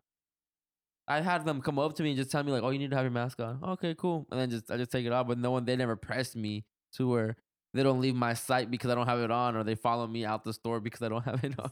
[1.08, 2.90] I had them come up to me and just tell me like, "Oh, you need
[2.90, 4.26] to have your mask on." Okay, cool.
[4.30, 6.64] And then just I just take it off, but no one they never pressed me
[6.94, 7.36] to where
[7.74, 10.24] they don't leave my site because I don't have it on, or they follow me
[10.24, 11.70] out the store because I don't have it on.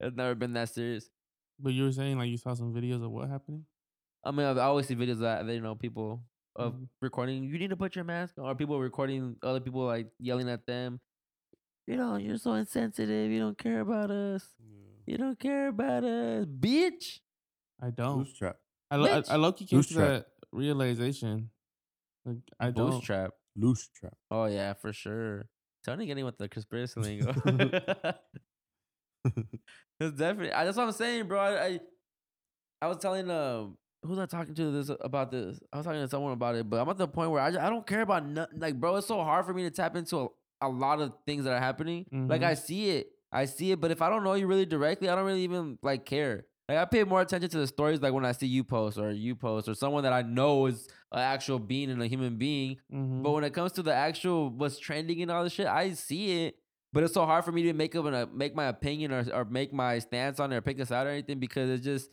[0.00, 1.08] it's never been that serious.
[1.58, 3.66] But you were saying like you saw some videos of what happening?
[4.24, 6.22] I mean, I always see videos that they you know people
[6.54, 6.88] of Mhm.
[7.00, 7.44] recording.
[7.44, 10.66] You need to put your mask on, or people recording other people like yelling at
[10.66, 11.00] them.
[11.86, 13.30] You know, you're so insensitive.
[13.32, 14.46] You don't care about us.
[15.06, 17.18] You don't care about us, bitch.
[17.82, 18.24] I don't.
[18.24, 18.56] Loosh trap.
[18.90, 19.30] I lo- I, Bitch.
[19.30, 20.08] I low key came Loosh to trap.
[20.08, 21.50] that realization.
[22.24, 23.00] Like I Boost don't.
[23.02, 23.30] trap.
[23.58, 24.14] Loosh trap.
[24.30, 25.48] Oh yeah, for sure.
[25.84, 27.32] Tony getting with the conspiracy lingo.
[30.00, 30.52] it's definitely.
[30.52, 31.40] I, that's what I'm saying, bro.
[31.40, 31.80] I, I,
[32.82, 35.58] I was telling um, who was I talking to this about this?
[35.72, 37.62] I was talking to someone about it, but I'm at the point where I, just,
[37.62, 38.58] I don't care about nothing.
[38.60, 40.26] Like, bro, it's so hard for me to tap into a,
[40.62, 42.06] a lot of things that are happening.
[42.12, 42.46] Like, Mhm.
[42.46, 45.14] I see it, I see it, but if I don't know you really directly, I
[45.14, 46.46] don't really even like care.
[46.72, 49.10] Like, I pay more attention to the stories, like when I see you post or
[49.10, 52.78] you post or someone that I know is an actual being and a human being.
[52.90, 53.22] Mhm.
[53.22, 56.46] But when it comes to the actual what's trending and all this shit, I see
[56.46, 56.56] it.
[56.90, 59.24] But it's so hard for me to make up and uh, make my opinion or
[59.34, 62.10] or make my stance on it or pick a side or anything because it's just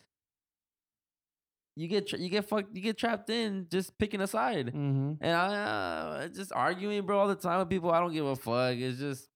[1.76, 5.18] you get tra- you get fucked you get trapped in just picking a side Mhm.
[5.22, 7.91] and I uh, just arguing, bro, all the time with people.
[7.91, 8.76] I don't give a fuck.
[8.76, 9.30] It's just.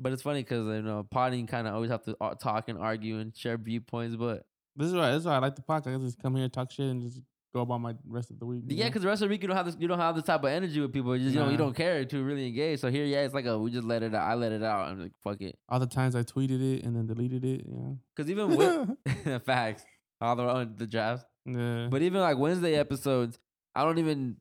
[0.00, 2.78] But it's funny because you know, potting kind of always have to uh, talk and
[2.78, 4.16] argue and share viewpoints.
[4.16, 4.44] But
[4.74, 5.10] This is why.
[5.10, 5.94] This is why I like the podcast.
[5.94, 7.20] I just come here, talk shit, and just
[7.52, 8.62] go about my rest of the week.
[8.68, 10.24] Yeah, because the rest of the week you don't have this, you don't have this
[10.24, 11.14] type of energy with people.
[11.16, 12.80] You just you know you don't care to really engage.
[12.80, 14.22] So here, yeah, it's like a we just let it out.
[14.22, 14.88] I let it out.
[14.88, 15.58] I'm like fuck it.
[15.68, 17.66] all the times I tweeted it and then deleted it.
[17.68, 17.92] Yeah.
[18.16, 19.84] Because even with facts,
[20.20, 21.24] all the the drafts.
[21.44, 21.88] yeah.
[21.90, 23.38] But even like Wednesday episodes,
[23.74, 24.36] I don't even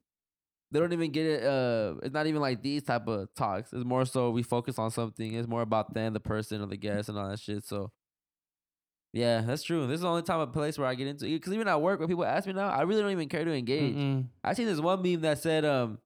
[0.72, 1.44] they don't even get it.
[1.44, 3.74] Uh, it's not even like these type of talks.
[3.74, 5.34] It's more so we focus on something.
[5.34, 7.66] It's more about them, the person, or the guest, and all that shit.
[7.66, 7.92] So.
[9.12, 9.88] Yeah, that's true.
[9.88, 11.30] This is the only time and place where I get into it.
[11.32, 13.52] Because even at work, when people ask me now, I really don't even care to
[13.52, 13.96] engage.
[13.96, 14.28] Mm-mm.
[14.44, 15.98] I seen this one meme that said, um,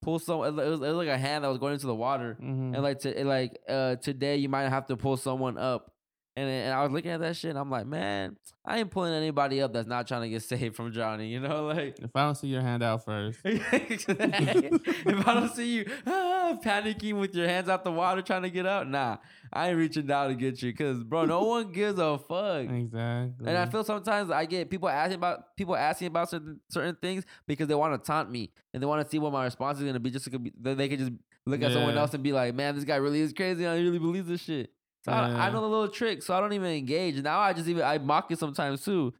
[0.00, 0.44] pull some.
[0.44, 2.74] It was, it was like a hand that was going into the water, Mhm.
[2.74, 5.93] and like to it like uh today you might have to pull someone up.
[6.36, 9.12] And, and I was looking at that shit, and I'm like, man, I ain't pulling
[9.12, 11.30] anybody up that's not trying to get saved from drowning.
[11.30, 15.74] You know, like If I don't see your hand out first, if I don't see
[15.74, 19.18] you ah, panicking with your hands out the water trying to get out, nah,
[19.52, 22.68] I ain't reaching down to get you, cause bro, no one gives a fuck.
[22.68, 23.46] exactly.
[23.46, 27.24] And I feel sometimes I get people asking about people asking about certain certain things
[27.46, 29.84] because they want to taunt me and they want to see what my response is
[29.84, 30.10] gonna be.
[30.10, 30.28] Just
[30.60, 31.12] then they can just
[31.46, 33.64] look at someone else and be like, "Man, this guy really is crazy.
[33.66, 34.70] I really believe this shit."
[35.04, 37.16] So I, I know the little trick, so I don't even engage.
[37.16, 39.12] Now I just even I mock it sometimes too.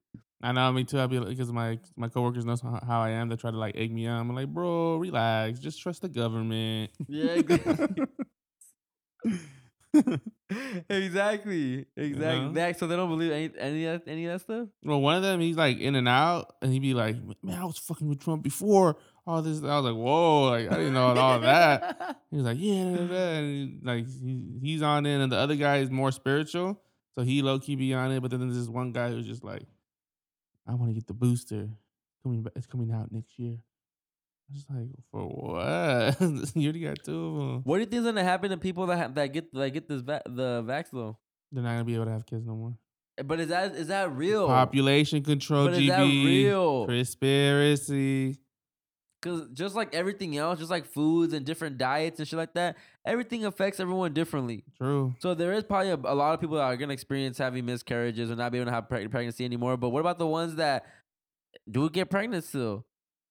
[0.42, 0.98] I know me too.
[0.98, 2.56] I'll be like, because my my coworkers know
[2.86, 3.28] how I am.
[3.28, 4.20] They try to like egg me on.
[4.28, 5.58] I'm like, bro, relax.
[5.58, 6.90] Just trust the government.
[7.06, 8.06] Yeah, exactly.
[10.88, 12.52] exactly, exactly.
[12.52, 12.72] know?
[12.72, 14.68] So they don't believe any any of that, any of that stuff.
[14.84, 17.64] Well, one of them, he's like in and out, and he'd be like, "Man, I
[17.64, 18.96] was fucking with Trump before
[19.26, 22.20] all this." I was like, "Whoa!" Like I didn't know all that.
[22.30, 25.30] He was like, "Yeah," da, da, da," and he- like he, he's on it, and
[25.30, 26.80] the other guy is more spiritual,
[27.16, 28.20] so he low key be on it.
[28.20, 29.62] But then there's this one guy who's just like,
[30.66, 31.68] "I want to get the booster.
[32.22, 33.58] Coming, ba- it's coming out next year."
[34.50, 36.20] I was like, "For what?
[36.56, 37.62] you already got two of them.
[37.64, 40.00] What do you think's gonna happen to people that ha- that get that get this
[40.02, 41.16] va- the vax though?
[41.52, 42.76] They're not gonna be able to have kids no more."
[43.16, 44.46] Eh, but is that is that real?
[44.48, 46.86] Population control, But is GB, that real?
[46.86, 48.38] conspiracy.
[49.24, 52.76] Because just like everything else, just like foods and different diets and shit like that,
[53.06, 54.64] everything affects everyone differently.
[54.76, 55.14] True.
[55.18, 58.30] So there is probably a, a lot of people that are gonna experience having miscarriages
[58.30, 59.78] or not be able to have preg- pregnancy anymore.
[59.78, 60.84] But what about the ones that
[61.70, 62.84] do get pregnant still?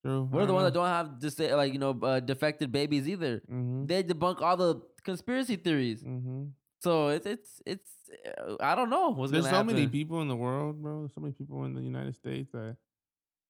[0.04, 0.28] True.
[0.32, 3.44] What are the ones that don't have just like you know uh, defected babies either?
[3.50, 3.86] Mm-hmm.
[3.86, 6.04] They debunk all the conspiracy theories.
[6.04, 6.46] Mm-hmm.
[6.82, 7.90] So it's it's it's
[8.38, 9.76] uh, I don't know what's There's gonna so happen.
[9.76, 11.02] many people in the world, bro.
[11.02, 12.78] There's so many people in the United States that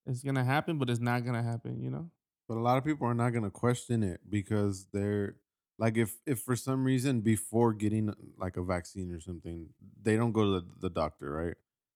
[0.06, 1.82] it's gonna happen, but it's not gonna happen.
[1.82, 2.10] You know.
[2.54, 5.38] But a lot of people are not gonna question it because they're
[5.80, 9.70] like if if for some reason before getting like a vaccine or something,
[10.04, 11.56] they don't go to the, the doctor, right?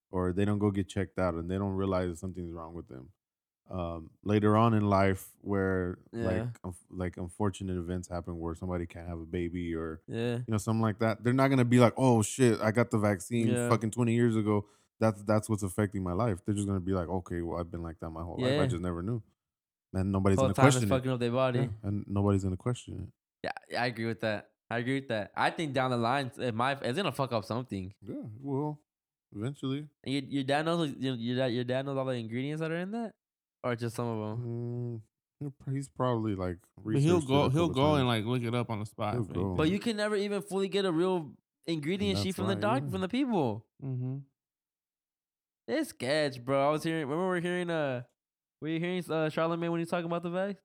[0.09, 3.09] Or they don't go get checked out and they don't realize something's wrong with them.
[3.69, 6.47] Um, later on in life, where like Yeah.
[6.63, 10.37] unf- like unfortunate events happen where somebody can't have a baby or Yeah.
[10.37, 12.97] you know something like that, they're not gonna be like, oh shit, I got the
[12.97, 13.69] vaccine Yeah.
[13.69, 14.65] fucking twenty years ago.
[14.99, 16.39] That's that's what's affecting my life.
[16.43, 18.59] They're just gonna be like, okay, well I've been like that my whole life.
[18.59, 19.21] I just never knew.
[19.93, 20.95] And nobody's gonna time is question it.
[20.95, 21.59] fucking up their body.
[21.59, 23.07] Yeah, and nobody's gonna question
[23.43, 23.49] it.
[23.71, 24.49] Yeah, I agree with that.
[24.69, 25.31] I agree with that.
[25.35, 27.93] I think down the line, it might it's gonna fuck up something.
[28.01, 28.79] Yeah, well,
[29.35, 29.87] eventually.
[30.03, 32.71] And your, your dad knows your, your dad your dad knows all the ingredients that
[32.71, 33.13] are in that,
[33.63, 35.01] or just some of them.
[35.43, 36.57] Mm, he's probably like.
[36.83, 37.49] But he'll go.
[37.49, 39.13] He'll couple go and like look it up on the spot.
[39.13, 39.55] He'll go.
[39.55, 41.31] But you can never even fully get a real
[41.65, 42.91] ingredient sheet from the doc yeah.
[42.91, 43.65] from the people.
[43.83, 44.17] Mm-hmm.
[45.69, 46.67] It's sketch, bro.
[46.67, 47.03] I was hearing.
[47.03, 47.69] Remember, we were hearing.
[47.69, 48.03] Uh,
[48.61, 50.57] were you hearing uh, Charlamagne when he's talking about the vax?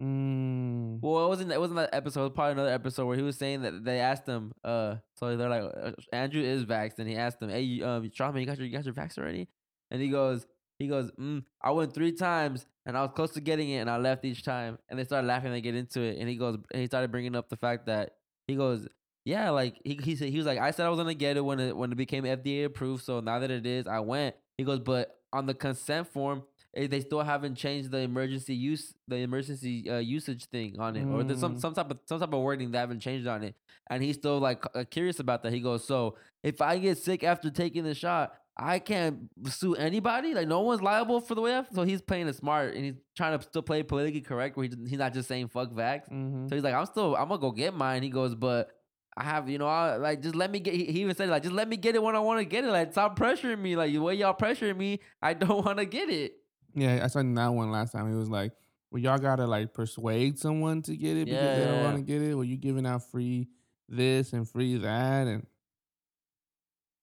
[0.00, 1.00] Mm.
[1.00, 1.52] Well, it wasn't.
[1.52, 2.20] It wasn't that episode.
[2.20, 4.52] It was probably another episode where he was saying that they asked him.
[4.62, 8.08] Uh, so they're like, uh, Andrew is vaxxed, and he asked him, "Hey, you, um,
[8.10, 9.48] Charlamagne, you got your, you got your vax already?"
[9.90, 10.46] And he goes,
[10.78, 13.90] he goes, mm, "I went three times, and I was close to getting it, and
[13.90, 15.50] I left each time." And they started laughing.
[15.50, 18.12] They get into it, and he goes, and he started bringing up the fact that
[18.46, 18.86] he goes,
[19.24, 21.44] "Yeah, like he he said he was like, I said I was gonna get it
[21.44, 23.04] when it when it became FDA approved.
[23.04, 26.44] So now that it is, I went." He goes, "But on the consent form."
[26.74, 31.04] Eh, They still haven't changed the emergency use, the emergency uh, usage thing on it,
[31.06, 31.60] or there's some Mm.
[31.60, 33.54] some type of some type of wording they haven't changed on it,
[33.90, 35.52] and he's still like uh, curious about that.
[35.52, 40.34] He goes, "So if I get sick after taking the shot, I can't sue anybody.
[40.34, 42.94] Like no one's liable for the way I." So he's playing it smart, and he's
[43.16, 46.48] trying to still play politically correct, where he, he's not just saying "fuck vax." Mm-hmm.
[46.48, 48.70] So he's like, "I'm still, I'm gonna go get mine." He goes, "But
[49.16, 51.42] I have, you know, I, like just let me get." He he even said like,
[51.42, 52.68] "Just let me get it when I want to get it.
[52.70, 53.74] Like stop pressuring me.
[53.76, 56.34] Like the way y'all pressuring me, I don't want to get it."
[56.80, 58.12] Yeah, I saw that one last time.
[58.12, 58.52] It was like,
[58.90, 61.84] well, y'all gotta like persuade someone to get it because they don't Yeah.
[61.84, 62.34] want to get it.
[62.34, 63.48] Well, you giving out free
[63.88, 65.46] this and free that, and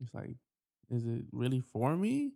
[0.01, 0.35] it's like,
[0.89, 2.31] is it really for me,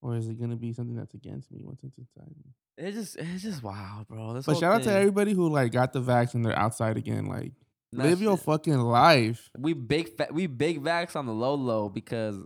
[0.00, 2.52] or is it gonna be something that's against me once it's inside me?
[2.78, 4.32] It's just, it's just wow, bro.
[4.34, 7.26] This But shout out to everybody who like got the vax and they're outside again.
[7.26, 7.52] Like,
[7.92, 9.50] live your fucking life.
[9.58, 12.36] We big fa- we big vax on the low low because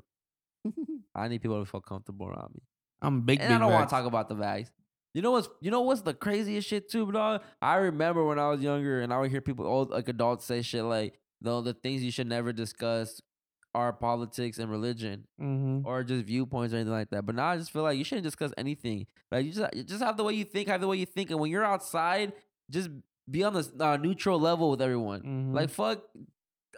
[1.15, 2.63] I need people to feel comfortable around me.
[3.03, 3.41] I'm big.
[3.41, 4.71] and big I don't want to talk about the vax.
[5.15, 7.43] You know what's you know what's the craziest shit too, dog?
[7.63, 10.61] I remember when I was younger and I would hear people old like adults say
[10.63, 13.21] shit like no the things you should never discuss
[13.75, 15.87] are politics and religion Mm-hmm.
[15.87, 17.25] or just viewpoints or anything like that.
[17.27, 19.07] But now I just feel like you shouldn't discuss anything.
[19.31, 21.31] Like you just you just have the way you think, have the way you think,
[21.31, 22.33] and when you're outside,
[22.71, 22.91] just
[23.31, 25.23] be on the uh, neutral level with everyone.
[25.23, 25.55] Mhm.
[25.55, 26.03] Like fuck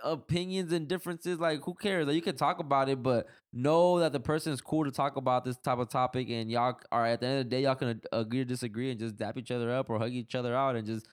[0.04, 1.38] opinions and differences.
[1.38, 2.06] Like who cares?
[2.06, 5.16] Like you can talk about it, but know that the person is cool to talk
[5.16, 7.74] about this type of topic, and y'all are at the end of the day, y'all
[7.74, 10.54] can ag- agree or disagree, and just dap each other up or hug each other
[10.54, 11.06] out and just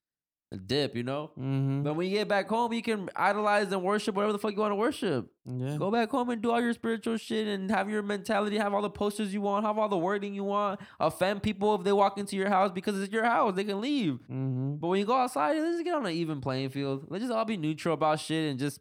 [0.55, 0.95] dip.
[0.95, 1.31] You know.
[1.37, 1.83] Mm-hmm.
[1.83, 4.59] But when you get back home, you can idolize and worship whatever the fuck you
[4.59, 5.27] want to worship.
[5.45, 5.77] Yeah.
[5.77, 8.81] Go back home and do all your spiritual shit and have your mentality, have all
[8.81, 10.79] the posters you want, have all the wording you want.
[10.99, 13.55] Offend people if they walk into your house because it's your house.
[13.55, 14.15] They can leave.
[14.23, 14.75] Mm-hmm.
[14.75, 17.05] But when you go outside, let's just get on an even playing field.
[17.09, 18.79] Let's just all be neutral about shit and just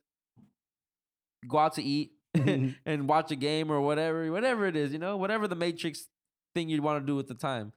[1.48, 5.16] go out to eat and watch a game or whatever, whatever it is, you know,
[5.16, 6.08] whatever the Matrix
[6.54, 7.72] thing you'd want to do at the time.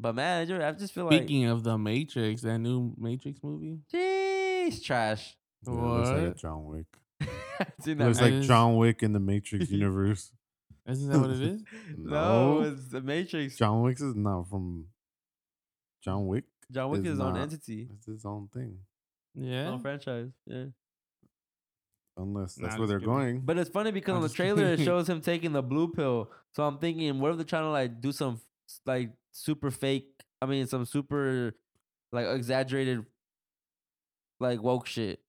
[0.00, 3.80] But man, I just feel like, Speaking of the Matrix, that new Matrix movie.
[3.92, 5.36] jeez, trash.
[5.66, 6.36] Yeah, it looks like a What?
[6.38, 6.86] John Wick.
[7.82, 8.32] Seen that Looks man.
[8.32, 10.32] like Is- John Wick in the Matrix universe.
[10.88, 11.62] Isn't that what it is?
[11.98, 12.68] no, No.
[12.70, 13.56] it's the Matrix.
[13.56, 14.86] John Wick is not from
[16.02, 16.44] John Wick.
[16.72, 18.78] John Wick is his own entity, It's his own thing.
[19.34, 19.68] Yeah.
[19.68, 20.30] own franchise.
[20.46, 20.64] Yeah.
[22.16, 23.12] Unless Nah, that's where they're kidding.
[23.14, 23.40] going.
[23.40, 25.88] But it's funny because I'm on the just trailer it shows him taking the blue
[25.88, 26.30] pill.
[26.52, 28.40] So I'm thinking, what if they're trying to like do some
[28.86, 30.06] like super fake?
[30.42, 31.54] I mean, some super
[32.12, 33.04] like exaggerated
[34.40, 35.20] like woke shit.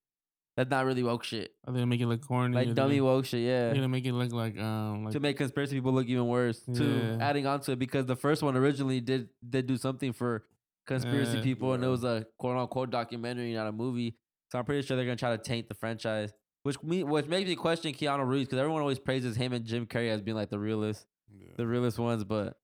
[0.58, 1.54] That's not really woke shit.
[1.66, 2.54] Are they gonna make it look corny?
[2.54, 3.42] Like Are they dummy woke shit.
[3.42, 3.48] yeah.
[3.48, 3.76] They're Yeah.
[3.76, 6.62] gonna make it look like um like To make conspiracy people look even worse.
[6.62, 7.18] Too Yeah.
[7.22, 10.46] adding on to it because the first one originally did did do something for
[10.88, 11.44] conspiracy Yeah.
[11.44, 14.18] people and it was a quote unquote documentary, not a movie.
[14.52, 16.34] So I'm pretty sure they're gonna try to taint the franchise.
[16.64, 19.88] Which me, which makes me question Keanu Reeves because everyone always praises him and Jim
[19.88, 21.54] Carrey as being like the realest, Yeah.
[21.58, 22.24] the realest ones.
[22.24, 22.56] But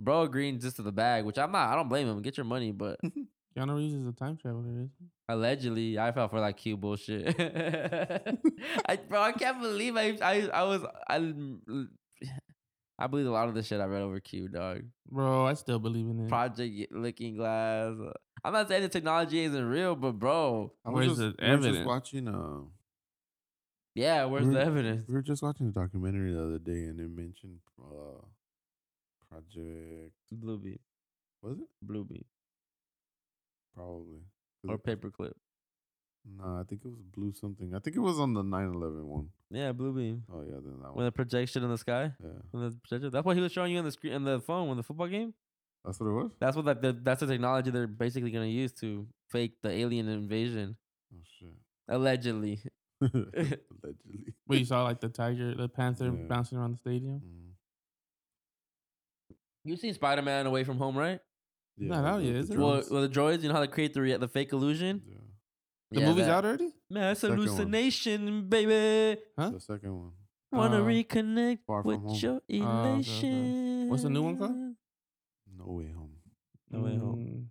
[0.00, 1.68] bro agreeing just to the bag, which I'm not.
[1.70, 2.20] I don't blame him.
[2.22, 2.98] Get your money, but
[3.56, 5.06] Keanu Reeves is a time traveler, isn't he?
[5.28, 7.28] allegedly, I fell for that Q bullshit.
[8.88, 11.32] I, bro, I can't believe I, I, I was, I,
[12.98, 14.82] I believe a lot of the shit I read over Q, dog.
[15.08, 16.28] Bro, I still believe in it.
[16.28, 17.94] Project Looking Glass.
[18.44, 21.48] I'm not saying the technology isn't real, but bro, I Where's was the just, we
[21.48, 21.86] were just evidence?
[21.86, 22.60] watching uh
[23.94, 25.04] yeah, where's we the evidence?
[25.08, 28.22] We were just watching a documentary the other day and it mentioned uh
[29.30, 30.78] Project Bluebeam,
[31.42, 31.68] was it?
[31.86, 32.24] Bluebeam,
[33.74, 34.22] Probably.
[34.66, 35.32] or it- Paperclip.
[36.36, 37.74] Nah, I think it was blue something.
[37.74, 39.30] I think it was on the 911 one.
[39.50, 40.20] Yeah, Bluebeam.
[40.30, 41.04] Oh yeah, then that When one.
[41.06, 42.28] the projection in the sky, Yeah.
[42.50, 43.08] when the projector.
[43.10, 45.08] That's what he was showing you on the screen in the phone when the football
[45.08, 45.32] game.
[45.84, 46.30] That's what it was?
[46.38, 50.08] That's what like the, that's the technology they're basically gonna use to fake the alien
[50.08, 50.76] invasion,
[51.14, 51.54] Oh shit.
[51.88, 52.60] allegedly.
[53.00, 54.34] Allegedly.
[54.46, 56.26] Wait, you saw like the tiger, the panther Yeah.
[56.28, 57.20] bouncing around the stadium?
[57.20, 57.49] Mm.
[59.64, 61.20] You seen Spider Man Away from Home, right?
[61.76, 62.58] Not out yet, is it?
[62.58, 65.02] Well, well, the droids, you know how they create the rea- the fake illusion.
[65.06, 65.14] Yeah.
[65.92, 66.72] The Yeah, movie's that- out already?
[66.90, 67.46] Mass Second one.
[67.46, 69.20] hallucination, baby.
[69.38, 69.50] Huh?
[69.50, 70.12] The second one.
[70.52, 72.14] Wanna Uh, reconnect Far with Home.
[72.16, 72.92] your Oh, okay, okay.
[72.92, 73.88] elation.
[73.88, 74.52] What's the new one called?
[75.56, 76.16] No way home.
[76.70, 77.18] No Way Home.
[77.18, 77.46] Mm,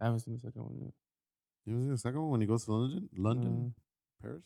[0.00, 0.92] I haven't seen the second one yet.
[1.64, 3.08] You ever seen the second one when he goes to London?
[3.16, 3.74] London?
[3.76, 3.80] Uh,
[4.22, 4.44] Paris?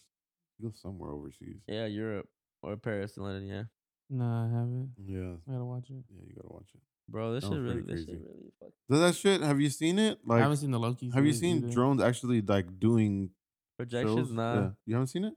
[0.56, 1.62] He goes somewhere overseas.
[1.66, 2.28] Yeah, Europe
[2.62, 3.46] or Paris and London.
[3.48, 3.64] Yeah,
[4.08, 4.94] no, I haven't.
[5.04, 5.36] Yeah.
[5.48, 6.04] I gotta watch it.
[6.08, 6.80] Yeah, you gotta watch it.
[7.08, 8.52] Bro, this That shit really, this shit really.
[8.60, 8.70] Fuck.
[8.90, 9.40] Does that shit?
[9.42, 10.18] Have you seen it?
[10.28, 11.10] I haven't seen the Loki.
[11.10, 11.68] have you seen either.
[11.70, 13.30] drones actually like doing
[13.76, 14.32] Projections, shows?
[14.32, 14.54] nah.
[14.54, 14.70] Yeah.
[14.86, 15.34] You haven't seen it?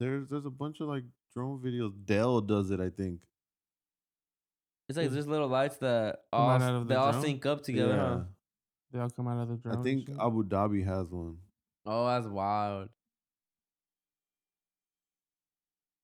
[0.00, 1.92] There's there's a bunch of like drone videos.
[2.04, 3.20] Dell does it, I think.
[4.88, 7.22] It's like just little lights that all out out of they the all drone?
[7.24, 7.96] sync up together.
[7.98, 8.20] huh?
[8.92, 9.78] They all come out of the drone.
[9.78, 10.08] I think?
[10.18, 11.36] Abu Dhabi has one.
[11.84, 12.88] Oh, that's wild.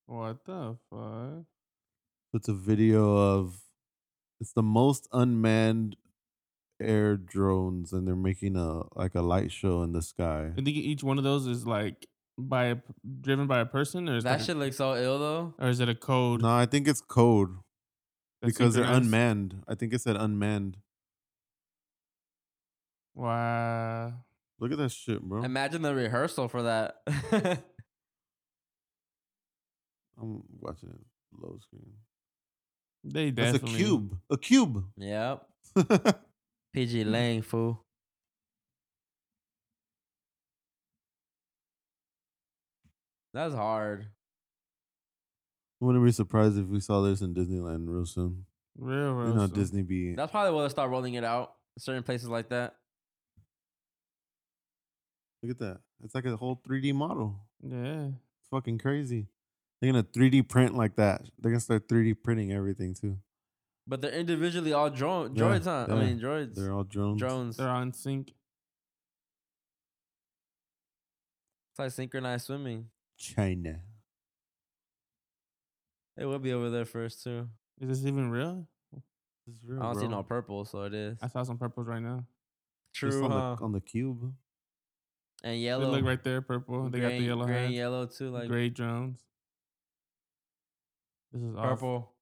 [0.06, 1.44] What the fuck?
[2.34, 3.56] It's a video of
[4.40, 5.96] it's the most unmanned
[6.80, 10.50] air drones, and they're making a like a light show in the sky.
[10.52, 12.06] I think each one of those is like
[12.36, 12.82] by a, p-
[13.20, 15.54] driven by a person, or is That like, shit looks so ill though.
[15.58, 16.42] or is it a code?
[16.42, 17.50] No, I think it's code
[18.42, 19.04] that's because they're synchronized?
[19.06, 19.62] unmanned.
[19.68, 20.76] I think it said unmanned.
[23.14, 24.14] Wow.
[24.58, 25.44] Look at that shit, bro.
[25.44, 26.96] Imagine the rehearsal for that.
[30.20, 31.00] I'm watching it
[31.40, 31.92] low screen.
[33.04, 34.18] They That's a cube.
[34.30, 34.84] A cube.
[34.96, 35.46] yep.
[36.72, 37.84] PG Lang fool.
[43.34, 44.06] That's hard.
[45.80, 48.46] Wouldn't be surprised if we saw this in Disneyland real soon.
[48.78, 49.28] Real, real.
[49.28, 49.54] you know, soon.
[49.54, 51.54] Disney be That's probably where they start rolling it out.
[51.78, 52.76] Certain places like that.
[55.42, 55.80] look at that.
[56.02, 57.40] It's like a whole 3D model.
[57.62, 58.06] Yeah.
[58.06, 59.26] It's fucking crazy.
[59.84, 61.20] They're gonna 3D print like that.
[61.38, 63.18] They're gonna start 3D printing everything too.
[63.86, 65.86] But they're individually all drone Yeah, droids, huh?
[65.90, 66.54] I mean droids.
[66.54, 67.18] They're all drones.
[67.20, 67.56] drones.
[67.58, 68.28] They're on sync.
[71.72, 72.86] It's like synchronized swimming.
[73.18, 73.80] China.
[76.16, 77.50] It will be over there first too.
[77.78, 78.66] Is this even real?
[79.46, 81.18] This is real, I don't see no purple, so it is.
[81.20, 82.24] I saw some purples right now.
[82.94, 83.56] Just True, on, huh?
[83.58, 84.22] the, on the cube.
[85.42, 85.90] and They yellow.
[85.90, 86.88] look right there, purple.
[86.88, 87.74] They got the yellow gray and hands.
[87.74, 89.18] yellow too, like gray drones.
[91.34, 91.62] This is all.
[91.62, 92.12] purple.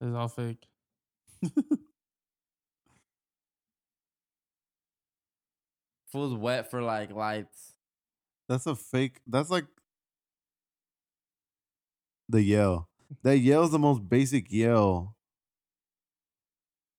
[0.00, 0.66] This is all fake.
[6.08, 7.74] Fool's wet for like lights.
[8.48, 9.20] That's a fake.
[9.26, 9.66] That's like
[12.28, 12.88] the yell.
[13.22, 15.14] That yell is the most basic yell.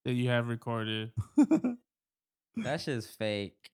[0.05, 1.11] that you have recorded.
[2.63, 3.69] That shit's fake.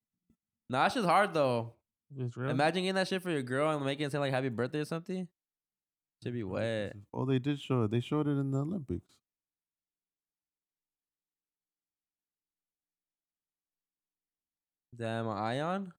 [0.70, 1.74] No, that shit's hard though.
[2.18, 2.50] It's real.
[2.50, 4.86] Imagine getting that shit for your girl and making it say like happy birthday or
[4.86, 5.28] something.
[6.24, 6.96] Should be wet.
[7.14, 7.92] oh, they did show it.
[7.92, 9.14] They showed it in the Olympics.
[14.96, 15.92] Damn, an ion?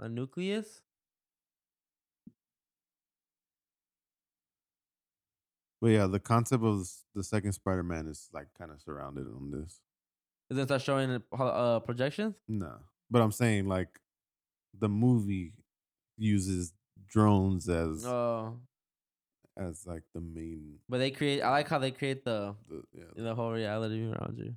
[0.00, 0.80] A nucleus?
[5.80, 9.82] But yeah, the concept of the second Spider-Man is like kind of surrounded on this.
[10.50, 12.34] Is it start showing uh, projections?
[12.48, 12.72] No,
[13.08, 14.00] but I'm saying like
[14.76, 15.52] the movie
[16.16, 16.72] uses
[17.08, 18.58] drones as Oh,
[19.56, 20.78] as like the main.
[20.88, 21.42] but they create.
[21.42, 24.54] I like how they create the The, yeah, the whole reality around you.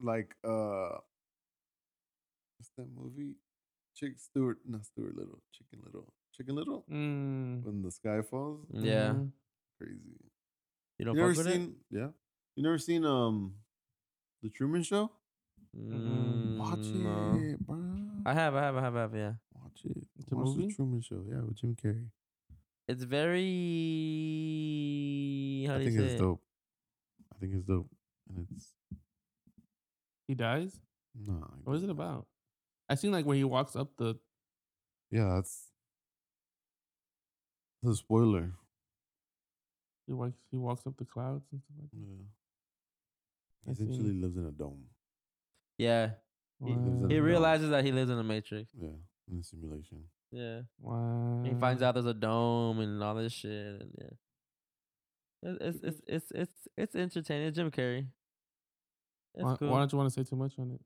[0.00, 0.98] like uh,
[2.58, 3.36] what's that movie?
[3.94, 6.84] Chick Stewart, not Stewart Little, Chicken Little, Chicken Little.
[6.90, 7.62] Mm.
[7.64, 9.32] When the sky falls, Yeah, Mhm.
[9.78, 10.18] crazy.
[10.98, 11.76] you don't you never seen?
[11.90, 12.10] Yeah,
[12.56, 13.54] you never seen um,
[14.42, 15.10] the Truman Show?
[15.76, 17.34] Mm, Watch no.
[17.38, 18.22] it, bro.
[18.26, 19.14] I have, I have, I have, I have.
[19.14, 19.34] Yeah,
[19.74, 20.04] Watch it.
[20.18, 20.66] It's a Watch movie?
[20.68, 21.24] the Truman Show.
[21.28, 22.06] Yeah, with Jim Carrey.
[22.88, 23.44] it's very.
[25.66, 26.04] How I do you think say?
[26.06, 26.18] it's it?
[26.18, 26.42] dope.
[27.34, 27.90] I think it's dope,
[28.28, 28.68] and it's
[30.28, 30.78] He dies.
[31.14, 31.44] no.
[31.64, 32.26] What is it about?
[32.88, 34.16] I seen like when he walks up the.
[35.10, 35.70] Yeah, that's
[37.82, 38.52] that's a spoiler.
[40.06, 40.34] He walks.
[40.50, 41.98] He walks up the clouds and stuff like that.
[41.98, 42.24] Yeah.
[43.66, 44.20] I He essentially see.
[44.20, 44.84] lives in a dome.
[45.78, 46.10] Yeah,
[46.62, 47.26] he, lives he a dome.
[47.26, 48.68] realizes that he lives in a matrix.
[48.78, 48.88] Yeah,
[49.30, 50.04] in a simulation.
[50.30, 51.42] Yeah, Wow.
[51.44, 53.80] he finds out there's a dome and all this shit.
[53.80, 57.48] And yeah, It- it's it's it's it's it's entertaining.
[57.48, 58.06] It's Jim Carrey.
[59.34, 59.68] It's Why, cool.
[59.70, 60.80] why don't you want to say too much on it?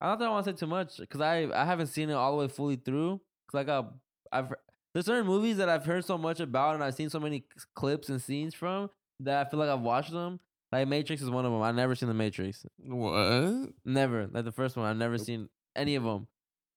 [0.00, 2.14] I don't think I want to say too much because I I haven't seen it
[2.14, 3.20] all the way fully through.
[3.50, 3.94] Cause I got
[4.32, 4.52] I've
[4.92, 8.08] there's certain movies that I've heard so much about and I've seen so many clips
[8.08, 10.40] and scenes from that I feel like I've watched them.
[10.72, 11.62] Like Matrix is one of them.
[11.62, 12.64] I've never seen the Matrix.
[12.78, 13.70] What?
[13.84, 14.26] Never.
[14.26, 16.26] Like the first one, I've never seen any of them.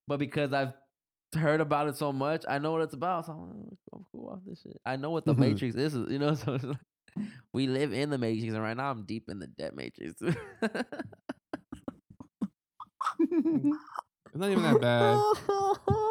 [0.08, 0.74] But because I've
[1.36, 3.26] heard about it so much, I know what it's about.
[3.26, 4.80] So I'm, I'm cool off this shit.
[4.86, 5.94] I know what the Matrix is.
[5.94, 6.78] You know, so it's like,
[7.54, 10.22] we live in the Matrix, and right now I'm deep in the debt Matrix.
[14.32, 15.16] It's not even that bad.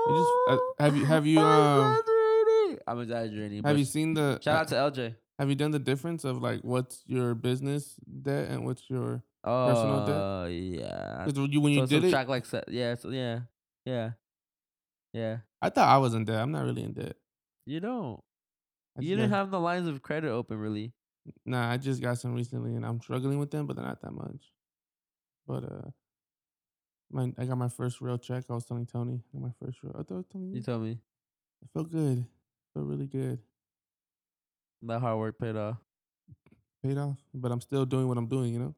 [0.09, 2.79] You just uh, have you have you I'm um exaggerating.
[2.87, 3.63] I'm exaggerating.
[3.65, 5.15] have you seen the shout uh, out to LJ.
[5.39, 10.07] have you done the difference of like what's your business debt and what's your Personal
[10.07, 10.17] debt?
[10.17, 11.25] Uh, yeah.
[11.27, 13.41] when you when you so did it, subtract like yeah, so yeah,
[13.85, 14.11] yeah,
[15.13, 15.39] yeah.
[15.61, 16.41] I thought I was in debt.
[16.41, 17.17] I'm not really in debt.
[17.67, 18.21] You don't.
[18.97, 20.93] I You just didn't got- have the lines of credit open really.
[21.45, 24.13] Nah, I just got some recently, and I'm struggling with them, but they're not that
[24.13, 24.53] much.
[25.47, 25.91] But uh,
[27.11, 28.45] my I got my first real check.
[28.49, 29.93] I was telling Tony, I got my first real.
[29.95, 30.57] I thought I was telling you.
[30.57, 30.93] You told me
[31.63, 32.25] It felt good.
[32.75, 33.39] felt really good.
[34.83, 35.77] that hard work paid off.
[36.83, 38.53] Paid off, but I'm still doing what I'm doing.
[38.55, 38.75] You know,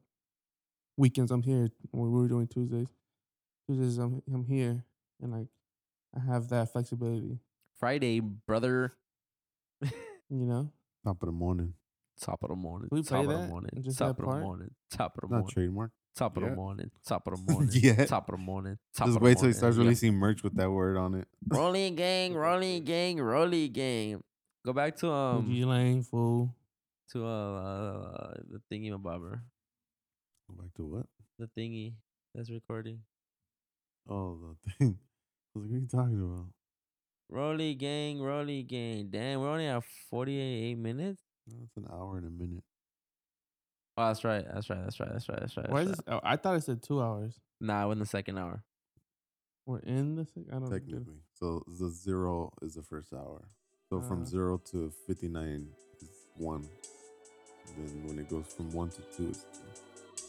[0.97, 1.69] weekends I'm here.
[1.93, 2.87] We were doing Tuesdays,
[3.67, 4.83] Tuesdays I'm I'm here,
[5.21, 5.60] and like I
[6.27, 7.39] have that flexibility.
[7.79, 8.93] Friday, brother.
[10.29, 10.71] You know,
[11.03, 11.73] Top of the morning.
[12.21, 12.87] Top of the morning.
[12.89, 13.41] We top play of that?
[13.41, 13.69] the morning.
[13.81, 14.71] Just top that of the morning.
[14.89, 15.51] Top of the Not morning.
[15.53, 15.91] trademark.
[16.15, 16.55] Top of the Yeah.
[16.55, 16.91] morning.
[17.05, 17.69] Top of the morning.
[17.73, 18.05] Yeah.
[18.05, 18.77] Top of the morning.
[18.95, 19.83] Top Just of the wait till he starts Yep.
[19.83, 21.27] releasing merch with that word on it.
[21.49, 24.23] Rolling gang, rolling gang, rolling gang.
[24.65, 26.55] Go back to um G Lane fool.
[27.11, 29.43] to uh, uh the thingy bobber.
[30.47, 31.05] Go back to what?
[31.39, 31.95] The thingy
[32.33, 32.99] that's recording.
[34.07, 34.97] Oh, the thing.
[35.55, 36.45] I was like, what are you talking about?
[37.29, 39.07] Rolly gang, rolly gang.
[39.09, 41.21] Damn, we're only at 48 minutes.
[41.47, 42.63] That's an hour and a minute.
[43.97, 44.45] Oh, that's right.
[44.53, 44.79] That's right.
[44.83, 45.09] That's right.
[45.11, 45.39] That's right.
[45.39, 45.69] That's right.
[45.69, 45.99] Why is this?
[46.07, 47.39] Oh, I thought it said two hours.
[47.59, 48.63] Nah, we're in the second hour.
[49.65, 50.25] We're in the.
[50.25, 50.77] sec- I don't know.
[50.77, 51.19] Technically.
[51.33, 53.41] So the zero is the first hour.
[53.89, 54.01] So Uh.
[54.01, 55.67] from zero to 59
[56.01, 56.67] is one.
[57.77, 60.23] Then when it goes from one to two, it's two.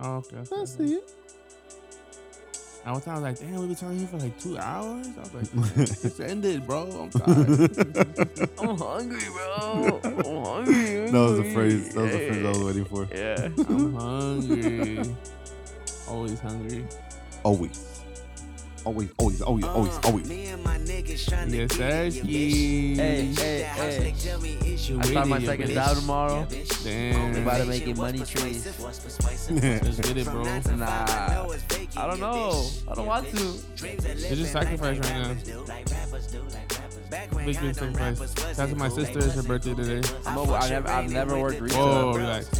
[0.00, 0.36] Oh, okay.
[0.38, 0.84] okay, okay.
[0.94, 1.14] it.
[2.86, 5.06] I was, I was like, damn, we've been talking here for like two hours.
[5.16, 6.82] I was like, man, it's ended, bro.
[6.82, 8.50] I'm tired.
[8.58, 10.00] I'm hungry, bro.
[10.04, 11.06] I'm hungry.
[11.06, 11.94] That was the phrase.
[11.94, 13.08] That was the phrase I was waiting for.
[13.10, 13.48] Yeah.
[13.68, 15.16] I'm hungry.
[16.08, 16.84] Always hungry.
[17.42, 17.93] Always.
[18.84, 20.28] Always, always, always, always, always.
[20.28, 22.02] Me and my niggas tryna Yes, get sir.
[22.04, 22.96] in your bitch.
[22.96, 24.12] Hey, hey, hey.
[24.12, 25.74] nigga, tell me is you I start my second bitch.
[25.74, 26.46] job tomorrow.
[26.84, 27.32] Damn.
[27.32, 28.32] We about to make it money trees.
[28.64, 28.80] persuasive?
[28.80, 29.62] What's persuasive?
[29.64, 30.42] Let's get it, bro.
[30.76, 31.46] Nah,
[31.96, 32.66] I don't know.
[32.86, 33.54] I don't want to.
[33.86, 35.34] It's just sacrifice right now.
[37.44, 38.34] Big, big sacrifice.
[38.38, 39.18] Shout out to my sister.
[39.18, 40.08] It's her birthday today.
[40.26, 41.78] I'm over, I never, I've never worked retail.
[41.86, 42.58] Whoa, relax.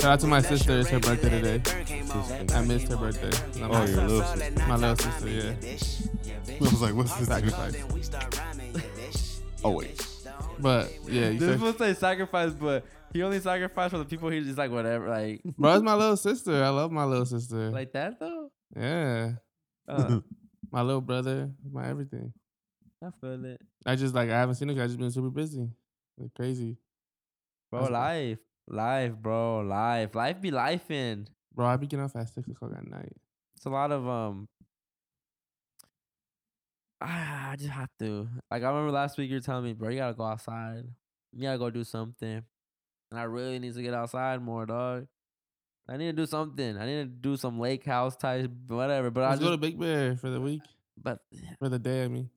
[0.00, 0.78] Shout out to my sister.
[0.78, 2.54] It's her birthday today.
[2.54, 3.30] I missed her birthday.
[3.62, 4.66] Oh, your little sister.
[4.68, 6.54] My little sister, yeah.
[6.56, 7.74] I was like, what's this Sacrifice.
[9.62, 10.26] Always.
[10.58, 14.04] But yeah, you This said, supposed to say sacrifice, but he only sacrificed for the
[14.04, 16.62] people he's just like whatever, like bro, it's my little sister.
[16.64, 17.70] I love my little sister.
[17.70, 18.50] like that though.
[18.76, 19.32] yeah,
[19.88, 20.20] Uh,
[20.72, 22.32] my little brother, my everything.
[23.02, 24.68] I feel it, I just like I haven't seen.
[24.68, 25.68] 'cause I just been super busy,
[26.18, 26.76] like crazy,
[27.70, 27.82] bro.
[27.82, 28.38] That's- Life,
[28.68, 29.60] life, bro.
[29.60, 31.28] Life, life be life in.
[31.54, 31.66] bro.
[31.66, 33.12] I be getting off at six o'clock at night.
[33.56, 34.48] It's a lot of um.
[37.00, 38.28] ah, I just have to.
[38.50, 40.84] Like I remember last week you were telling me, bro, you gotta go outside.
[41.32, 42.42] You gotta go do something.
[43.10, 45.06] And I really need to get outside more, dog.
[45.88, 46.76] I need to do something.
[46.76, 49.10] I need to do some lake house type, whatever.
[49.10, 50.62] But I just, go to Big Bear for the week,
[51.00, 51.20] but
[51.60, 52.04] for the day.
[52.04, 52.28] I mean,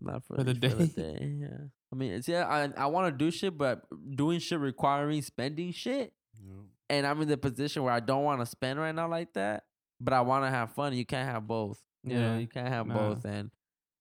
[0.00, 1.02] not for, For the for the day.
[1.18, 1.36] day.
[1.40, 1.58] Yeah.
[1.92, 2.46] I mean, it's yeah.
[2.46, 3.82] I I want to do shit, but
[4.14, 6.12] doing shit requiring spending shit,
[6.90, 9.64] and I'm in the position where I don't want to spend right now like that.
[10.00, 10.94] But I want to have fun.
[10.94, 11.80] You can't have both.
[12.02, 12.38] You know, Yeah.
[12.38, 12.94] you can't have Nah.
[12.94, 13.50] both, and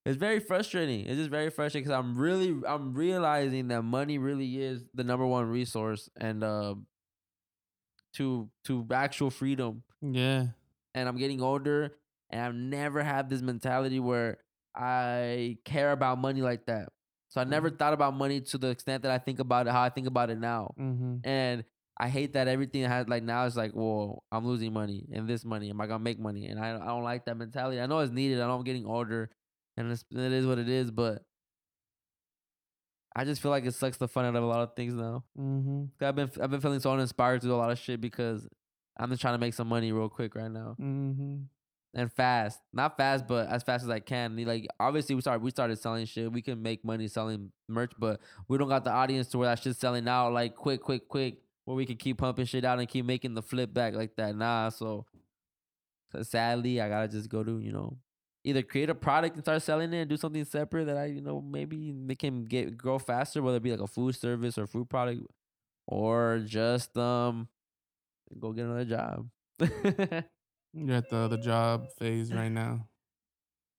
[0.05, 1.05] it's very frustrating.
[1.05, 5.27] It's just very frustrating because I'm really I'm realizing that money really is the number
[5.27, 6.73] one resource and uh
[8.13, 9.83] to to actual freedom.
[10.01, 10.47] yeah,
[10.95, 11.95] And I'm getting older,
[12.29, 14.39] and I've never had this mentality where
[14.75, 16.89] I care about money like that.
[17.29, 17.77] So I never Mhm.
[17.79, 20.29] thought about money to the extent that I think about it how I think about
[20.29, 20.73] it now.
[20.79, 21.17] mm-hmm.
[21.23, 21.63] And
[21.97, 25.45] I hate that everything has like now it's like, well, I'm losing money and this
[25.45, 25.69] money.
[25.69, 26.47] Am I gonna make money?
[26.47, 27.79] And I I don't like that mentality.
[27.79, 28.39] I know it's needed.
[28.41, 29.29] I know I'm getting older,
[29.77, 30.89] and it's, it is what it is.
[30.91, 31.23] But
[33.15, 35.25] I just feel like it sucks the fun out of a lot of things now.
[35.37, 36.03] Mm-hmm.
[36.03, 38.47] I've been I've been feeling so uninspired to do a lot of shit because
[38.97, 41.43] I'm just trying to make some money real quick right now Mm-hmm.
[41.93, 42.59] And fast.
[42.73, 44.37] Not fast, but as fast as I can.
[44.45, 46.31] Like obviously we started we started selling shit.
[46.31, 49.61] We can make money selling merch, but we don't got the audience to where that
[49.61, 52.87] shit's selling out like quick, quick, quick, where we can keep pumping shit out and
[52.87, 54.35] keep making the flip back like that.
[54.35, 55.05] Nah, so,
[56.11, 57.97] so sadly I gotta just go to, you know,
[58.43, 61.21] either create a product and start selling it and do something separate that I, you
[61.21, 64.65] know, maybe they can get grow faster, whether it be like a food service or
[64.65, 65.21] food product,
[65.87, 67.49] or just um
[68.39, 69.29] go get another job.
[70.73, 72.87] You're at the the job phase right now.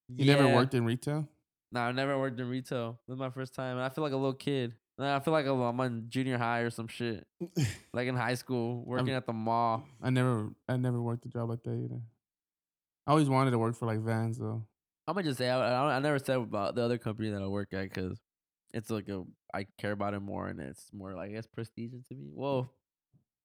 [0.08, 1.28] You never worked in retail?
[1.70, 3.00] No, I never worked in retail.
[3.06, 4.74] This is my first time, and I feel like a little kid.
[4.98, 7.26] I feel like I'm on junior high or some shit,
[7.94, 9.84] like in high school, working at the mall.
[10.02, 12.00] I never I never worked a job like that either.
[13.06, 14.62] I always wanted to work for like Vans though.
[15.08, 17.46] I'm gonna just say I, I, I never said about the other company that I
[17.46, 18.20] work at because
[18.72, 22.14] it's like a I care about it more, and it's more like it's prestige to
[22.14, 22.26] me.
[22.26, 22.34] Mm.
[22.34, 22.68] Whoa,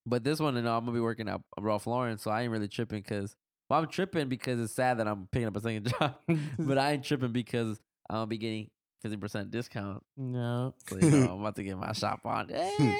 [0.10, 2.52] But this one, you know, I'm gonna be working at Ralph Lauren, so I ain't
[2.52, 3.36] really tripping because
[3.70, 6.16] well, I'm tripping because it's sad that I'm picking up a second job,
[6.58, 7.80] but I ain't tripping because
[8.10, 8.70] I'm gonna be getting
[9.02, 10.02] fifty percent discount.
[10.16, 10.74] no.
[10.88, 12.50] So you know, I'm about to get my shop on.
[12.52, 12.98] Eh.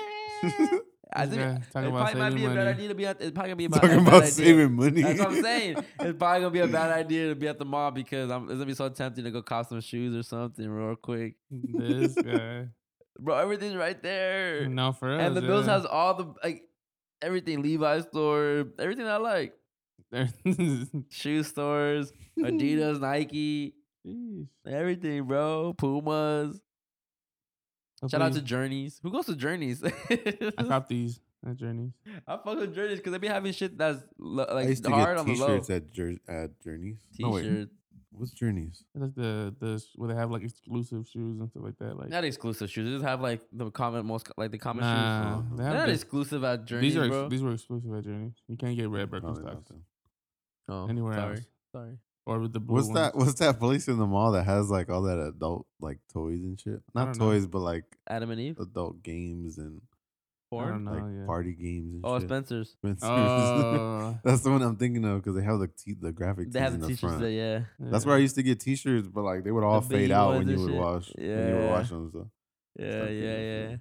[1.14, 3.06] I think Yeah, it talking it about probably might be a bad idea to be
[3.06, 3.22] at.
[3.22, 4.32] It's probably gonna be a bad, Talking bad about idea.
[4.32, 5.02] saving money.
[5.02, 5.78] That's what I'm saying.
[6.02, 8.54] It's probably gonna be a bad idea to be at the mall because I'm, it's
[8.56, 11.36] gonna be so tempting to go cop some shoes or something real quick.
[11.50, 12.68] This guy.
[13.20, 14.68] Bro, everything's right there.
[14.68, 15.20] No, for real.
[15.22, 16.64] and the Bills has all the like
[17.22, 19.54] everything Levi's store, everything I like.
[21.10, 23.74] Shoe stores, Adidas, Nike,
[24.06, 24.48] Sheesh.
[24.68, 25.74] everything, bro.
[25.78, 26.60] Pumas.
[28.10, 29.00] Shout out to Journeys.
[29.04, 29.84] Who goes to Journeys?
[29.84, 31.92] I cop these at Journeys.
[32.28, 34.92] I fuck with Journeys because they be having shit that's lo- I like used to
[34.92, 35.48] hard get on the low.
[35.48, 36.98] T-shirts at Jour- at Journeys.
[37.20, 37.70] No, wait, T-shirt,
[38.18, 38.84] what's Journeys?
[38.94, 41.98] It's like the the where they have like exclusive shoes and stuff like that.
[41.98, 42.86] Like not exclusive shoes.
[42.86, 45.46] They just have like the common most like the common Nah, shoes.
[45.58, 47.30] they They're not the- exclusive at Journeys, these are bro.
[47.30, 48.34] these were exclusive at Journeys.
[48.48, 49.72] You can't get red Probably Birkenstocks
[50.68, 51.36] not oh, anywhere sorry.
[51.38, 51.46] else.
[51.72, 51.98] Sorry.
[52.26, 52.96] or with the blue What's ones.
[53.00, 53.16] that?
[53.16, 56.60] What's that place in the mall that has like all that adult like toys and
[56.60, 56.82] shit?
[56.94, 57.26] Not don't know.
[57.32, 58.58] toys, but like Adam and Eve.
[58.60, 59.87] adult games and I
[60.50, 60.70] Porn.
[60.70, 60.92] don't know.
[60.94, 61.26] like yeah.
[61.26, 62.30] party games and Oh, shit.
[62.30, 62.70] Spencer's.
[62.72, 63.10] Spencer's.
[63.10, 66.52] Oh, That's the one I'm thinking of because they have the t- the graphic.
[66.52, 67.62] They have the t-shirts that yeah.
[67.80, 70.38] That's where I used to get T-shirts, but like they would all The fade out
[70.38, 70.80] when you would shit.
[70.80, 71.12] wash.
[71.16, 71.70] When you would Yeah.
[71.72, 72.10] wash them.
[72.14, 72.30] So
[72.80, 73.76] Yeah, yeah, yeah.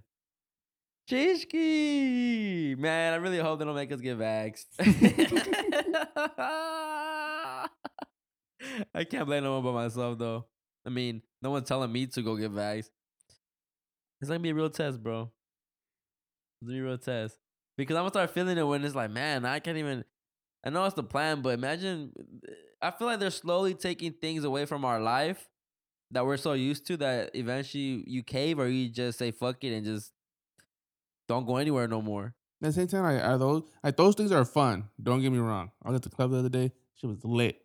[1.08, 2.76] Chishki!
[2.76, 4.66] Man, I really hope they don't make us get vaxxed.
[8.94, 10.46] I can't blame no one but myself, though.
[10.84, 12.90] I mean, no one's telling me to go get vaxxed.
[14.20, 15.30] It's gonna be a real test, bro.
[16.62, 17.38] It's gonna a real test.
[17.76, 20.04] Because I'm gonna start feeling it when it's like, man, I can't even.
[20.64, 22.12] I know it's the plan, but imagine.
[22.80, 25.48] I feel like they're slowly taking things away from our life
[26.10, 29.74] that we're so used to that eventually you cave or you just say fuck it
[29.74, 30.12] and just
[31.28, 32.34] don't go anywhere no more.
[32.62, 34.88] At the same time, like, are those like those things are fun?
[35.02, 35.70] Don't get me wrong.
[35.82, 36.72] I was at the club the other day.
[36.94, 37.60] She was lit,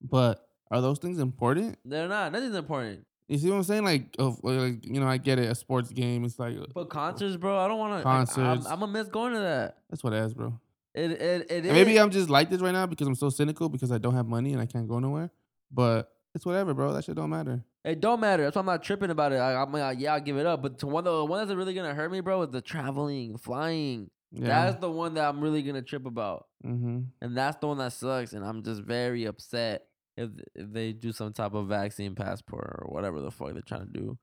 [0.00, 1.78] but are those things important?
[1.84, 2.32] They're not.
[2.32, 3.06] Nothing's important.
[3.28, 3.84] You see what I'm saying?
[3.84, 5.50] Like, of like you know, I get it.
[5.50, 8.02] A sports game, it's like But concerts, bro, I don't want to.
[8.02, 8.66] Concerts.
[8.66, 9.78] I'm, I'm gonna miss going to that.
[9.90, 10.58] that's what it is, bro.
[10.94, 13.90] It it it maybe I'm just like this right now because I'm so cynical because
[13.90, 15.30] I don't have money and I can't go nowhere.
[15.70, 16.92] But it's whatever, bro.
[16.92, 17.64] That shit don't matter.
[17.84, 18.44] It don't matter.
[18.44, 19.36] That's why I'm not tripping about it.
[19.36, 20.62] I, I'm like, yeah, I'll give it up.
[20.62, 24.10] But to one the one that's really gonna hurt me, bro, is the traveling, flying.
[24.30, 24.46] Yeah.
[24.46, 27.00] That's the one that I'm really gonna trip about, mm-hmm.
[27.20, 28.32] and that's the one that sucks.
[28.32, 29.86] And I'm just very upset
[30.16, 33.86] if if they do some type of vaccine passport or whatever the fuck they're trying
[33.86, 34.18] to do.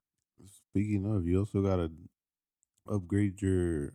[0.70, 1.90] speaking of, you also gotta
[2.90, 3.92] upgrade your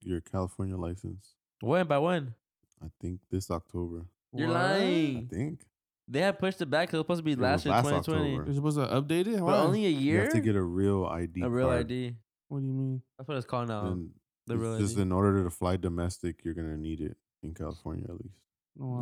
[0.00, 1.34] your California license.
[1.60, 2.34] When by when?
[2.82, 4.06] I think this October.
[4.34, 4.56] You're What?
[4.56, 5.60] I think
[6.08, 7.84] They had pushed it back because it was supposed to be It last year, last
[7.84, 8.30] 2020.
[8.32, 8.44] October.
[8.46, 9.38] You're supposed to update it.
[9.38, 9.58] But Why?
[9.58, 10.14] only a year.
[10.16, 11.42] you have to get a real ID.
[11.42, 11.80] a real card.
[11.86, 12.16] ID.
[12.48, 13.02] what do you mean?
[13.18, 13.86] That's what it's called now.
[13.86, 14.10] And
[14.46, 15.02] the it's real just ID.
[15.02, 18.38] in order to fly domestic, you're gonna need it in California at least.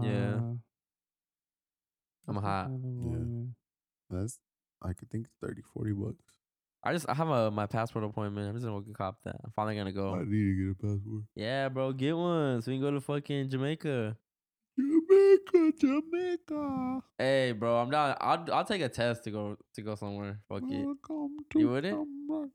[0.05, 0.41] Yeah.
[2.37, 2.39] Wow.
[2.39, 2.67] I'm That's hot.
[2.67, 3.47] California.
[4.11, 4.39] That's
[4.83, 6.25] I could think 30, 40 bucks.
[6.83, 8.49] I just I have a my passport appointment.
[8.49, 9.37] I'm just gonna go cop that.
[9.45, 10.15] I'm finally gonna go.
[10.15, 11.23] I need to get a passport.
[11.35, 14.17] Yeah, bro, get one so we can go to fucking Jamaica.
[14.79, 17.01] Jamaica, Jamaica.
[17.19, 18.17] Hey, bro, I'm not.
[18.21, 20.39] I'll I'll take a test to go to go somewhere.
[20.49, 20.85] Fuck it.
[20.87, 21.99] Welcome You to wouldn't?
[22.29, 22.51] Jamaica.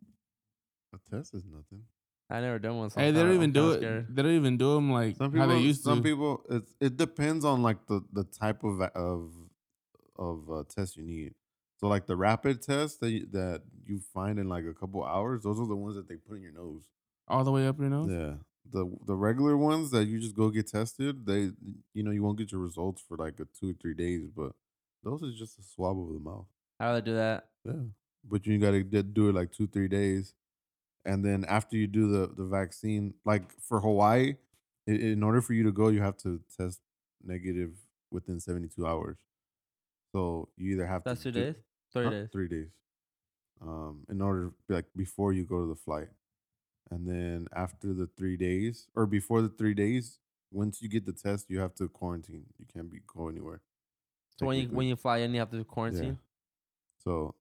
[0.95, 1.83] A test is nothing.
[2.29, 2.89] I never done one.
[2.89, 3.77] So Hey, they don't even I'm do it.
[3.77, 4.07] scared.
[4.15, 6.03] They don't even do them like Some how people, they used some to.
[6.03, 9.31] people, it's it depends on like the the type of of
[10.17, 11.33] of uh, test you need.
[11.77, 15.43] So like the rapid test that you, that you find in like a couple hours,
[15.43, 16.83] those are the ones that they put in your nose.
[17.27, 18.09] all the way up your nose.
[18.11, 18.35] Yeah.
[18.71, 21.51] The the regular ones that you just go get tested, they
[21.93, 24.53] you know you won't get your results for like a two or three days, but
[25.03, 26.47] those is just a swab of the mouth.
[26.79, 27.45] How do they do that.
[27.63, 27.73] Yeah.
[28.27, 30.33] But you gotta do it like two three days,
[31.05, 34.35] and then after you do the the vaccine, like for Hawaii,
[34.87, 36.79] in order for you to go, you have to test
[37.23, 37.73] negative
[38.09, 39.17] within seventy two hours.
[40.15, 41.55] So you either have That's to two do- days.
[41.93, 42.09] Huh?
[42.09, 42.29] days.
[42.31, 42.69] Three days.
[43.61, 46.07] Um, in order like before you go to the flight,
[46.89, 50.19] and then after the three days or before the three days,
[50.51, 52.45] once you get the test, you have to quarantine.
[52.57, 53.59] You can't be go anywhere.
[54.39, 56.03] So when you when you fly in, you have to quarantine.
[56.13, 57.03] Yeah.
[57.03, 57.35] So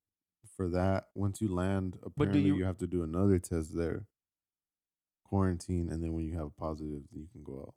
[0.56, 4.06] for that, once you land, apparently you- you, have to do another test there.
[5.24, 7.74] Quarantine, and then when you have a positive, then you can go out.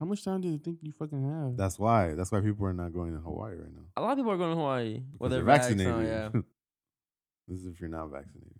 [0.00, 1.56] How much time do you think you fucking have?
[1.56, 2.14] That's why.
[2.14, 3.82] That's why people are not going to Hawaii right now.
[3.96, 5.02] A lot of people are going to Hawaii.
[5.18, 5.94] Well, because they're they're vaccinated.
[5.94, 6.30] vaccinated.
[6.34, 6.40] yeah.
[7.48, 8.58] this is if you're not vaccinated.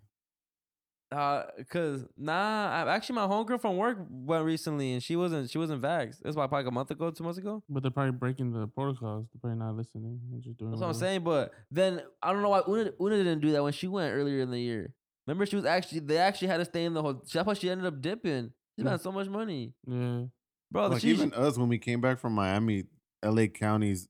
[1.11, 5.57] Uh, cause nah, I, actually my homegirl from work went recently and she wasn't she
[5.57, 6.17] wasn't vaxxed.
[6.23, 7.63] That's why like a month ago, two months ago.
[7.69, 9.27] but they're probably breaking the protocols.
[9.31, 10.19] They're probably not listening.
[10.31, 10.71] They're just doing.
[10.71, 11.23] That's what I'm saying.
[11.23, 14.41] But then I don't know why Una, Una didn't do that when she went earlier
[14.41, 14.93] in the year.
[15.27, 17.21] Remember, she was actually they actually had to stay in the whole.
[17.31, 18.51] That's why she ended up dipping.
[18.75, 18.89] She Yeah.
[18.89, 19.73] spent so much money.
[19.87, 20.23] Yeah.
[20.71, 20.87] Bro.
[20.87, 22.85] like even us when we came back from Miami,
[23.23, 24.07] LA counties,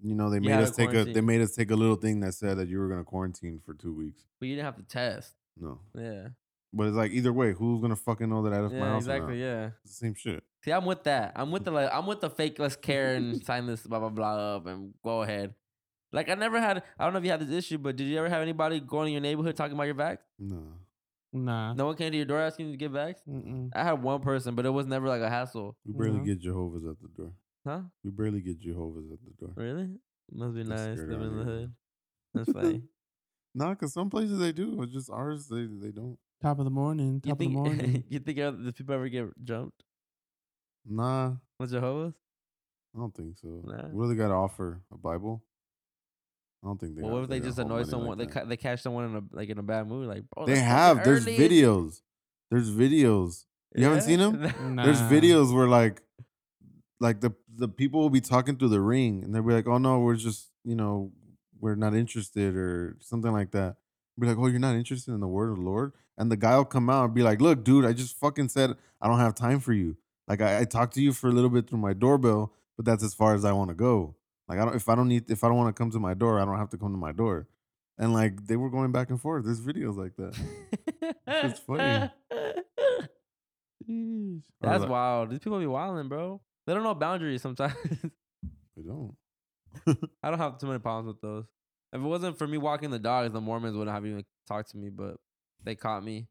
[0.00, 2.34] you know, they made us take a they made us take a little thing that
[2.34, 4.22] said that you were gonna quarantine for two weeks.
[4.38, 5.34] but you didn't have to test.
[5.58, 6.28] No, Yeah,
[6.72, 8.94] but it's like either way, who's gonna fucking know that I left my yeah, house?
[8.94, 9.40] or exactly.
[9.40, 9.70] Yeah.
[9.84, 10.44] It's the same shit.
[10.64, 11.32] See, I'm with that.
[11.34, 11.88] I'm with the like.
[11.92, 12.58] I'm with the fake.
[12.58, 15.54] Let's care and sign this blah blah blah up and go ahead.
[16.12, 16.82] Like I never had.
[16.98, 19.08] I don't know if you had this issue, but did you ever have anybody going
[19.08, 20.18] in your neighborhood talking about your vax?
[20.38, 20.62] No,
[21.44, 21.74] Nah.
[21.74, 23.16] No one came to your door asking you to get vax.
[23.28, 23.70] Mm-mm.
[23.74, 25.76] I had one person, but it was never like a hassle.
[25.84, 26.24] we barely No.
[26.24, 27.32] get Jehovah's at the door.
[27.66, 27.82] Huh?
[28.04, 29.52] We barely get Jehovah's at the door.
[29.56, 29.88] Really?
[30.32, 31.74] Must be They're nice living in the hood.
[32.34, 32.82] That's funny.
[33.58, 34.82] Nah, cause some places they do.
[34.82, 35.46] It's just ours.
[35.48, 36.18] They they don't.
[36.42, 37.22] Top of the morning.
[37.24, 37.30] you.
[37.30, 38.04] Top of the think morning.
[38.10, 39.82] you think the people ever get jumped
[40.84, 42.12] Nah, with Jehovah's?
[42.94, 43.62] I don't think so.
[43.64, 43.88] Nah.
[43.88, 44.82] What do they got to offer?
[44.92, 45.42] A Bible?
[46.62, 47.02] I don't think they.
[47.02, 48.18] Well, what if they just annoy someone?
[48.18, 50.08] like they ca- they catch someone in a like in a bad mood.
[50.08, 51.04] Like bro, They have.
[51.04, 51.38] There's early.
[51.38, 52.00] videos.
[52.50, 53.44] There's videos.
[53.74, 54.40] You haven't seen 'em?
[54.76, 55.10] There's Nah.
[55.10, 56.02] videos where like,
[57.00, 59.78] like the the people will be talking through the ring, and they'll be like, "Oh
[59.78, 61.12] no, we're just you know,
[61.60, 63.76] we're not interested," or something like that.
[64.18, 66.56] Be like, "Oh, you're not interested in the word of the Lord," and the guy
[66.56, 69.34] will come out and be like, "Look, dude, I just fucking said I don't have
[69.34, 69.96] time for you.
[70.26, 73.04] Like, I, I talked to you for a little bit through my doorbell, but that's
[73.04, 74.16] as far as I want to go.
[74.48, 76.14] Like, I don't if I don't need if I don't want to come to my
[76.14, 77.48] door, I don't have to come to my door."
[77.98, 79.44] And like they were going back and forth.
[79.44, 80.38] There's videos like that.
[81.26, 82.10] It's funny.
[83.88, 84.42] Jeez.
[84.60, 85.30] That's like- wild.
[85.30, 86.40] These people be wilding, bro.
[86.66, 87.74] They don't know boundaries sometimes.
[88.76, 89.14] They don't.
[90.22, 91.44] I don't have too many problems with those.
[91.94, 94.76] If it wasn't for me walking the dogs, the Mormons wouldn't have even talked to
[94.76, 95.16] me, but
[95.64, 96.28] they caught me.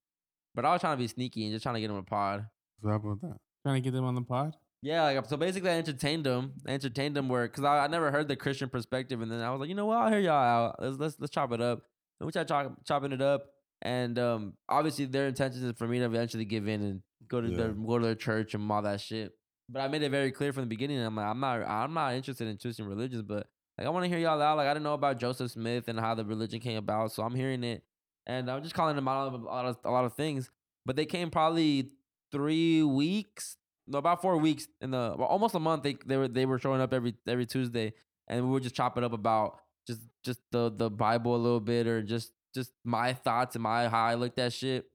[0.53, 2.45] But I was trying to be sneaky and just trying to get them a pod.
[2.81, 3.37] What happened with that?
[3.63, 4.55] Trying to get them on the pod.
[4.85, 6.53] Yeah, like so basically I entertained them.
[6.67, 9.49] I entertained them where because I, I never heard the Christian perspective, and then I
[9.49, 10.75] was like, you know what, I'll hear y'all out.
[10.79, 11.81] Let's let's let's chop it up.
[12.19, 13.47] And we tried chop, chopping it up,
[13.81, 17.47] and um, obviously their intention is for me to eventually give in and go to
[17.49, 17.57] Yeah.
[17.57, 19.31] their go to their church and all that shit.
[19.69, 20.99] But I made it very clear from the beginning.
[20.99, 23.47] I'm like, I'm not I'm not interested in twisting religions, but
[23.79, 24.57] like I want to hear y'all out.
[24.57, 27.33] Like I didn't know about Joseph Smith and how the religion came about, so I'm
[27.33, 27.81] hearing it,
[28.27, 30.51] and I'm just calling them out on a lot of a lot of things.
[30.85, 31.89] But they came probably
[32.31, 33.57] three weeks,
[33.87, 35.83] no, about four weeks in the well, almost a month.
[35.83, 37.93] They they were they were showing up every every Tuesday,
[38.27, 41.87] and we were just chopping up about just just the the Bible a little bit
[41.87, 44.85] or just just my thoughts and my how I looked at shit,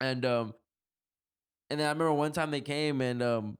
[0.00, 0.54] and um,
[1.70, 3.58] and then I remember one time they came and um.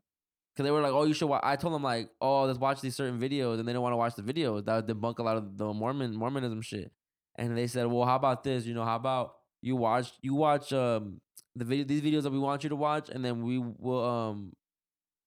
[0.56, 1.28] Cause they were like, oh, you should.
[1.28, 1.40] Wa-.
[1.42, 3.98] I told them like, oh, let's watch these certain videos, and they didn't want to
[3.98, 4.64] watch the videos.
[4.64, 6.90] That would debunk a lot of the Mormon Mormonism shit.
[7.36, 8.64] And they said, well, how about this?
[8.64, 11.20] You know, how about you watch you watch um
[11.56, 14.52] the video these videos that we want you to watch, and then we will um,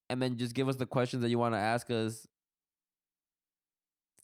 [0.10, 2.28] and then just give us the questions that you want to ask us.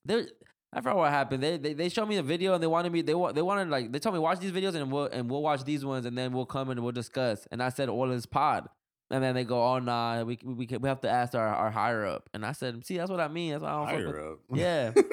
[0.05, 0.27] There,
[0.71, 1.41] I forgot what happened.
[1.41, 3.91] They, they they showed me a video and they wanted me they they wanted like
[3.91, 6.31] they told me watch these videos and we'll and we'll watch these ones and then
[6.31, 7.47] we'll come and we'll discuss.
[7.51, 8.69] And I said, "All this pod."
[9.11, 12.05] And then they go, "Oh nah, we we we, have to ask our, our higher
[12.05, 13.51] up." And I said, "See, that's what I mean.
[13.51, 14.39] That's why I don't Higher up.
[14.53, 14.91] Yeah.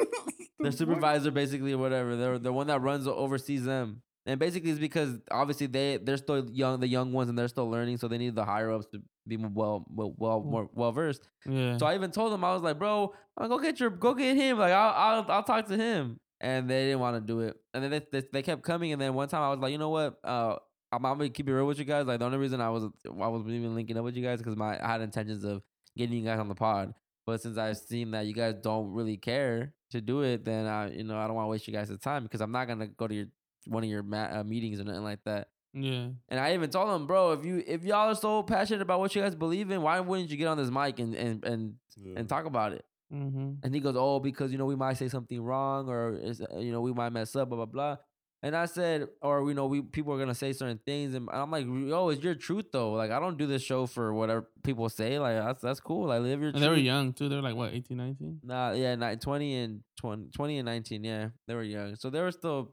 [0.59, 2.15] The their supervisor basically or whatever.
[2.15, 4.03] They're the one that runs oversees them.
[4.25, 7.69] And basically it's because obviously they they're still young, the young ones, and they're still
[7.69, 11.29] learning, so they need the higher ups to be well well well more well versed.
[11.45, 11.77] Yeah.
[11.79, 14.37] So I even told them I was like, bro, uh, go get your go get
[14.37, 14.59] him.
[14.59, 14.93] Like I'll
[15.25, 16.21] I'll, I'll talk to him.
[16.41, 17.57] And they didn't want to do it.
[17.73, 18.93] And then they, they they kept coming.
[18.93, 20.19] And then one time I was like, you know what?
[20.25, 20.57] Uh,
[20.93, 22.07] I'm, I'm gonna keep it real with you guys.
[22.07, 24.57] Like the only reason I was I was even linking up with you guys because
[24.57, 25.63] my I had intentions of
[25.97, 26.95] getting you guys on the pod.
[27.27, 30.91] But since I've seen that you guys don't really care to do it, then I
[30.93, 33.09] you know I don't want to waste you guys' time because I'm not gonna go
[33.09, 33.27] to your
[33.67, 35.49] one of your ma- uh, meetings or nothing like that.
[35.75, 36.09] yeah.
[36.29, 39.15] And I even told them, bro, if you if y'all are so passionate about what
[39.15, 42.15] you guys believe in, why wouldn't you get on this mic and and and, Yeah.
[42.19, 42.85] and talk about it?
[43.13, 43.53] Mm-hmm.
[43.63, 46.59] And he goes, oh, because you know we might say something wrong or is uh,
[46.59, 47.97] you know we might mess up, blah blah blah.
[48.45, 51.51] And I said, or you know, we people are gonna say certain things, and I'm
[51.51, 52.93] like, yo, it's your truth though.
[52.93, 55.19] Like I don't do this show for whatever people say.
[55.21, 56.09] Like that's that's cool.
[56.09, 56.63] Like live your And truth.
[56.63, 57.29] they were young too.
[57.29, 58.41] They were like what, 18, 19?
[58.43, 61.05] Nah, yeah, 20 and 20, 20 and 19.
[61.05, 61.95] Yeah, they were young.
[61.97, 62.73] So they were still.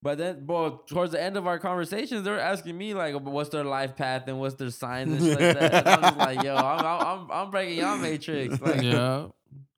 [0.00, 3.50] But then, bro, towards the end of our conversations, they were asking me like, "What's
[3.50, 6.42] their life path and what's their signs and shit like that?" And I'm just like,
[6.44, 9.26] "Yo, I'm I'm I'm, I'm breaking y'all matrix." Like, yeah.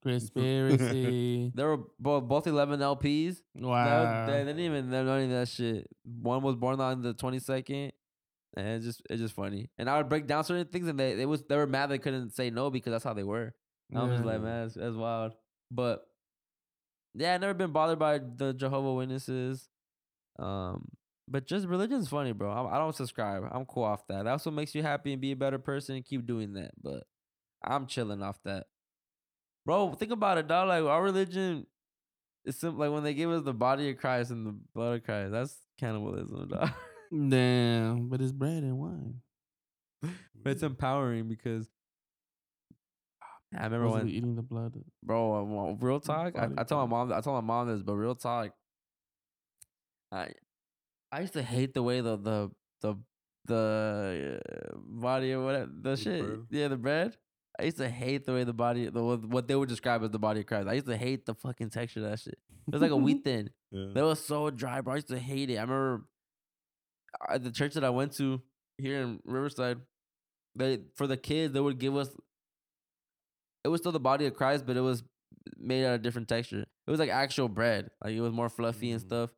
[0.02, 1.52] Conspiracy.
[1.55, 3.36] they were both both 11 LPs.
[3.55, 4.26] wow.
[4.26, 5.86] They, they didn't even know any of that shit.
[6.05, 7.92] One was born on the 22nd.
[8.56, 9.70] And it's just it's just funny.
[9.78, 11.98] And I would break down certain things and they they was they were mad they
[11.98, 13.55] couldn't say no because that's how they were.
[13.90, 15.34] And I'm just like, man, that's, that's wild.
[15.70, 16.02] But
[17.14, 19.68] yeah, I never been bothered by the Jehovah Witnesses.
[20.41, 20.89] Um,
[21.29, 22.51] but just religion's funny, bro.
[22.51, 23.45] I, I don't subscribe.
[23.51, 24.25] I'm cool off that.
[24.25, 25.97] That's what makes you happy and be a better person.
[25.97, 26.73] And keep doing that.
[26.83, 27.05] But
[27.65, 28.67] I'm chilling off that,
[29.65, 29.93] bro.
[29.93, 30.69] Think about it, dog.
[30.69, 31.67] Like our religion
[32.45, 32.81] is simple.
[32.81, 35.57] Like when they give us the body of Christ and the blood of Christ, that's
[35.79, 36.71] cannibalism, dog.
[37.12, 39.21] Damn, but it's bread and wine.
[40.03, 41.69] but it's empowering because
[43.57, 44.75] I remember when eating the blood.
[45.03, 46.39] bro, uh, real talk.
[46.39, 47.12] I, I told my mom.
[47.12, 48.53] I told my mom this, but real talk.
[50.12, 50.31] I
[51.12, 52.51] I used to hate the way the the
[52.82, 52.97] the
[53.47, 56.20] the uh, body or whatever the, shit.
[56.24, 56.41] bread?
[56.51, 57.16] Yeah, the bread.
[57.59, 60.19] I used to hate the way the body, the what they would describe as the
[60.19, 60.69] body of Christ.
[60.69, 62.39] I used to hate the fucking texture of that shit.
[62.69, 63.51] It was like a wheat thin.
[63.70, 63.91] Yeah.
[63.95, 64.93] That was so dry, bro.
[64.95, 65.57] I used to hate it.
[65.57, 66.05] I remember
[67.28, 68.41] at the church that I went to
[68.78, 69.78] here in Riverside.
[70.57, 72.09] They for the kids they would give us.
[73.65, 75.03] It was still the body of Christ, but it was
[75.59, 76.61] made out of different texture.
[76.87, 79.07] It was like actual bread, like it was more fluffy and Mhm.
[79.07, 79.31] stuff.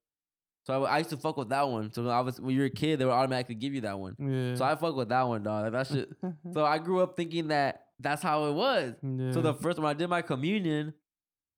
[0.64, 1.93] So I, I used to fuck with that one.
[1.93, 3.98] So when I was when you were a kid, they would automatically give you that
[3.98, 4.14] one.
[4.18, 4.55] Yeah.
[4.55, 5.64] So I fuck with that one, dog.
[5.64, 6.09] Like that shit.
[6.52, 8.94] so I grew up thinking that that's how it was.
[9.02, 9.32] yeah.
[9.32, 10.94] So the first when I did my communion,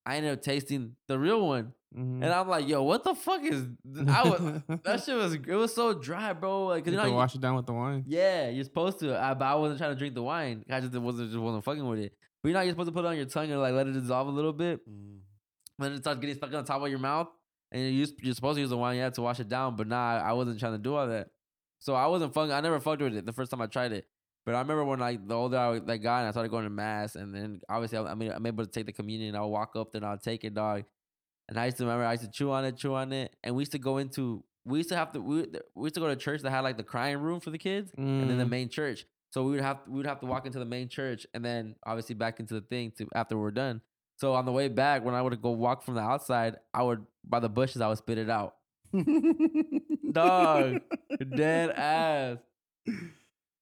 [0.06, 1.72] I ended up tasting the real one.
[1.96, 2.24] Mhm.
[2.24, 5.46] And I'm like, yo, what the fuck is th- I was that shit was it
[5.54, 6.66] was so dry, bro.
[6.66, 8.04] Like, 'cause you you know, to how you- wash it down with the wine.
[8.08, 9.16] yeah, you're supposed to.
[9.16, 10.64] I, but I wasn't trying to drink the wine.
[10.68, 12.12] I just wasn't just wasn't fucking with it.
[12.42, 13.86] But you know, how you're supposed to put it on your tongue and like let
[13.86, 14.80] it dissolve a little bit.
[14.90, 15.18] Mm.
[15.78, 17.28] Then it starts getting stuck on the top of your mouth,
[17.74, 19.76] and you use, you're supposed to use the wine, yeah, to wash it down.
[19.76, 21.28] But nah, I wasn't trying to do all that.
[21.80, 22.52] So I wasn't fucking.
[22.52, 24.06] I never fucked with it the first time I tried it.
[24.46, 26.70] But I remember when like the older I like got, and I started going to
[26.70, 29.34] mass, and then obviously I, I mean I'm able to take the communion.
[29.36, 30.84] I'll walk up, then I'll take it, dog.
[31.48, 33.54] And I used to remember I used to chew on it, chew on it, and
[33.54, 34.44] we used to go into.
[34.66, 35.20] We used to have to.
[35.20, 37.58] We, we used to go to church that had like the crying room for the
[37.58, 38.50] kids, and then the Mm.
[38.50, 39.04] main church.
[39.30, 41.74] So we would have we would have to walk into the main church, and then
[41.84, 43.80] obviously back into the thing to after we're done.
[44.16, 47.04] So on the way back, when I would go walk from the outside, I would
[47.24, 48.54] by the bushes, I would spit it out.
[50.12, 50.80] Dog,
[51.34, 52.38] dead ass.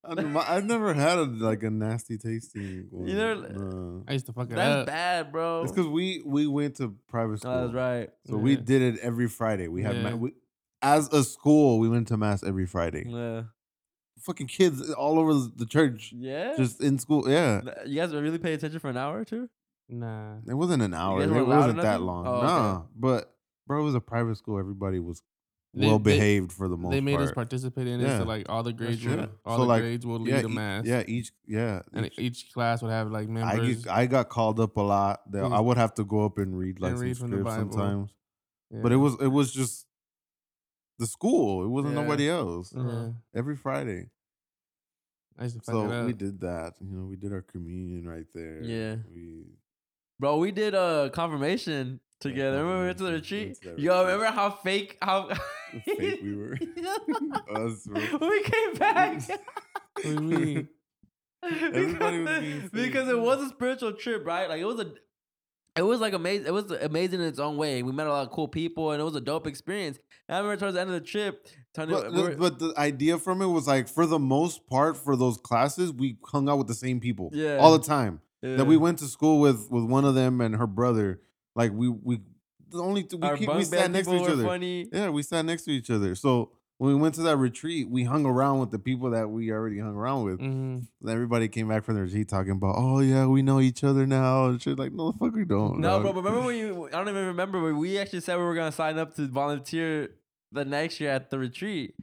[0.05, 3.07] I don't know, my- I've never had a, like a nasty tasting one.
[3.07, 4.03] You never- no.
[4.07, 4.85] I used to fuck it That's up.
[4.87, 5.63] bad, bro.
[5.63, 7.61] It's because we we went to private school.
[7.61, 8.09] That's right.
[8.27, 9.69] So we did it every Friday.
[9.69, 10.09] We had Yeah.
[10.11, 10.33] ma- we,
[10.81, 13.05] as a school, we went to mass every Friday.
[13.07, 13.43] Yeah.
[14.19, 16.55] Fucking kids all over the church, Yeah.
[16.57, 17.29] just in school.
[17.29, 19.49] Yeah, you guys really pay attention for an hour or two?
[19.99, 20.37] Nah.
[20.47, 21.21] it wasn't an hour.
[21.21, 22.25] It wasn't that long.
[22.27, 22.45] Oh, okay.
[22.47, 23.33] no, but
[23.67, 24.57] bro, it was a private school.
[24.59, 25.21] Everybody was
[25.73, 27.29] They- well they- behaved for the most They made part.
[27.29, 28.19] us participate in it, Yeah.
[28.19, 30.47] so like all the grades, would, all So, the like, grades will lead yeah, a
[30.47, 30.85] e- mass.
[30.85, 33.83] yeah, each yeah, and each- each class would have like I members.
[33.83, 35.31] get, I got called up a lot.
[35.31, 38.11] They- I would have to go up and read like And read sometimes.
[38.71, 38.81] yeah.
[38.81, 39.87] But it was it was just
[40.99, 41.63] the school.
[41.65, 42.73] It wasn't nobody else.
[42.75, 43.11] Yeah.
[43.33, 44.09] Every Friday.
[45.39, 46.75] I used to So we did that.
[46.79, 48.61] You know, we did our communion right there.
[48.63, 48.97] Yeah.
[49.11, 49.45] We
[50.23, 52.59] Bro, we did a confirmation together.
[52.63, 53.57] Remember we went to the retreat?
[53.75, 55.27] Yo, remember how fake how
[55.85, 56.53] fake we were.
[57.53, 57.85] Us,
[58.21, 59.21] we came back.
[59.27, 60.67] What do you mean?
[61.43, 64.47] Everybody was being because it was a spiritual trip, right?
[64.47, 64.93] Like it was a
[65.75, 66.47] it was like amazing.
[66.47, 67.83] It was amazing in its own way.
[67.83, 69.99] We met a lot of cool people, and it was a dope experience.
[70.29, 72.73] And I remember towards the end of the trip, Tony, But, we were- but the
[72.77, 76.59] idea from it was like for the most part for those classes we hung out
[76.59, 77.57] with the same people Yeah.
[77.57, 80.67] all the time that we went to school with with one of them and her
[80.67, 81.21] brother
[81.55, 82.19] like we we
[82.69, 84.87] the only two, we, keep, we sat next to each other funny.
[84.91, 88.03] yeah we sat next to each other so when we went to that retreat we
[88.03, 91.69] hung around with the people that we already hung around with hmm And everybody came
[91.69, 94.77] back from the retreat talking about oh yeah we know each other now and shit
[94.77, 96.87] like no the fuck we don't No, dog." bro, but remember when you?
[96.87, 100.09] I don't even remember, but we actually said we were gonna sign up to volunteer
[100.51, 101.95] the next year at the retreat.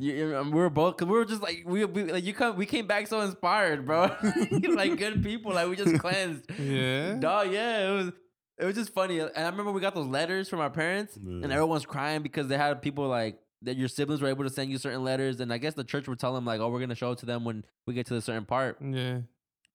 [0.00, 2.32] You, you- um, we were both, cause we were just like we, we like you
[2.32, 4.10] come, we came back so inspired, bro.
[4.74, 6.50] like good people, like we just cleansed.
[6.58, 7.14] Yeah.
[7.14, 8.12] Dog, yeah, it was
[8.58, 9.18] it was just funny.
[9.20, 11.54] And I remember we got those letters from our parents, and Yeah.
[11.54, 13.76] everyone's crying because they had people like that.
[13.76, 16.18] Your siblings were able to send you certain letters, and I guess the church would
[16.18, 18.22] tell them like, "Oh, we're gonna show it to them when we get to the
[18.22, 19.20] certain part." Yeah.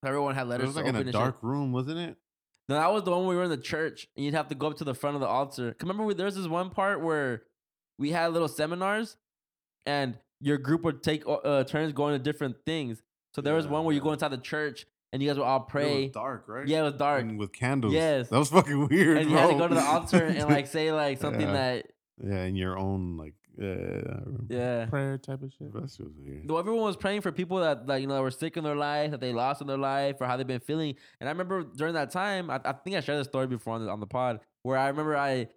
[0.06, 0.70] Everyone had letters.
[0.70, 0.76] it letters.
[0.76, 1.14] was to like in a and shit.
[1.14, 2.16] dark room wasn't it
[2.70, 4.56] No, that was the one where we were in the church, and you'd have to
[4.56, 5.72] go up to the front of the altar.
[5.72, 7.44] 'Cause Remember, we, there was this one part where
[7.98, 9.18] we had little seminars,
[9.86, 13.02] and your group would take uh, turns going to different things.
[13.34, 15.62] So there was one where you go inside the church, and you guys would all
[15.62, 16.04] it pray.
[16.04, 18.30] was dark right Yeah, it was dark, and with candles Yes.
[18.30, 20.92] that was fucking weird and you had to go to the altar and like say
[20.92, 21.54] like something Yeah.
[21.54, 21.86] that
[22.24, 24.46] Yeah, in your own like yeah, yeah, I remember.
[24.50, 24.86] yeah.
[24.88, 25.72] Prayer type of shit.
[25.72, 26.46] That shit was weird.
[26.46, 28.76] Though everyone was praying for people that like you know that were sick in their
[28.76, 30.96] life, that they lost in their life, or how they've been feeling.
[31.22, 33.86] And I remember during that time, I, I think I shared this story before on
[33.86, 35.48] the, on the pod, where I remember I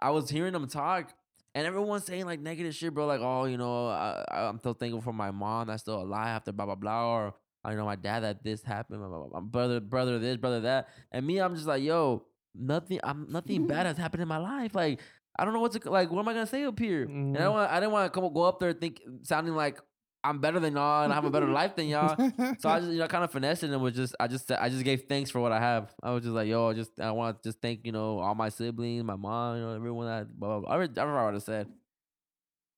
[0.00, 1.12] I was hearing them talk,
[1.54, 3.06] and everyone's saying like negative shit, bro.
[3.06, 6.52] Like, oh, you know, I, I'm still thankful for my mom that's still alive after
[6.52, 9.40] blah blah blah, or I you know my dad that this happened, blah, blah, blah,
[9.40, 12.24] brother brother this brother that, and me, I'm just like, yo,
[12.54, 15.00] nothing, I'm nothing bad has happened in my life, like.
[15.36, 16.12] I don't know what to like.
[16.12, 17.02] What am I gonna say up here?
[17.06, 17.42] And I Mhm.
[17.42, 17.72] don't want.
[17.72, 19.80] I didn't want to come go up there think sounding like
[20.24, 22.16] I'm better than y'all and I have a better life than y'all.
[22.58, 24.68] So I just you know kind of finessed it and was just I just I
[24.70, 25.92] just gave thanks for what I have.
[26.02, 28.34] I was just like yo, I just I want to just thank you know all
[28.34, 30.60] my siblings, my mom, you know everyone that blah blah.
[30.60, 30.70] blah.
[30.70, 31.68] I, re- I remember what I said,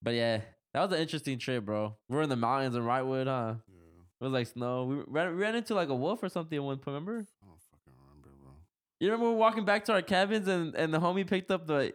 [0.02, 0.40] but yeah,
[0.74, 1.96] That was an interesting trip, bro.
[2.08, 3.54] We're in the mountains in Wrightwood, huh?
[3.68, 4.02] Yeah.
[4.20, 4.84] It was like snow.
[4.84, 6.94] We ran, ran into like a wolf or something at one point.
[6.94, 7.12] Remember?
[7.12, 8.50] I don't fucking remember, bro.
[9.00, 11.66] You remember we were walking back to our cabins and, and the homie picked up
[11.66, 11.94] the.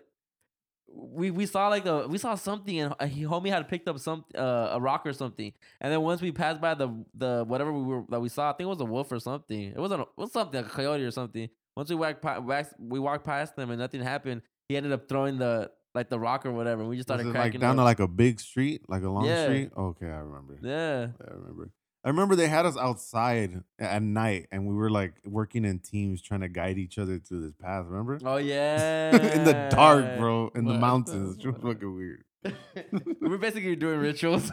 [0.94, 3.98] We we saw like a we saw something and uh, he homie had picked up
[4.00, 7.72] some uh, a rock or something and then once we passed by the the whatever
[7.72, 10.02] we were that we saw I think it was a wolf or something it wasn't
[10.02, 13.26] it was something like a coyote or something once we walked pa- wax- we walked
[13.26, 16.82] past them and nothing happened he ended up throwing the like the rock or whatever
[16.82, 17.76] and we just started it like down up.
[17.78, 19.44] to like a big street, like a long Yeah.
[19.46, 19.70] street?
[19.78, 20.58] Okay, I remember.
[20.62, 21.70] yeah I remember.
[22.04, 26.22] I remember they had us outside at night, and we were like working in teams
[26.22, 27.86] trying to guide each other through this path.
[27.88, 28.18] Remember?
[28.26, 31.38] oh yeah in the dark, bro, in the mountains.
[31.38, 32.24] the It's fucking weird.
[33.22, 34.50] we're basically doing rituals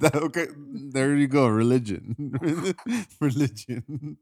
[0.00, 1.46] That- okay, there you go.
[1.48, 2.14] Religion,
[3.20, 4.16] religion.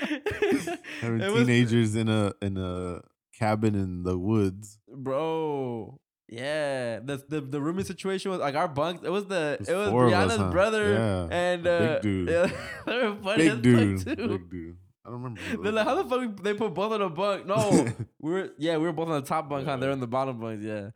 [0.00, 3.00] Having It was- teenagers in a in a
[3.38, 4.78] cabin in the woods.
[4.88, 5.98] bro.
[6.28, 9.04] Yeah, the the the rooming situation was like our bunks.
[9.04, 10.50] It was the It was it was four us, Brianna's huh?
[10.50, 12.28] brother Yeah, and uh, big dude.
[12.30, 12.50] Yeah,
[12.86, 14.28] they were funny Big as dude, too.
[14.28, 14.76] big dude.
[15.04, 15.40] I don't remember.
[15.62, 17.44] They're like, how the fuck we, they put both on the bunk?
[17.46, 17.86] No,
[18.20, 19.66] we were yeah, we were both on the top bunk.
[19.66, 19.76] Huh?
[19.76, 19.94] They're Yeah.
[19.94, 20.64] on the bottom bunks.
[20.64, 20.90] Yeah,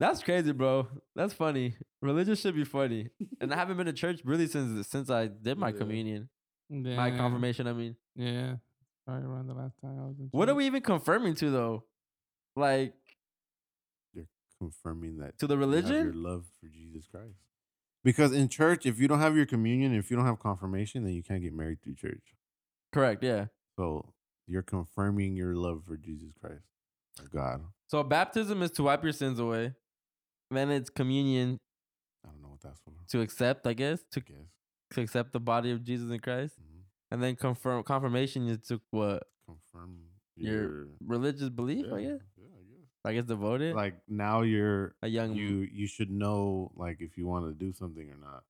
[0.00, 0.88] that's crazy, bro.
[1.14, 1.76] That's funny.
[2.00, 3.10] Religion should be funny,
[3.40, 5.76] and I haven't been to church really since since I did my Yeah.
[5.76, 6.30] communion,
[6.70, 6.96] Yeah.
[6.96, 7.66] my confirmation.
[7.66, 8.54] I mean, Yeah.
[9.06, 11.84] Probably around the last time I was in what are we even confirming to though?
[12.56, 12.94] Like
[14.58, 17.34] confirming that to the you have your love for Jesus Christ.
[18.04, 21.12] Because in church, if you don't have your communion, if you don't have confirmation, then
[21.12, 22.34] you can't get married through church.
[22.92, 23.22] Correct.
[23.22, 23.46] Yeah.
[23.76, 24.12] So
[24.46, 26.62] you're confirming your love for Jesus Christ,
[27.32, 27.62] God.
[27.88, 29.74] So baptism is to wipe your sins away.
[30.50, 31.58] Then it's communion
[32.24, 32.92] I don't know what that's for.
[33.08, 34.36] to accept, I guess, to, guess.
[34.92, 36.54] to accept the body of Jesus in Christ.
[36.60, 36.82] Mhm.
[37.10, 39.98] And then confirm confirmation is to what Confirm
[40.36, 42.20] Your your religious belief, yeah, I guess.
[43.04, 43.20] Yeah, I guess.
[43.20, 43.74] I guess devoted.
[43.74, 47.72] Like now you're a young you you should know like if you want to do
[47.72, 48.42] something or not.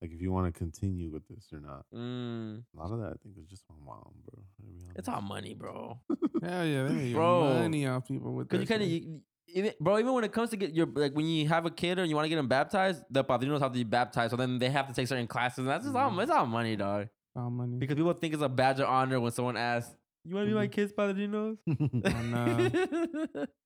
[0.00, 1.84] Like if you want to continue with this or not.
[1.94, 4.42] Mm, A lot of that I think is just my mom, bro.
[4.56, 6.00] to be it's all money, bro.
[6.42, 7.54] Hell yeah, they make Bro.
[7.60, 9.22] money off people with Cause that you kind of,
[9.54, 11.98] even bro, even when it comes to get your like when you have a kid
[12.00, 14.58] or you want to get them baptized, the padrinos have to be baptized, so then
[14.58, 15.58] they have to take certain classes.
[15.58, 16.20] And that's just all, Mhm.
[16.22, 17.06] it's all money, dog.
[17.36, 17.76] all money.
[17.78, 19.94] Because people think it's a badge of honor when someone asks,
[20.24, 21.58] "You want to be my kid's padrinos?"
[22.04, 23.46] I know.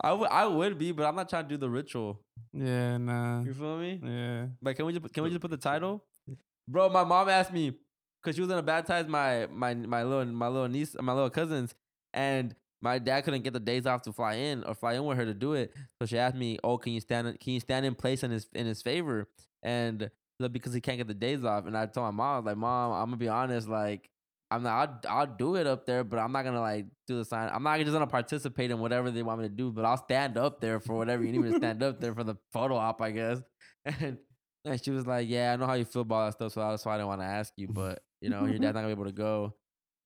[0.00, 2.20] I would, I would be, but I'm not trying to do the ritual.
[2.52, 3.42] Yeah, nah.
[3.42, 4.00] You feel me?
[4.02, 4.46] Yeah.
[4.62, 6.04] Like, can we just can we just put the title,
[6.68, 6.88] bro?
[6.88, 7.72] My mom asked me
[8.22, 11.74] because she was gonna baptize my my my little my little niece my little cousins,
[12.12, 15.18] and my dad couldn't get the days off to fly in or fly in with
[15.18, 15.72] her to do it.
[16.00, 18.48] So she asked me, "Oh, can you stand can you stand in place in his
[18.54, 19.28] in his favor?"
[19.62, 20.10] And
[20.52, 22.56] because he can't get the days off, and I told my mom, I was like,
[22.56, 24.10] "Mom, I'm gonna be honest, like."
[24.50, 25.04] I'm not.
[25.08, 27.50] I'll, I'll do it up there, but I'm not gonna like do the sign.
[27.52, 30.36] I'm not just gonna participate in whatever they want me to do, but I'll stand
[30.38, 33.00] up there for whatever you need me to stand up there for the photo op,
[33.00, 33.42] I guess.
[34.00, 34.18] And
[34.64, 36.84] and she was like, "Yeah, I know how you feel about that stuff, so that's
[36.84, 39.00] why I didn't want to ask you, but you know, your dad's not gonna be
[39.00, 39.54] able to go."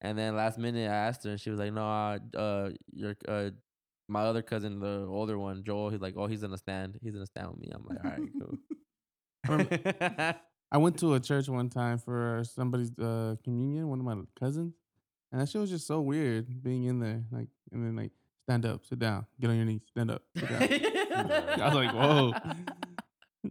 [0.02, 3.16] And then last minute, I asked her, and she was like, "No, uh, uh your
[3.26, 3.50] uh,
[4.08, 6.98] my other cousin, the older one, Joel, he's like, oh, he's gonna stand.
[7.02, 8.58] He's gonna stand with me." I'm like, "All right, cool."
[9.48, 10.34] I
[10.78, 14.74] went to a church one time for somebody's uh, communion, one of my cousins,
[15.32, 17.24] and that shit was just so weird being in there.
[17.30, 18.12] Like, and then like,
[18.44, 20.62] stand up, sit down, get on your knees, stand up, sit down.
[20.62, 22.32] I was like, whoa.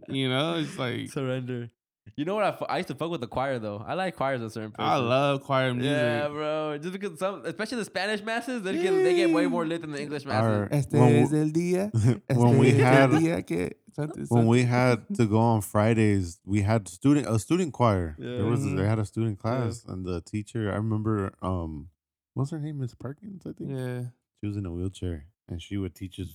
[0.08, 1.68] You know, it's like surrender.
[2.16, 2.44] You know what?
[2.44, 3.82] I, fu- I used to fuck with the choir though.
[3.86, 4.90] I like choirs at certain places.
[4.90, 5.90] I love choir music.
[5.92, 6.78] Yeah, bro.
[6.78, 9.92] Just because some, especially the Spanish masses, they get they get way more lit than
[9.92, 10.42] the English masses.
[10.50, 11.90] Our- Este when, es el día.
[12.34, 15.60] when we este es el had día que something- when we had to go on
[15.62, 18.16] Fridays, we had student a student choir.
[18.18, 18.76] There was Yeah.
[18.76, 19.42] they had a student Yeah.
[19.42, 21.88] class, and the teacher I remember um,
[22.34, 22.78] what's her name?
[22.80, 23.70] Miss Perkins, I think.
[23.70, 24.02] yeah,
[24.40, 26.28] She was in a wheelchair, and she would teach us.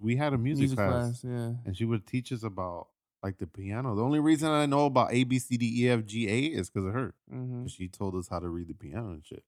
[0.00, 1.24] We had a music, music class, class.
[1.24, 2.88] Yeah, and she would teach us about
[3.22, 3.94] like the piano.
[3.94, 6.70] The only reason I know about A B C D E F G A is
[6.70, 7.14] because of her.
[7.30, 9.44] hmm She told us how to read the piano and shit.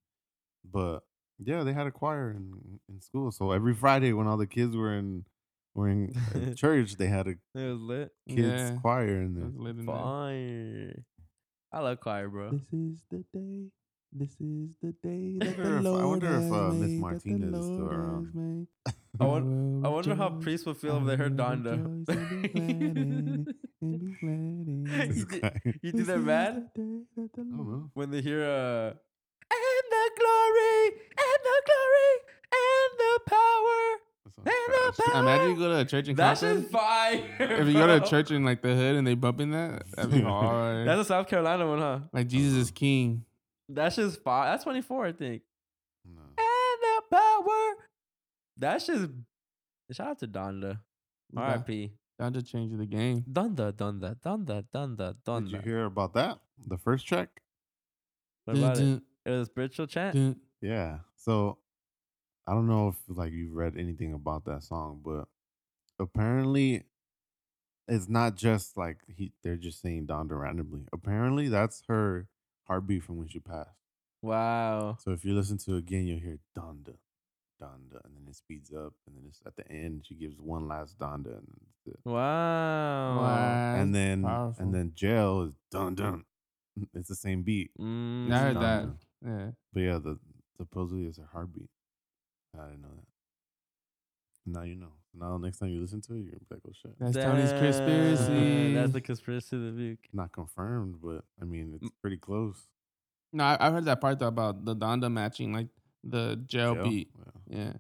[0.65, 1.01] But
[1.39, 3.31] yeah, they had a choir in in school.
[3.32, 5.24] So every Friday when all the kids were in
[5.74, 7.39] were in uh, church, they had a It
[7.73, 8.12] was lit.
[8.28, 8.78] kids yeah.
[8.81, 9.47] choir in It there.
[9.47, 9.94] was lit in there.
[9.94, 11.05] Fire.
[11.73, 12.51] I love choir, bro.
[12.51, 13.70] This is the day.
[14.12, 16.73] This is the day I that the wonder if- I Lord wonder if, has uh,
[16.74, 18.66] Miss made, Martinez is still around.
[19.19, 19.25] has made.
[19.27, 22.07] I won- will I wonder how rejoice, priests would feel if they heard will Donda.
[22.07, 25.07] rejoice and be glad in it, and be glad in it.
[25.07, 27.91] You This think- you think they're mad that the I don't Lord- know.
[27.95, 28.93] when they hear uh
[29.55, 30.87] and the glory
[31.19, 32.13] and the glory
[32.55, 35.23] and the power That sounds and the power.
[35.23, 37.23] Imagine you go to a church in That's just fire.
[37.39, 40.11] If you go to a church in like the hood and they bumping that, that'd
[40.11, 40.89] be hard.
[40.89, 42.01] That's a South Carolina one, huh?
[42.13, 43.25] like Jesus is King.
[43.69, 44.51] That's just fire.
[44.51, 45.43] That's 24, I think.
[46.07, 46.21] No.
[46.23, 47.75] And the power.
[48.63, 49.11] That's just
[49.91, 50.79] Shout out to Donda.
[51.35, 51.93] Da- R.I.P.
[52.21, 53.25] Donda changed the game.
[53.31, 55.51] Donda, Donda, Donda, Donda, Donda.
[55.51, 56.39] Did you hear about that?
[56.67, 57.29] The first track?
[58.45, 59.03] What about it?
[59.27, 60.39] It was a spiritual chant.
[60.61, 60.99] Yeah.
[61.17, 61.59] So
[62.47, 65.27] I don't know if like you've read anything about that song, but
[65.99, 66.85] apparently
[67.89, 70.83] it's not just like he they're just saying Donda randomly.
[70.93, 72.29] Apparently that's her
[72.65, 73.71] heartbeat from when she passed.
[74.23, 74.97] Wow.
[75.01, 76.95] So if you listen to it again, you'll hear Donda,
[77.63, 80.67] Donda, and then it speeds up, and then it's at the end she gives one
[80.69, 83.19] last Donda, and it's the- Wow.
[83.21, 84.63] Wow, and then powerful.
[84.65, 86.25] and then Jail is dun dun.
[86.95, 88.89] It's the same beat, Mm, I heard that.
[89.25, 89.51] Yeah.
[89.73, 90.19] but yeah, the
[90.57, 91.69] supposedly it's a heartbeat.
[92.59, 93.07] I didn't know that.
[94.47, 94.93] Now you know.
[95.15, 96.99] Now next time you listen to it, you're gonna be like, oh shit.
[96.99, 98.75] That's Tony's Damn, conspiracy.
[98.75, 100.09] That's the conspiracy of the week.
[100.13, 102.57] Not confirmed, but I mean it's pretty close.
[103.35, 105.69] No, I, I heard that part though about the Donda matching like
[106.05, 106.85] the jail, Jail?
[106.85, 107.11] beat.
[107.49, 107.59] Yeah.
[107.59, 107.73] Yeah.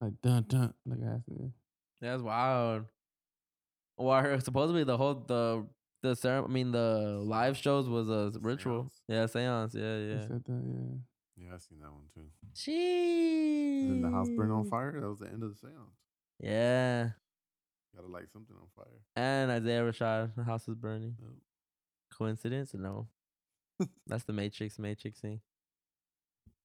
[0.00, 0.74] Like dun dun.
[0.86, 1.52] Like I said.
[2.00, 2.86] That's wild.
[3.96, 5.66] Well, I heard supposedly the whole the
[6.02, 8.90] the ceremony, I mean the live shows was a ritual.
[8.90, 9.02] Seance.
[9.08, 9.74] Yeah, seance.
[9.74, 10.20] Yeah, yeah.
[10.22, 10.96] said that, yeah.
[11.36, 12.26] Yeah, I seen that one too.
[12.54, 13.86] She.
[13.88, 14.98] And the house burned on fire.
[14.98, 15.96] That was the end of the seance.
[16.38, 17.10] Yeah.
[17.94, 19.00] Gotta light something on fire.
[19.16, 21.16] And Isaiah Rashad, the house is burning.
[21.20, 21.30] Yep.
[22.16, 22.72] Coincidence?
[22.74, 23.08] No.
[24.06, 25.40] That's the Matrix, Matrix thing.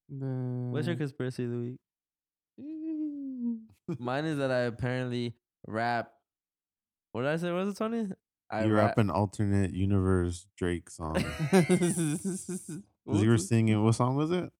[0.09, 1.79] The, What's your conspiracy of the week?
[3.99, 5.35] Mine is that I apparently
[5.67, 6.11] rap.
[7.11, 7.51] What did I say?
[7.51, 8.07] What was it, Tony?
[8.51, 8.89] I you rap.
[8.89, 11.23] rap an alternate universe Drake song.
[13.07, 14.51] You were singing what song was it?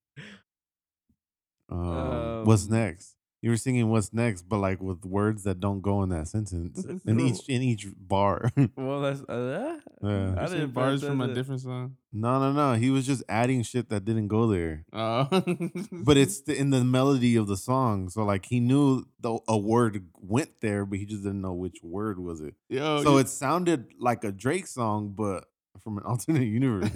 [1.67, 3.14] Um, what's Um, next?
[3.41, 6.83] You were singing what's next, but like with words that don't go in that sentence
[6.83, 8.49] in each in each bar.
[8.75, 10.33] Well, that's uh, Yeah.
[10.35, 11.35] I I said didn't bars from a attention.
[11.35, 11.97] different song.
[12.11, 12.73] no, no, no.
[12.73, 14.85] He was just adding shit that didn't go there.
[14.93, 15.27] Oh.
[15.91, 18.09] But it's the, in the melody of the song.
[18.09, 21.77] So like he knew the, a word went there, but he just didn't know which
[21.83, 22.55] word was it.
[22.69, 25.45] Yo, so you- it sounded like a Drake song, but
[25.83, 26.89] from an alternate universe.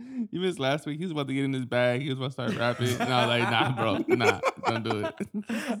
[0.30, 0.98] you missed last week.
[0.98, 2.02] He was about to get in his bag.
[2.02, 2.88] He was about to start rapping.
[3.00, 4.16] And I was like, nah, bro.
[4.16, 5.14] Nah, don't do it.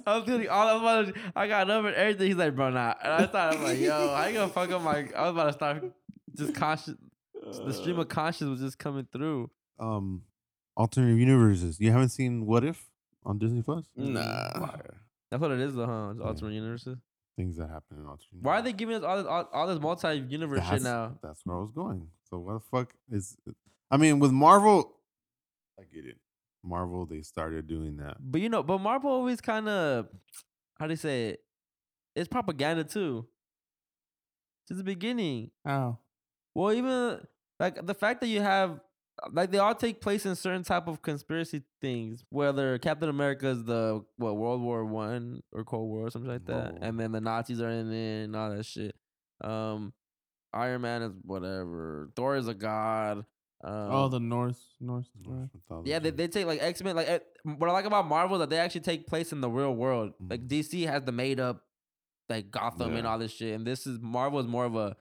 [0.06, 2.26] I was getting all I was about to, I got up and everything.
[2.28, 2.94] He's like, bro, nah.
[3.02, 5.08] And I thought I was like, yo, how you gonna fuck up my?
[5.16, 5.84] I was about to start
[6.36, 6.94] just conscious.
[7.64, 9.50] The stream of conscious was just coming through.
[9.78, 10.22] um,
[10.76, 11.80] alternate universes.
[11.80, 12.86] You haven't seen What If
[13.24, 13.84] on Disney Plus?
[13.96, 14.20] Nah.
[14.66, 14.94] Fire.
[15.30, 16.08] That's what it is, though, huh?
[16.12, 16.26] It's Yeah.
[16.26, 16.98] alternate universes.
[17.36, 18.42] Things that happen in alternate.
[18.42, 21.16] Why are they giving us all this, all, all this multi-universe shit now?
[21.22, 22.08] That's where I was going.
[22.28, 23.36] So what the fuck is?
[23.90, 24.96] I mean, with Marvel,
[25.78, 26.18] I get it.
[26.62, 28.16] Marvel, they started doing that.
[28.20, 30.08] But you know, but Marvel always kind of,
[30.78, 31.40] how do you say it?
[32.14, 33.26] It's propaganda too.
[34.66, 35.50] Since the beginning.
[35.64, 35.98] How?
[36.54, 37.20] Well, even
[37.58, 38.80] like the fact that you have
[39.32, 42.24] like they all take place in certain type of conspiracy things.
[42.30, 46.46] Whether Captain America is the what World War One or Cold War or something like
[46.46, 46.78] that, Whoa.
[46.82, 48.94] and then the Nazis are in it and all that shit.
[49.42, 49.92] Um,
[50.52, 52.10] Iron Man is whatever.
[52.16, 53.24] Thor is a god.
[53.62, 55.06] Um, oh, the North, North.
[55.22, 55.90] Norse mythology.
[55.90, 56.96] yeah, they, they take like X Men.
[56.96, 59.50] Like eh, what I like about Marvel is that they actually take place in the
[59.50, 60.14] real world.
[60.28, 60.48] Like Mhm.
[60.48, 61.62] DC has the made up,
[62.30, 64.96] like Gotham and all this shit, and this is Marvel is more of a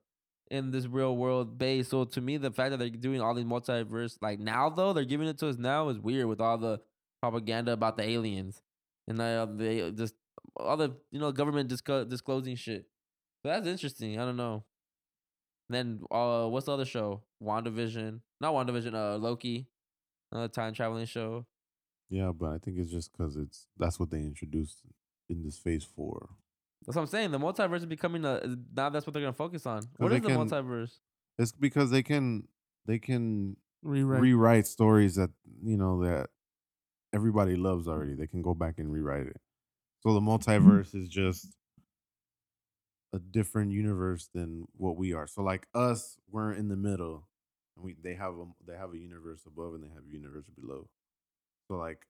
[0.52, 1.88] in this real world base.
[1.90, 5.06] So to me, the fact that they're doing all these multiverse like now though they're
[5.06, 6.81] giving it to us now is weird with all the
[7.22, 8.61] propaganda about the aliens
[9.07, 10.15] and uh, they just
[10.57, 12.88] all the you know government disco- disclosing shit.
[13.41, 14.19] So that's interesting.
[14.19, 14.65] I don't know.
[15.69, 17.21] Then uh, what's the other show?
[17.41, 18.21] WandaVision.
[18.41, 18.93] Not WandaVision.
[18.93, 19.67] Uh, Loki.
[20.31, 21.45] Another time traveling show.
[22.09, 24.81] yeah, but I think it's just because it's that's what they introduced
[25.27, 26.29] in this phase four.
[26.85, 27.31] That's what I'm saying.
[27.31, 28.41] The multiverse is becoming a
[28.75, 28.89] now.
[28.89, 29.83] That's what they're gonna focus on.
[29.97, 30.91] What is they is the multiverse?
[31.37, 32.47] It's because they can
[32.85, 34.21] they can Rewrite.
[34.21, 35.29] rewrite stories that
[35.63, 36.29] you know that
[37.13, 38.13] everybody loves already.
[38.13, 39.37] They can go back and rewrite it.
[40.01, 41.47] So the multiverse is just
[43.14, 45.27] a different universe than what we are.
[45.27, 47.27] So like us, we're in the middle,
[47.76, 50.45] and we they have a they have a universe above and they have a universe
[50.60, 50.88] below.
[51.68, 52.06] So like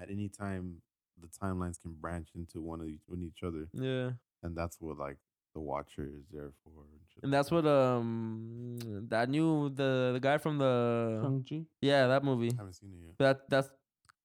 [0.00, 0.82] at any time,
[1.20, 4.10] the timelines can branch into one of each, one each other, Yeah,
[4.42, 5.16] and that's what like
[5.54, 6.72] the Watcher is there for.
[6.90, 8.76] And, and that's what um
[9.08, 11.64] that new the the guy from the Shang-Chi.
[11.80, 13.18] yeah that movie I haven't seen it yet.
[13.18, 13.70] that that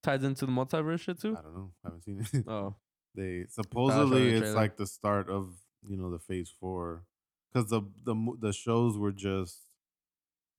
[0.02, 1.38] ties into the multiverse shit too.
[1.38, 1.72] I don't know.
[1.86, 2.46] I haven't seen it.
[2.48, 2.76] Oh,
[3.16, 5.54] They supposedly it's like the start of
[5.88, 7.03] you know the phase four,
[7.53, 9.60] because the the the shows were just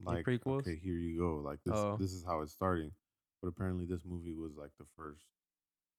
[0.00, 0.60] The like prequels?
[0.60, 1.96] okay here you go like this Oh.
[1.98, 2.92] this is how it's starting,
[3.42, 5.24] but apparently this movie was like the first.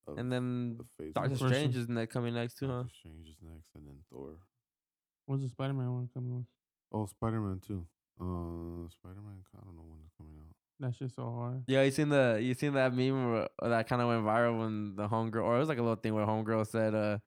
[0.07, 1.47] Of and then the phase Doctor four.
[1.49, 1.81] Strange one.
[1.83, 2.73] is ne- coming next too, huh?
[2.83, 4.37] Doctor Strange is next, and then Thor.
[5.27, 6.45] When's the Spider-Man one coming on?
[6.91, 7.85] Oh, Spider Man too.
[8.19, 9.45] Uh, Spider Man.
[9.55, 10.55] I don't know when it's coming out.
[10.79, 11.63] That shit's so hard.
[11.67, 14.95] Yeah, you seen the you seen that meme where, that kind of went viral when
[14.95, 17.19] the homegirl or it was like a little thing where homegirl said uh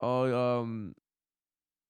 [0.00, 0.94] oh, um,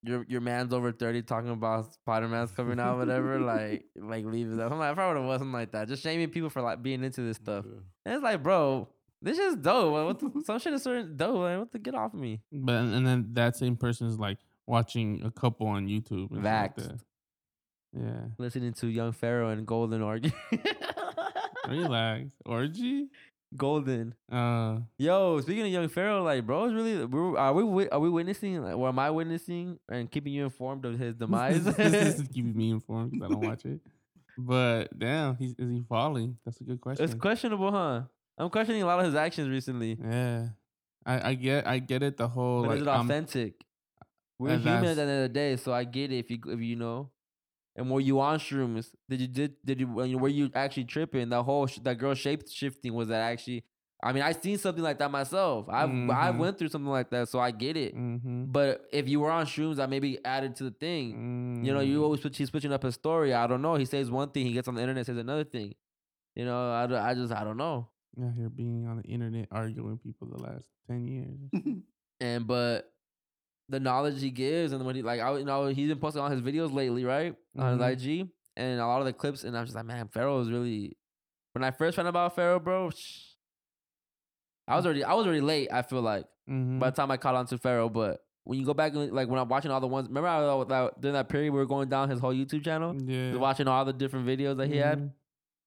[0.03, 3.39] your your man's over thirty talking about Spider Man's coming out, whatever.
[3.41, 4.61] like, like leave it.
[4.61, 5.89] I'm like, if I probably would have something like that.
[5.89, 7.65] Just shaming people for like being into this stuff.
[7.69, 7.81] Yeah.
[8.07, 8.89] And it's like, bro,
[9.23, 9.93] this is dope.
[9.93, 11.37] Like, what the, some shit is certain dope.
[11.37, 12.41] Like, what the get off of me?
[12.51, 16.31] But and then that same person is like watching a couple on YouTube.
[16.31, 17.01] and like that.
[17.93, 18.21] Yeah.
[18.39, 20.31] Listening to Young Pharaoh and Golden argue.
[21.69, 22.33] Relax.
[22.47, 23.09] Orgy?
[23.57, 24.15] Golden.
[24.31, 28.09] Uh Yo, speaking of Young Pharaoh, like, bro, it's really we're, are we are we
[28.09, 28.63] witnessing?
[28.63, 31.65] Like, or am I witnessing and keeping you informed of his demise?
[31.77, 33.81] this is keeping me informed because I don't watch it.
[34.39, 36.39] But damn, he's is he falling?
[36.45, 37.05] That's a good question.
[37.05, 38.03] it's questionable, huh?
[38.39, 39.99] I'm questioning a lot of his actions recently.
[40.01, 40.49] Yeah.
[41.05, 43.55] I, I get I get it the whole But like is it I'm- authentic?
[44.39, 46.61] We're human at the end of the day, so I get it if you if
[46.61, 47.11] you know.
[47.77, 48.91] And were you on shrooms?
[49.09, 51.29] Did you did did you were you actually tripping?
[51.31, 53.65] That whole sh- that girl shape shifting was that actually?
[54.03, 55.69] I mean, I seen something like that myself.
[55.69, 56.39] I've I Mhm.
[56.39, 57.95] went through something like that, so I get it.
[57.95, 58.51] Mhm.
[58.51, 61.63] But if you were on shrooms, I maybe added to the thing.
[61.65, 62.05] You know, you Mm.
[62.05, 63.35] always switch, he's switching up his story.
[63.35, 63.75] I don't know.
[63.75, 65.75] He says one thing, he gets on the internet, says another thing.
[66.35, 67.89] You know, I, I just I don't know.
[68.21, 71.39] out here being on the internet arguing people the last ten years.
[72.23, 72.93] And but
[73.71, 76.29] the knowledge he gives and when he like I you know he's been posting all
[76.29, 77.35] his videos lately, right?
[77.57, 77.95] On Mhm.
[77.95, 80.51] his IG and a lot of the clips, and I'm just like, man, Pharaoh is
[80.51, 80.97] really.
[81.53, 82.91] When I first found out about Pharaoh, bro,
[84.69, 85.69] I was already I was already late.
[85.73, 86.79] I feel like mm-hmm.
[86.79, 89.29] by the time I caught on to Pharaoh, but when you go back and like
[89.29, 91.67] when I'm watching all the ones, remember I was that during that period we were
[91.67, 94.99] going down his whole YouTube channel, yeah, watching all the different videos that he had,
[94.99, 95.13] Mhm.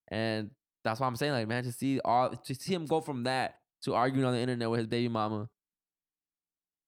[0.10, 0.52] and
[0.84, 3.56] that's why I'm saying like, man, to see all to see him go from that
[3.84, 5.50] to arguing on the internet with his baby mama,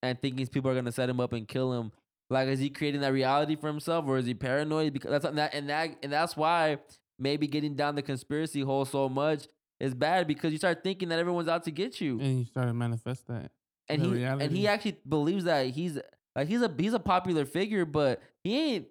[0.06, 1.91] and thinking people are gonna set him up and kill him.
[2.30, 4.94] Like, is he creating that reality for himself, or is he paranoid?
[4.94, 6.77] Because that's and that and that and that's why
[7.19, 9.48] maybe getting down the conspiracy hole so much
[9.80, 12.69] is bad because you start thinking that everyone's out to get you and you started
[12.72, 13.52] to manifest that.
[13.90, 15.99] and he and he actually believes that he's
[16.36, 18.88] like he's a he's a popular figure, but he ain't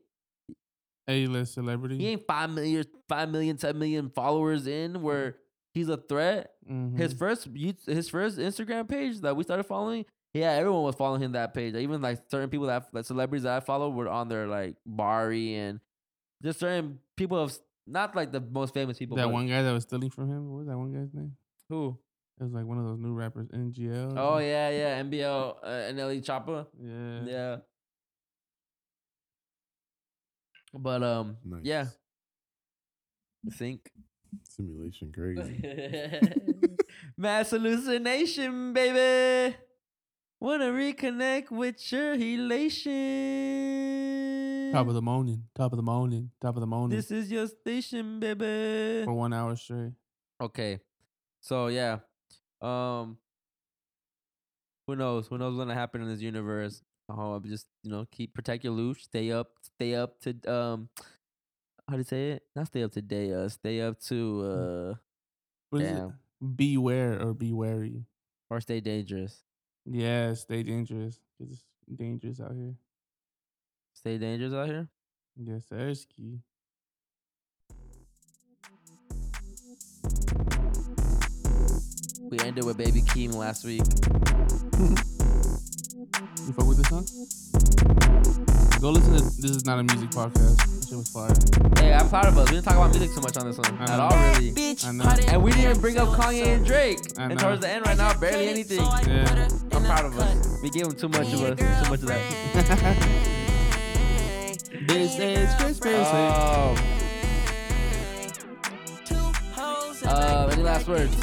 [1.09, 1.99] A list celebrity.
[1.99, 5.37] he ain't five million five million ten million followers in where
[5.75, 6.53] he's a threat.
[6.97, 7.19] His Mhm.
[7.19, 7.49] first
[7.87, 11.73] his first Instagram page that we started following, yeah, everyone was following him that page.
[11.75, 14.75] Like, even like certain people that like celebrities that I follow were on there, like
[14.85, 15.81] Bari and
[16.43, 17.57] just certain people of
[17.87, 19.17] not like the most famous people.
[19.17, 20.51] that but one guy that was stealing from him.
[20.51, 21.37] What was that one guy's name?
[21.69, 21.97] who?
[22.41, 24.15] It was like one of those new rappers, NGL.
[24.19, 26.67] Oh yeah, yeah, NBL uh, NLE Choppa.
[26.83, 27.57] yeah, Yeah.
[30.77, 31.61] But um, Nice.
[31.63, 31.87] yeah.
[33.53, 33.89] Think.
[34.43, 35.63] Simulation crazy.
[37.17, 39.55] Mass hallucination, baby.
[40.45, 42.93] Wanna reconnect with your elation.
[44.75, 47.47] Top of the morning, top of the morning, top of the morning This is your
[47.47, 49.05] station, baby.
[49.07, 49.95] for one hour straight.
[50.39, 50.81] Okay.
[51.41, 52.01] So yeah.
[52.61, 53.17] Um
[54.87, 55.29] who knows?
[55.29, 56.83] Who knows what's gonna happen in this universe?
[57.09, 60.91] Oh, just you know, keep protect your loosh, stay up, stay up to um
[61.89, 62.43] how do you say it?
[62.55, 64.95] Not stay up to day, uh stay up to uh
[65.71, 66.09] What is Damn.
[66.09, 66.13] it?
[66.57, 68.05] Beware or be wary.
[68.51, 69.44] or stay dangerous.
[69.87, 71.65] Yeah, stay dangerous because it's
[71.99, 72.75] dangerous out here.
[73.93, 74.89] Stay dangerous out here.
[75.37, 76.41] Yes, Ersky.
[82.31, 83.83] We ended with Baby Keem last week.
[86.47, 88.64] You fuck with this song?
[88.85, 90.59] Go listen to This Is Not a Music Podcast.
[90.59, 91.33] That shit was fire.
[91.83, 92.51] Hey, I'm proud of us.
[92.51, 94.77] We didn't talk about music too much on this one at all, really.
[94.85, 95.05] I know.
[95.27, 96.99] And we didn't even bring up Kanye and Drake.
[97.17, 98.81] I And towards the end, right now, barely anything.
[98.81, 99.49] Yeah.
[99.73, 100.59] I'm proud of us.
[100.63, 103.31] We gave them too much of us, too much of that.
[104.87, 106.07] This is Chris Chris.
[106.13, 106.77] Oh.
[110.05, 111.17] Uh, any last words?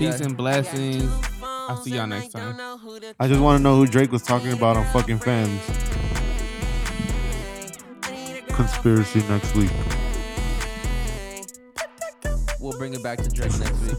[0.00, 0.24] Peace guy?
[0.24, 1.12] and blessings.
[1.44, 2.58] I'll see y'all next time.
[3.20, 5.60] I just want to know who Drake was talking about on fucking fans.
[8.58, 9.70] Conspiracy next week.
[12.58, 13.96] We'll bring it back to Drake next week.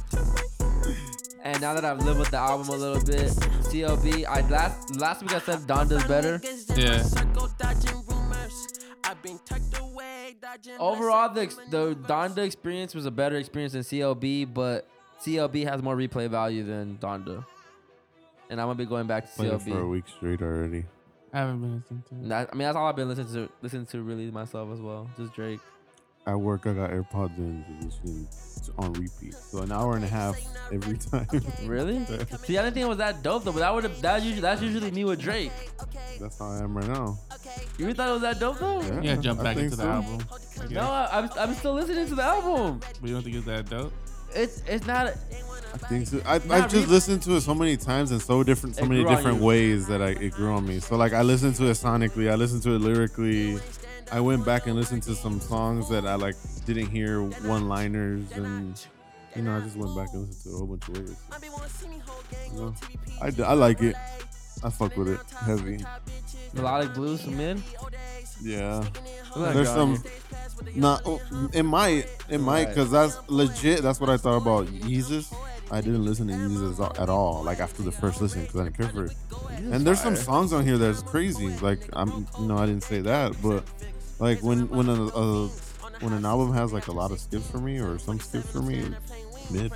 [1.41, 3.29] And now that I've lived with the album a little bit,
[3.71, 6.41] CLB, I last last week I said Donda's better.
[6.75, 7.01] Yeah.
[10.77, 14.89] Overall, the the Donda experience was a better experience than CLB, but
[15.21, 17.45] CLB has more replay value than Donda.
[18.49, 20.83] And I'm gonna be going back to Played it for a week straight already.
[21.33, 22.29] I haven't been listening to it.
[22.29, 25.09] that- I mean, that's all I've been listening to, listening to really myself as well.
[25.17, 25.59] Just Drake.
[26.27, 28.27] At work, I got AirPods in, just listening
[28.65, 29.33] to- on repeat.
[29.33, 30.37] So an hour and a half
[30.71, 31.27] every time.
[31.65, 32.05] Really?
[32.43, 34.41] See, I didn't think it was that dope though, but that would have that usually
[34.41, 35.51] that's usually me with Drake.
[36.19, 37.17] That's how I am right now.
[37.77, 38.81] You really thought it was that dope though?
[38.81, 40.19] Yeah, Yeah, jump back think into the album.
[40.59, 40.83] I No, guess.
[40.83, 42.79] I, I'm I'm still listening to the album.
[42.99, 43.93] But you don't think it's that dope?
[44.35, 45.13] It's it's not.
[45.73, 46.21] I think so.
[46.25, 48.83] I, Not I've just re- listened to it so many times in so different, so
[48.83, 49.45] It many grew on different you.
[49.45, 50.79] ways that I, it grew on me.
[50.79, 53.59] So like I listened to it sonically, I listened to it lyrically.
[54.11, 56.35] I went back and listened to some songs that I like
[56.65, 58.79] didn't hear one-liners, and
[59.35, 61.21] you know I just went back and listened to a whole bunch of lyrics.
[62.53, 62.75] You know,
[63.21, 63.95] I, d- I like it.
[64.63, 65.85] I fuck with it heavy.
[66.53, 67.61] Melodic blues from mid.
[68.41, 68.83] Yeah.
[69.35, 70.03] Look, There's some.
[70.75, 71.21] Nah, oh,
[71.53, 72.75] it might, it might, Right.
[72.75, 73.81] cause that's legit.
[73.81, 75.33] That's what I thought about Yeezus.
[75.71, 78.77] I didn't listen to Yeezus at all, like after the first listen, cause I didn't
[78.77, 79.15] care for it.
[79.57, 81.49] And there's some songs on here that's crazy.
[81.59, 83.63] Like I'm, you know, I didn't say that, but
[84.19, 85.47] like when when a, a
[86.01, 88.61] when an album has like a lot of skips for me or some skips for
[88.61, 88.89] me,
[89.51, 89.71] mid.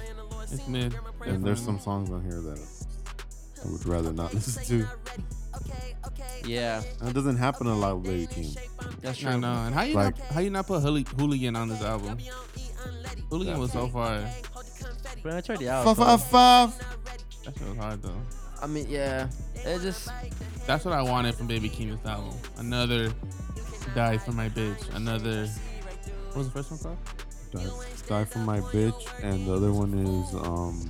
[0.52, 0.96] It's mid.
[1.26, 2.60] And there's some songs on here that
[3.66, 4.88] I would rather not listen to.
[6.46, 9.00] Yeah, And it doesn't happen a lot with Baby Keem.
[9.02, 9.30] that's true.
[9.30, 9.48] I know.
[9.54, 12.18] And how you Like- not, how you not put Hooli- Hooligan on this album?
[13.30, 14.22] Hooligan was so far.
[15.24, 15.86] But I tried it out.
[15.86, 16.78] Five so- five five.
[17.46, 18.22] That shit was hard though.
[18.62, 20.10] I mean, yeah, it just
[20.68, 22.34] That's what I wanted from Baby Keem this album.
[22.58, 23.12] Another
[23.96, 24.94] die for my bitch.
[24.96, 25.48] Another.
[26.28, 26.98] What was the first one called?
[27.52, 30.90] Die, Die for my bitch, and the other one is um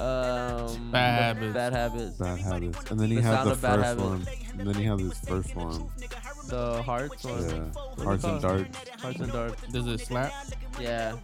[0.00, 1.54] um Bad Habits.
[1.54, 2.16] Bad habits.
[2.18, 4.02] Bad Habits, and then he The had the of Bad first Habits.
[4.02, 4.26] one,
[4.58, 5.88] and then he had his first one,
[6.48, 7.42] The hearts one.
[7.48, 8.42] yeah, Hearts and called?
[8.42, 8.78] Darts.
[9.02, 9.56] Hearts and dark.
[9.72, 10.32] Does it slap?
[10.80, 11.16] Yeah.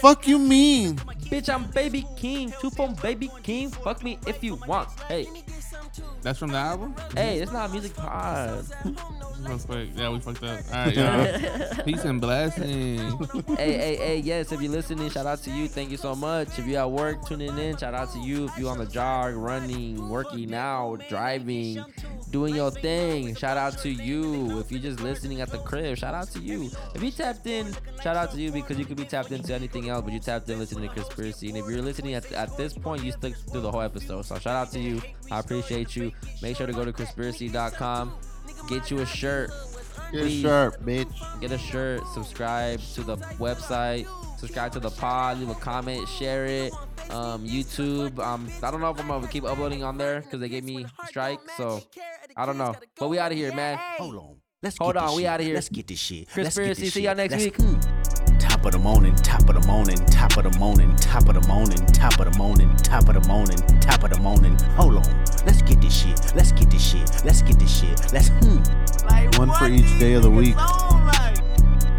[0.00, 0.96] Fuck you mean?
[1.30, 2.58] Bitch, I'm Baby Keem.
[2.60, 3.70] Two phone Baby Keem.
[3.84, 4.88] Fuck me if you want.
[5.08, 5.26] Hey,
[6.22, 6.94] That's from the album?
[7.14, 8.64] hey, it's not a music pod.
[9.94, 10.60] Yeah, we fucked up.
[10.72, 11.84] All right, y'all.
[11.84, 12.98] Peace and blessing.
[13.56, 15.68] hey, hey, hey, yes, if you're listening, shout out to you.
[15.68, 16.58] Thank you so much.
[16.58, 18.46] If you're at work, tuning in, shout out to you.
[18.46, 21.84] If you're on the jog, running, working out, driving,
[22.30, 24.60] doing your thing, shout out to you.
[24.60, 26.70] If you're just listening at the crib, shout out to you.
[26.94, 29.90] If you tapped in, shout out to you because you could be tapped into anything
[29.90, 31.48] else, but you tapped in listening to Conspiracy.
[31.48, 34.24] And if you're listening at, at this point, you stuck through the whole episode.
[34.24, 35.02] So shout out to you.
[35.30, 36.12] I appreciate you.
[36.42, 38.12] Make sure to go to conspiracy.com,
[38.68, 39.50] get you a shirt.
[40.12, 40.42] Get Please.
[40.42, 41.40] sharp, bitch.
[41.40, 44.06] get a shirt, subscribe to the website,
[44.38, 46.72] subscribe to the pod, leave a comment, share it.
[47.10, 48.18] Um, YouTube.
[48.18, 50.86] Um, I don't know if I'm gonna keep uploading on there because they gave me
[51.06, 51.82] strike, so
[52.36, 52.74] I don't know.
[52.98, 53.78] But we out of here, man.
[53.98, 54.36] Hold on.
[54.62, 55.54] Let's Hold get this on, we out of here.
[55.54, 56.28] Let's get this shit.
[56.30, 56.88] Conspiracy.
[56.90, 58.03] See y'all next Let's- week.
[58.64, 61.46] Top of the morning, top of the morning, top of the morning, top of the
[61.46, 64.58] morning, top of the morning, top of the morning, top of the morning.
[64.74, 65.24] Hold on.
[65.44, 66.34] Let's get this shit.
[66.34, 67.24] Let's get this shit.
[67.26, 68.10] Let's get this shit.
[68.10, 68.62] Let's hmm.
[69.38, 70.56] One for each day of the week.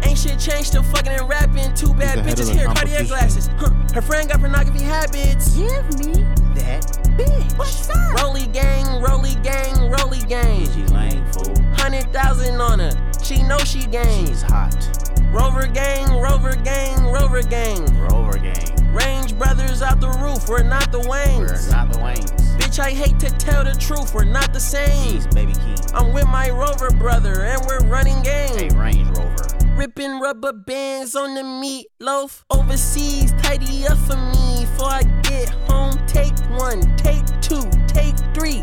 [0.02, 1.72] Ain't shit changed, still fucking and rapping.
[1.74, 3.46] Two bad ahead of bitches here, Cartier glasses.
[3.58, 3.70] Huh.
[3.94, 5.54] Her friend got pornography habits.
[5.54, 5.70] Give
[6.00, 6.24] me
[6.58, 6.82] that
[7.14, 7.56] bitch.
[7.56, 7.96] What's up?
[8.20, 10.66] Rolly gang, rolly gang, rolly gang.
[10.66, 11.54] She's lame, fool.
[11.76, 14.26] Hundred thousand on her, she know she gang.
[14.26, 15.05] She's hot.
[15.32, 17.84] Rover gang, rover gang, rover gang.
[17.98, 18.94] Rover gang.
[18.94, 22.56] Range brothers out the roof, we're not the We're not the Waynes.
[22.58, 25.14] Bitch, I hate to tell the truth, we're not the same.
[25.14, 25.92] He's Baby Keem.
[25.94, 28.78] I'm with my rover brother, and we're running game.
[28.78, 29.46] Range Rover.
[29.76, 32.44] Ripping rubber bands on the meatloaf.
[32.50, 35.94] Overseas, tidy up for me before I get home.
[36.06, 38.62] Take one, take two, take three.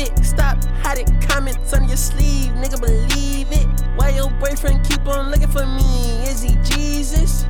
[0.00, 1.28] Heave it, stop, hide it.
[1.28, 3.66] Comments on your sleeve, nigga, believe it.
[3.96, 6.22] Why your boyfriend keep on looking for me?
[6.22, 7.46] Is he Jesus?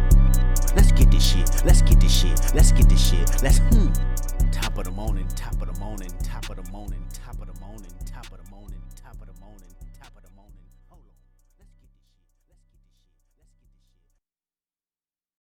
[0.75, 1.65] Let's get this shit.
[1.65, 2.55] Let's get this shit.
[2.55, 3.43] Let's get this shit.
[3.43, 3.93] Let's hmm.
[4.51, 5.60] Top of the morning, top